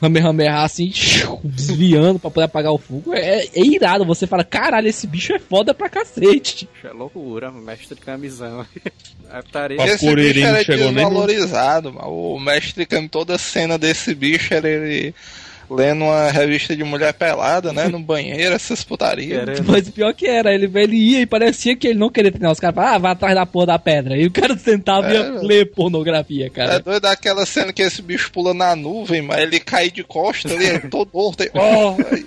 [0.00, 0.92] Kamehameha assim,
[1.44, 4.04] desviando pra poder apagar o fogo, é, é irado.
[4.06, 6.68] Você fala, caralho, esse bicho é foda pra cacete.
[6.82, 8.66] É loucura, mestre Kamizão.
[9.30, 9.76] Aí putaria.
[9.76, 12.08] Papo Esse bicho era chegou nem no- desvalorizado, mano.
[12.08, 15.14] O mestre Kami, toda a cena desse bicho era ele
[15.70, 17.88] lendo uma revista de mulher pelada, né?
[17.88, 19.44] No banheiro, essas putarias.
[19.44, 19.64] Querendo.
[19.70, 22.50] Mas o pior que era, ele, ele ia e parecia que ele não queria treinar.
[22.52, 24.16] Os caras falavam, ah, vai atrás da porra da pedra.
[24.16, 25.42] E o cara sentava e É, ia velho.
[25.46, 26.74] ler pornografia, cara.
[26.74, 30.52] É doido aquela cena que esse bicho pula na nuvem, mas ele cai de costas
[30.52, 31.44] ali, ele todo morto.
[31.54, 32.26] ó, aí,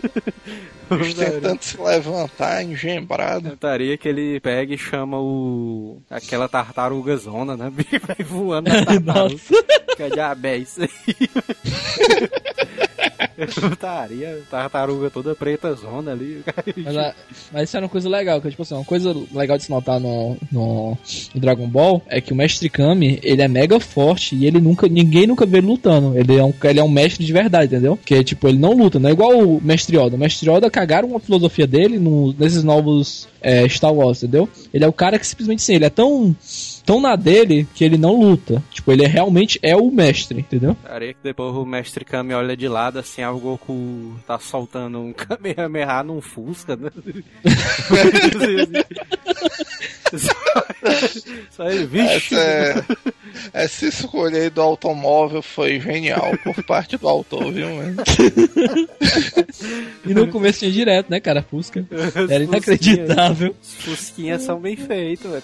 [0.89, 3.49] o bicho tentando se levantar, engembrado.
[3.51, 6.01] Putaria que ele pega e chama o.
[6.09, 7.69] aquela tartaruga zona, né?
[7.75, 9.29] Bicho, Vai voando na tartaruga.
[9.33, 9.63] Nossa.
[9.95, 11.29] Que diabo é isso aí?
[13.59, 16.43] Putaria, tartaruga toda preta zona ali.
[16.83, 17.15] Mas, a-
[17.51, 19.99] mas isso era uma coisa legal, que tipo assim, uma coisa legal de se notar
[19.99, 20.97] no, no,
[21.33, 24.87] no Dragon Ball é que o Mestre Kami, ele é mega forte e ele nunca,
[24.87, 26.17] ninguém nunca vê ele lutando.
[26.17, 27.97] Ele é um, ele é um mestre de verdade, entendeu?
[28.03, 30.15] Que tipo, ele não luta, não é igual o Mestre Yoda.
[30.15, 34.49] O Mestre Yoda cagaram a filosofia dele no, nesses novos é, Star Wars, entendeu?
[34.73, 36.35] Ele é o cara que simplesmente assim, ele é tão
[36.85, 38.61] tão na dele que ele não luta.
[38.71, 40.75] Tipo, ele é, realmente é o mestre, entendeu?
[40.75, 44.99] Putaria que depois o mestre Kami olha de lado assim, aí o Goku tá soltando
[44.99, 46.89] um Kamehameha num Fusca, né?
[50.13, 50.33] só,
[51.51, 52.35] só ele, vixe.
[52.35, 52.85] Essa, é-
[53.51, 57.95] essa escolha aí do automóvel foi genial por parte do autor, viu, mano?
[60.05, 61.41] E no começo tinha direto, né, cara?
[61.41, 61.85] Fusca.
[62.29, 63.55] Era inacreditável.
[63.61, 65.43] Os Fusquinhas são bem feitos, velho.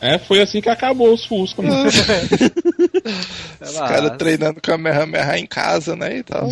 [0.00, 0.06] Tá.
[0.06, 1.90] É, foi assim que acabou os Fusca, mano.
[3.60, 6.48] Os caras treinando Kamehameha em casa, né, e tal.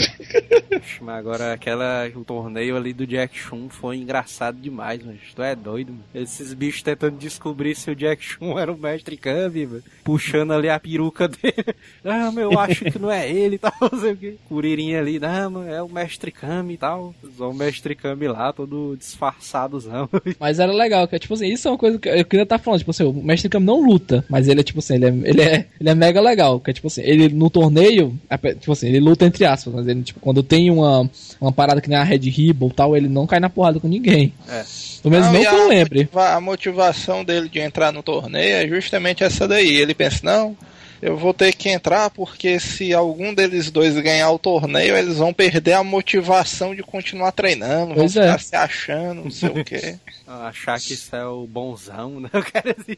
[1.01, 5.19] Mas agora aquela, o torneio ali do Jack Chun foi engraçado demais, mano.
[5.35, 6.05] Tu é doido, mano.
[6.15, 9.83] Esses bichos tentando descobrir se o Jack Chun era o mestre Kami, mano.
[10.05, 11.75] Puxando ali a peruca dele.
[12.05, 14.35] Ah, mas eu acho que não é ele e tal, não sei o quê.
[14.49, 17.15] Curirinha ali, não, mano, é o mestre Kami e tal.
[17.37, 20.09] Só o mestre Kami lá, todo disfarçadozão.
[20.39, 22.59] Mas era legal, que é tipo assim, isso é uma coisa que eu queria estar
[22.59, 25.09] falando, tipo assim, o Mestre Kami não luta, mas ele é tipo assim, ele é,
[25.09, 28.73] ele é, ele é mega legal, que é tipo assim, ele no torneio, é, tipo
[28.73, 31.09] assim, ele luta entre aspas, mas ele, tipo, quando tem uma,
[31.41, 34.33] uma parada que nem a Red Ribbon tal, ele não cai na porrada com ninguém.
[34.49, 34.65] É.
[35.03, 36.09] Pelo menos não e que eu lembre.
[36.15, 39.77] A motivação dele de entrar no torneio é justamente essa daí.
[39.77, 40.57] Ele pensa, não,
[41.01, 45.33] eu vou ter que entrar porque se algum deles dois ganhar o torneio, eles vão
[45.33, 48.23] perder a motivação de continuar treinando, vão Pois é.
[48.23, 49.97] ficar se achando, não sei o quê.
[50.29, 52.29] Achar que isso é o bonzão, né?
[52.39, 52.97] O cara assim.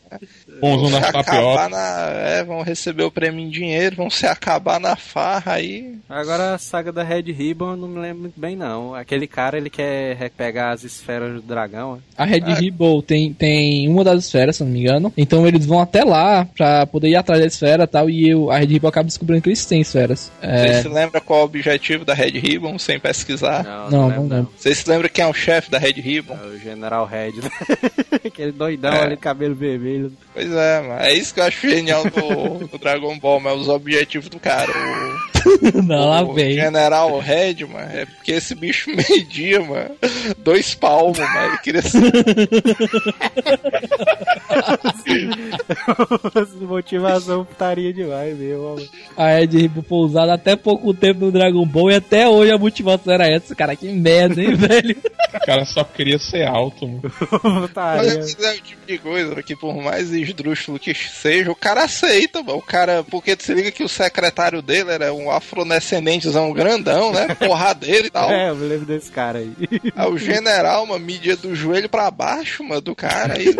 [0.61, 1.68] Bonzão Vão acabar tapioca.
[1.68, 5.94] na, é, vão receber o prêmio em dinheiro, vão se acabar na farra aí.
[6.09, 8.94] Agora a saga da Red Ribbon eu não me lembro muito bem não.
[8.96, 11.96] Aquele cara ele quer pegar as esferas do dragão.
[11.96, 12.01] né?
[12.18, 15.12] A Red Ribbon tem, tem uma das esferas, se eu não me engano.
[15.16, 18.09] Então eles vão até lá pra poder ir atrás da esfera tal.
[18.11, 20.30] E eu, a Red Ribbon acaba descobrindo que eles têm esferas.
[20.41, 23.64] Você É, se lembra qual é o objetivo da Red Ribbon sem pesquisar?
[23.64, 24.53] Não, Não, lembro, não lembro.
[24.57, 26.38] Você se lembra quem é o chefe da Red Ribbon?
[26.43, 27.32] É o General Red.
[27.32, 27.51] né?
[28.24, 29.03] Aquele doidão É.
[29.03, 30.12] ali, cabelo vermelho.
[30.33, 31.01] Pois é, mano.
[31.03, 34.70] É isso que eu acho genial do, do Dragon Ball, mas os objetivos do cara.
[34.70, 35.31] O-
[35.83, 36.53] Não, lá o vem.
[36.53, 39.91] General Red, mano, é porque esse bicho media, mano,
[40.39, 41.49] dois palmos, mano.
[41.49, 41.99] Ele queria ser.
[46.61, 48.89] Motivação putaria demais mesmo, mano.
[49.16, 52.59] A Ed Ribo foi usada até pouco tempo no Dragon Ball e até hoje a
[52.59, 53.55] motivação era essa.
[53.55, 54.97] Cara, que merda, hein, velho?
[55.35, 57.03] O cara só queria ser alto, mano.
[57.66, 58.16] Putaria.
[58.18, 62.43] Mas é o tipo de coisa que, por mais esdrúxulo que seja, o cara aceita,
[62.43, 62.59] mano.
[62.59, 67.35] O cara, porque se liga que o secretário dele era um afrodescendentezão grandão, né?
[67.39, 68.31] Porradeiro e tal.
[68.31, 69.53] É, eu me lembro desse cara aí.
[69.95, 73.55] Aí o general, uma mídia do joelho pra baixo, mano, do cara aí.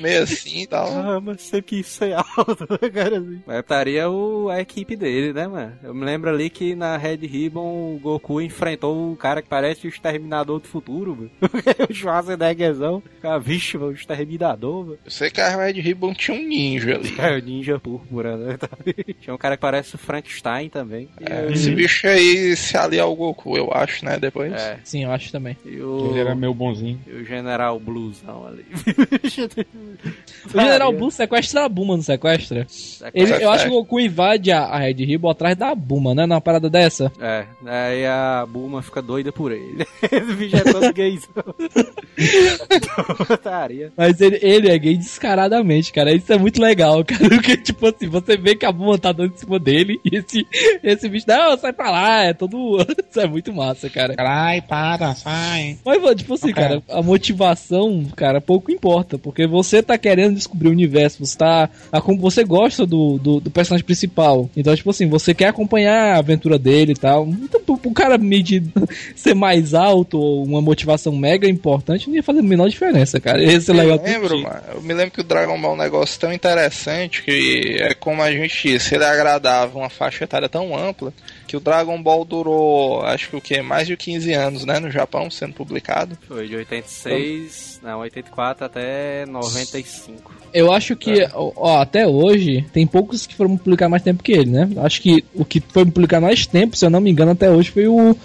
[0.00, 0.88] meio assim e tal.
[0.88, 3.42] Ah, mas você quis ser alto, né, cara assim.
[3.46, 5.72] Mas estaria o, a equipe dele, né, mano?
[5.82, 9.86] Eu me lembro ali que na Red Ribbon o Goku enfrentou um cara que parece
[9.86, 11.30] o Exterminador do Futuro, mano.
[11.88, 13.02] o Schwarzeneggerzão.
[13.22, 17.14] Ah, vixe, mano, o Exterminador, Eu sei que a Red Ribbon tinha um ninja ali.
[17.18, 18.56] É, o Ninja Púrpura, né?
[19.20, 21.08] Tinha um cara que parece o Frankenstein também.
[21.20, 24.18] E É, o- esse bicho aí se alia ao Goku, eu acho, né?
[24.18, 24.52] Depois.
[24.52, 25.56] É, Sim, eu acho também.
[25.64, 26.10] e o...
[26.10, 27.00] Ele era meio bonzinho.
[27.06, 28.64] E o General Bluesão ali.
[30.54, 32.66] O General Blue sequestra a Buma, não sequestra?
[33.12, 36.24] Ele, eu acho que o Goku invade a, a Red Ribbon atrás da Buma, né?
[36.26, 37.10] Numa parada dessa.
[37.20, 39.84] É, aí a Bulma fica doida por ele.
[40.02, 41.44] Esse bicho é todo gaysão.
[43.26, 43.92] Putaria.
[43.96, 46.12] Mas ele, ele gay descaradamente, cara.
[46.12, 47.28] Isso é muito legal, cara.
[47.28, 50.46] Porque, tipo assim, você vê que a Buma tá dando em cima dele e esse,
[50.82, 52.56] esse bicho, não, sai pra lá, é todo.
[53.10, 54.14] Isso é muito massa, cara.
[54.18, 55.78] Ai, para, sai.
[55.84, 56.54] Mas, tipo assim, Ok.
[56.62, 59.18] cara, a motivação, cara, pouco importa.
[59.18, 61.68] Porque você tá querendo descobrir o universo, você tá.
[61.92, 64.48] a- como Você gosta do, do, do personagem principal.
[64.56, 67.26] Então, tipo assim, você quer acompanhar a aventura dele e tal.
[67.28, 68.62] Então, pro, pro cara medir
[69.14, 73.42] ser mais alto ou uma motivação mega importante, não ia fazer a menor diferença, cara.
[73.42, 74.00] Esse é Eu legal.
[74.02, 74.42] lembro, curtir.
[74.44, 74.60] mano.
[74.74, 78.22] Eu me lembro que o Dragon Ball é um negócio tão interessante que é como
[78.22, 81.12] a gente disse, ele agradava uma faixa etária tão ampla
[81.46, 83.62] que o Dragon Ball durou, acho que o que?
[83.62, 84.80] Mais de 15 anos, né?
[84.80, 86.18] No Japão, sendo publicado.
[86.26, 90.34] Foi de 86, não, 84 até 95.
[90.52, 94.32] Eu acho que, ó, ó, até hoje, tem poucos que foram publicar mais tempo que
[94.32, 94.68] ele, né?
[94.78, 97.70] Acho que o que foi publicar mais tempo, se eu não me engano, até hoje
[97.70, 98.16] foi o,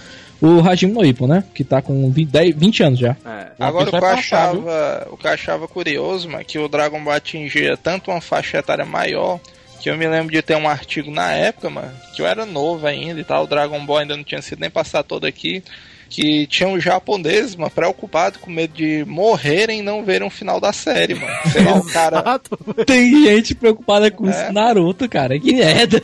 [0.41, 1.43] o Hajime no Ippo, né?
[1.53, 3.15] Que tá com 20, 10, 20 anos já.
[3.25, 3.51] É.
[3.59, 7.03] Agora o que, eu passar, achava, o que eu achava curioso, mano, que o Dragon
[7.03, 9.39] Ball atingia tanto uma faixa etária maior
[9.81, 12.85] que eu me lembro de ter um artigo na época, mano, que eu era novo
[12.85, 15.63] ainda e tal, o Dragon Ball ainda não tinha sido nem passado todo aqui,
[16.11, 20.59] que tinha um japonês, mano, preocupado com medo de morrerem e não verem o final
[20.59, 21.31] da série, mano.
[21.51, 22.39] Sei lá, o cara...
[22.85, 24.29] Tem gente preocupada com É.
[24.29, 25.39] isso Naruto, cara.
[25.39, 26.01] Que merda.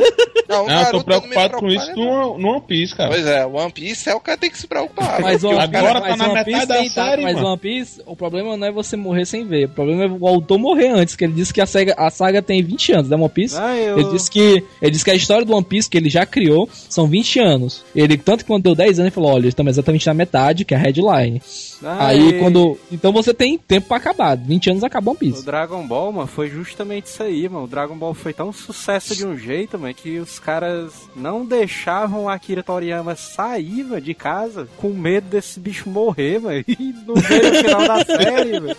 [0.48, 1.94] Não, Não, eu tô preocupado não com isso né?
[1.96, 3.10] no, no One Piece, cara.
[3.10, 5.22] Pois é, One Piece é o cara tem que se preocupar.
[5.22, 7.36] Mas One, cara- agora tá mas na One metade Piece da tem- tá- série, Mas
[7.36, 7.48] mano.
[7.50, 9.66] One Piece, o problema não é você morrer sem ver.
[9.66, 12.42] O problema é o autor morrer antes, que ele disse que a saga, a saga
[12.42, 13.58] tem 20 anos, da One Piece.
[13.60, 14.00] Ah, eu...
[14.00, 16.70] Ele disse que ele disse que a história do One Piece que ele já criou
[16.72, 17.84] são 20 anos.
[17.94, 20.74] Ele tanto que quando deu 10 anos ele falou, olha, estamos exatamente na metade, que
[20.74, 21.42] é a headline.
[21.84, 24.36] Ah, Aí e- quando, então você tem tempo pra acabar.
[24.38, 25.46] 20 anos acabou One O Piece.
[25.46, 27.66] Dragon Ball, mano, foi justamente isso aí, mano.
[27.66, 32.24] O Dragon Ball foi tão sucesso de um jeito, mano, que os caras não deixavam
[32.26, 37.16] o Akira Toriyama sair, mano, de casa com medo desse bicho morrer, mano, e não
[37.16, 38.76] ver o final da série, mano.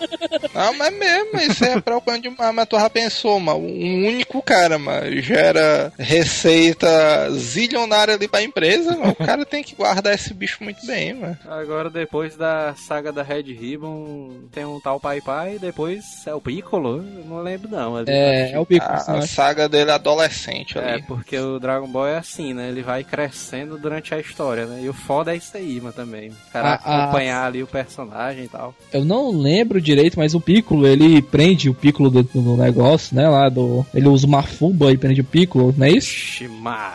[0.55, 2.55] Não, mas mesmo, isso é preocupante demais.
[2.55, 8.97] Mas tu já pensou, mano, um único cara, mano, gera receita zilionária ali pra empresa,
[8.97, 9.12] mano.
[9.19, 11.36] O cara tem que guardar esse bicho muito bem, mano.
[11.47, 16.40] Agora, depois da saga da Red Ribbon, tem um tal Pai Pai, depois é o
[16.40, 17.97] Piccolo, não lembro não.
[17.97, 18.85] ali É, é o bico.
[18.86, 21.02] A, a saga dele adolescente É, ali.
[21.02, 22.68] porque o Dragon Ball é assim, né?
[22.68, 24.80] Ele vai crescendo durante a história, né?
[24.82, 26.30] E o foda é isso aí, mano, também.
[26.30, 28.74] O cara A- a- acompanhar ali o personagem e tal.
[28.93, 33.28] Eu não lembro direito, mas o Piccolo, ele prende o Piccolo do, do negócio, né?
[33.28, 33.85] Lá do.
[33.94, 36.09] Ele usa uma fuba e prende o Piccolo, não é isso?
[36.09, 36.94] Ixi, ma,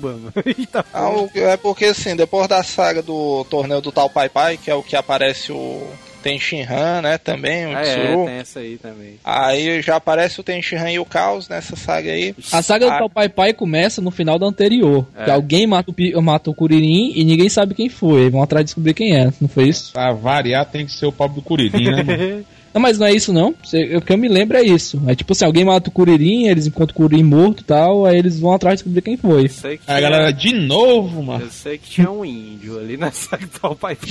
[0.00, 0.32] mano.
[0.44, 4.70] Eita, Ah, é porque assim, depois da saga do torneio do tal Pai Pai, que
[4.70, 5.86] é o que aparece o
[6.22, 8.24] Tenshinhan, né, também, o Ah, é, Tsuru.
[8.26, 9.14] tem essa aí também.
[9.24, 12.34] Aí já aparece o Tenshinhan e o Caos nessa saga aí.
[12.52, 12.98] A saga do.
[12.98, 15.06] Tal Pai Pai começa no final da anterior.
[15.16, 15.24] É.
[15.24, 18.28] Que alguém mata o, Pi- mata o Kuririn e ninguém sabe quem foi.
[18.28, 19.92] Vão atrás de descobrir quem é, não foi isso?
[19.92, 22.44] Pra variar tem que ser o pobre do Curirim, né, mano?
[22.72, 23.50] Não, mas não é isso não.
[23.96, 25.02] O que eu me lembro é isso.
[25.06, 28.16] É tipo assim, alguém mata o Kuririn, eles encontram o Kuririn morto e tal, aí
[28.16, 29.50] eles vão atrás de descobrir quem foi.
[29.64, 31.44] Aí a galera, de novo, mano.
[31.44, 33.96] Eu sei que tinha um índio ali na saga do tal Pai.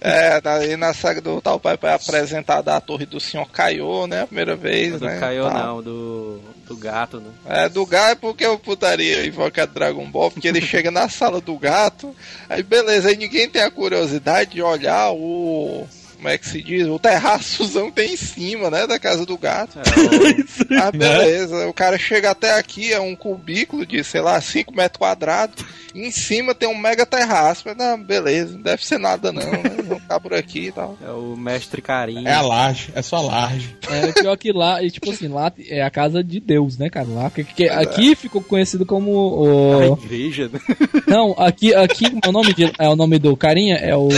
[0.00, 4.22] É, daí na saga do tal Pai é apresentada a torre do Senhor Kaiô, né,
[4.22, 5.18] a primeira vez, do né.
[5.18, 5.76] Kaiô tal.
[5.76, 7.30] não, do, do gato, né?
[7.46, 11.40] É, do gato é porque eu putaria invocar Dragon Ball, porque ele chega na sala
[11.40, 12.14] do gato,
[12.50, 15.86] aí beleza, aí ninguém tem a curiosidade de olhar o
[16.22, 16.86] como é que se diz?
[16.86, 18.86] O terraçozão tem em cima, né?
[18.86, 19.76] Da casa do gato.
[19.80, 19.82] É,
[20.80, 21.66] Ah, beleza.
[21.66, 25.64] O cara chega até aqui, é um cubículo de, sei lá, 5 metros quadrados.
[25.94, 27.64] E em cima tem um mega terraço.
[27.66, 29.62] Mas, não, beleza, não deve ser nada não, né?
[29.84, 30.96] Vamos ficar por aqui e tal.
[31.04, 32.26] é o mestre carinho.
[32.26, 33.76] É a laje, é só a laje.
[33.90, 37.08] É pior que lá, e, tipo assim, lá é a casa de Deus, né, cara?
[37.08, 39.98] Lá, que, que- aqui ficou conhecido como A o.
[40.04, 40.60] igreja, né?
[41.06, 44.08] Não, aqui, aqui é o nome de, é o nome do carinha é o.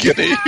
[0.00, 0.38] Igreja.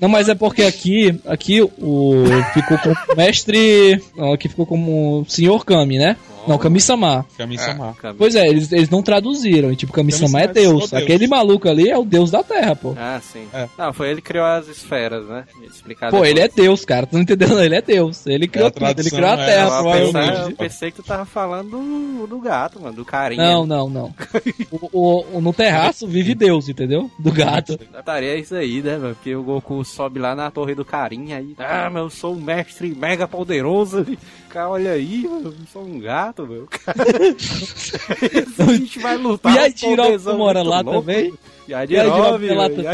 [0.00, 4.02] Não, mas é porque aqui, aqui o ficou como mestre,
[4.32, 6.16] aqui ficou como senhor Kami, né?
[6.46, 7.26] Não, Kami-sama.
[7.36, 8.12] Caminho É.
[8.16, 9.72] Pois é, eles, eles não traduziram.
[9.72, 10.90] E, tipo, Kami-sama é Kami-sama é Deus.
[10.90, 11.02] Deus.
[11.02, 12.94] Aquele maluco ali é o Deus da Terra, pô.
[12.98, 13.46] Ah, sim.
[13.52, 13.68] É.
[13.78, 15.44] Não, foi ele que criou as esferas, né?
[15.62, 16.66] Explicado Pô, ele é depois.
[16.66, 17.06] Deus, cara.
[17.06, 17.58] Tu não entendeu?
[17.64, 18.26] Ele é Deus.
[18.26, 18.86] Ele criou a tudo.
[19.00, 20.50] Ele criou a é- Terra, Eu pensei, provavelmente.
[20.50, 23.42] eu pensei que tu tava falando do, do gato, mano, do carinha.
[23.42, 24.14] Não, não, não.
[24.70, 27.10] O, o- o- no terraço vive Deus, entendeu?
[27.18, 27.78] Do gato.
[27.98, 29.14] Estaria isso aí, né, mano?
[29.14, 31.54] Porque o Goku sobe lá na torre do carinha aí.
[31.58, 34.06] Ah, mas eu sou um mestre mega poderoso.
[34.54, 36.68] Cara, olha aí, mano, eu sou um gato, meu.
[38.56, 39.52] a gente vai lutar.
[39.52, 41.00] E a poderzão mora lá louco.
[41.00, 41.34] também?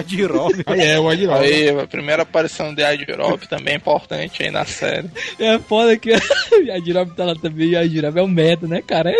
[0.00, 0.64] Jirobe.
[0.66, 1.38] Aí é, o Adirob.
[1.44, 5.10] Aí, a primeira aparição de Aidirob também é importante aí na série.
[5.38, 6.14] É foda que
[6.72, 7.68] a Jirobe tá lá também.
[7.68, 9.14] E a Jirobe é um merda, né, cara?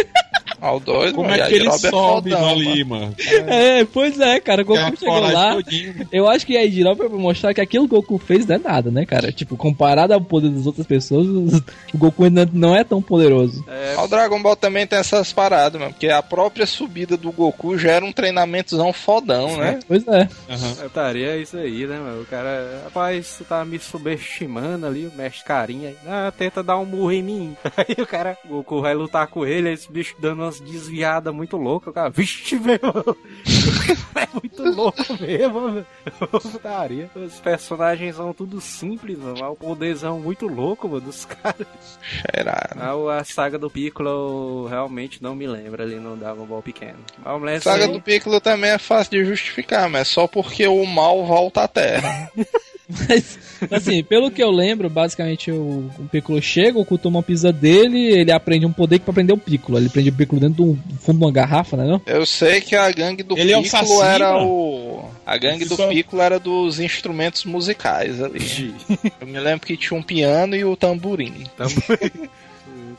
[0.60, 3.14] Ao doido, Como mano, é que ele Yajirobe sobe fodão, ali, mano?
[3.46, 4.62] É, pois é, cara.
[4.62, 5.58] O Goku Aquela chegou lá.
[6.12, 8.56] Eu acho que a Jirobe é pra mostrar que aquilo que o Goku fez não
[8.56, 9.32] é nada, né, cara?
[9.32, 11.26] Tipo, comparado ao poder das outras pessoas,
[11.94, 13.64] o Goku ainda não é tão poderoso.
[14.02, 15.92] O Dragon Ball também tem essas paradas, mano.
[15.92, 19.78] Porque a própria subida do Goku gera um treinamentozão fodão, né?
[19.88, 20.28] Pois é.
[20.48, 20.86] Aham.
[20.86, 22.22] Estaria isso aí, né, mano?
[22.22, 25.94] O cara, rapaz, tu tá me subestimando ali, o mestre carinha.
[26.06, 27.56] Ah, tenta dar um murro em mim.
[27.76, 31.32] Aí o cara, o Goku vai lutar com ele, aí esse bicho dando umas desviadas
[31.35, 31.89] muito loucas.
[31.90, 32.77] O cara, vixe, meu.
[34.16, 35.86] é muito louco mesmo.
[36.28, 37.10] Putaria.
[37.14, 39.51] Os personagens são tudo simples, mano.
[39.52, 41.66] O poderzão muito louco, mano, dos caras.
[42.02, 42.78] Cheirado.
[42.81, 46.98] Ah, o- a saga do Piccolo realmente não me lembro ali no Dragon Ball pequeno.
[47.24, 51.24] Lembro Saga assim- do Piccolo também é fácil de justificar, mas só porque o mal
[51.24, 52.31] volta à Terra.
[53.08, 53.38] Mas,
[53.70, 57.98] assim, pelo que eu lembro, basicamente o, o Piccolo chega, o toma uma pisa dele,
[58.08, 59.78] ele aprende um poder que pra prender o Piccolo.
[59.78, 61.84] Ele prende o Piccolo dentro do fundo de uma garrafa, né?
[61.86, 62.00] Não?
[62.06, 64.46] Eu sei que a gangue do Ele é o Piccolo Saci, era mano.
[64.48, 65.04] o.
[65.24, 68.74] A gangue do Só- Piccolo era dos instrumentos musicais ali.
[69.20, 71.44] Eu me lembro que tinha um piano e o tamborim.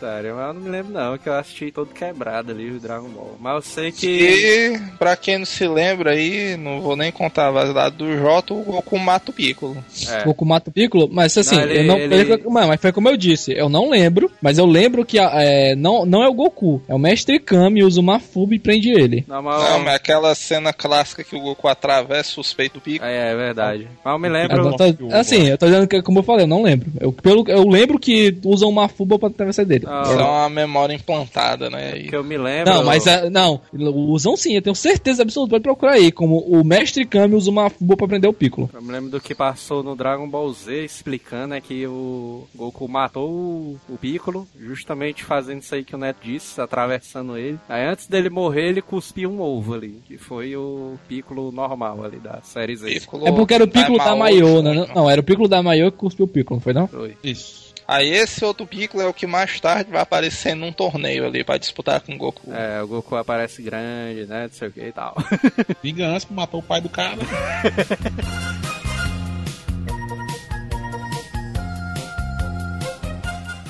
[0.02, 3.36] Mas eu não me lembro não, que eu assisti todo quebrado ali o Dragon Ball.
[3.40, 4.08] Mas eu sei que.
[4.08, 8.54] E, pra quem não se lembra aí, não vou nem contar a vazidade do Jota,
[8.54, 9.78] o Goku mata o Piccolo.
[10.10, 10.22] É.
[10.22, 13.10] O Goku mata o Piccolo, mas assim, Não, ele- eu não, ele- mas foi como
[13.10, 16.82] eu disse, eu não lembro, mas eu lembro que é, não, não é o Goku,
[16.88, 19.24] é o Mestre Kami, usa uma fuba e prende ele.
[19.28, 19.64] Não, mas...
[19.70, 23.10] Não, mas aquela cena clássica que o Goku atravessa o suspeito do Piccolo.
[23.10, 23.88] É, é verdade.
[24.04, 24.64] Mas eu me Eu lembro.
[24.64, 26.90] não tô- assim, eu tô dizendo que, como eu falei, eu não lembro.
[27.00, 29.86] Eu, pelo, eu lembro que usam uma fuba pra atravessar dele.
[29.92, 31.98] Ah, é uma memória implantada, né?
[31.98, 32.74] E que eu me lembro.
[32.74, 36.64] Não, mas é, não, usam sim, eu tenho certeza absoluta, pode procurar aí, como o
[36.64, 38.70] Mestre Kami usa uma fuba pra prender o Piccolo.
[38.74, 42.88] Eu me lembro do que passou no Dragon Ball Z explicando é que o Goku
[42.88, 47.60] matou o, o Piccolo, justamente fazendo isso aí que o Neto disse, atravessando ele.
[47.68, 52.18] Aí antes dele morrer, ele cuspiu um ovo ali, que foi o Piccolo normal ali
[52.18, 52.88] da série Z.
[52.88, 54.74] Piccolo É porque era o Piccolo da Maiô, né?
[54.74, 55.02] Não.
[55.02, 56.88] Não, era o Piccolo da Maiô que cuspiu o Piccolo, não foi não?
[56.88, 57.18] Foi.
[57.24, 57.61] Isso.
[57.92, 61.58] Aí esse outro Piccolo é o que mais tarde vai aparecer num torneio ali pra
[61.58, 62.50] disputar com o Goku.
[62.50, 64.44] É, o Goku aparece grande, né?
[64.44, 65.14] Não sei o que e tal.
[65.84, 67.18] Vingança, matou o pai do cara.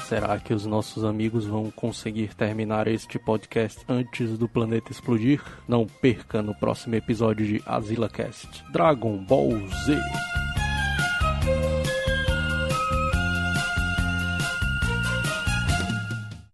[0.07, 5.41] Será que os nossos amigos vão conseguir terminar este podcast antes do planeta explodir?
[5.67, 9.99] Não perca no próximo episódio de Azila Cast Dragon Ball Z.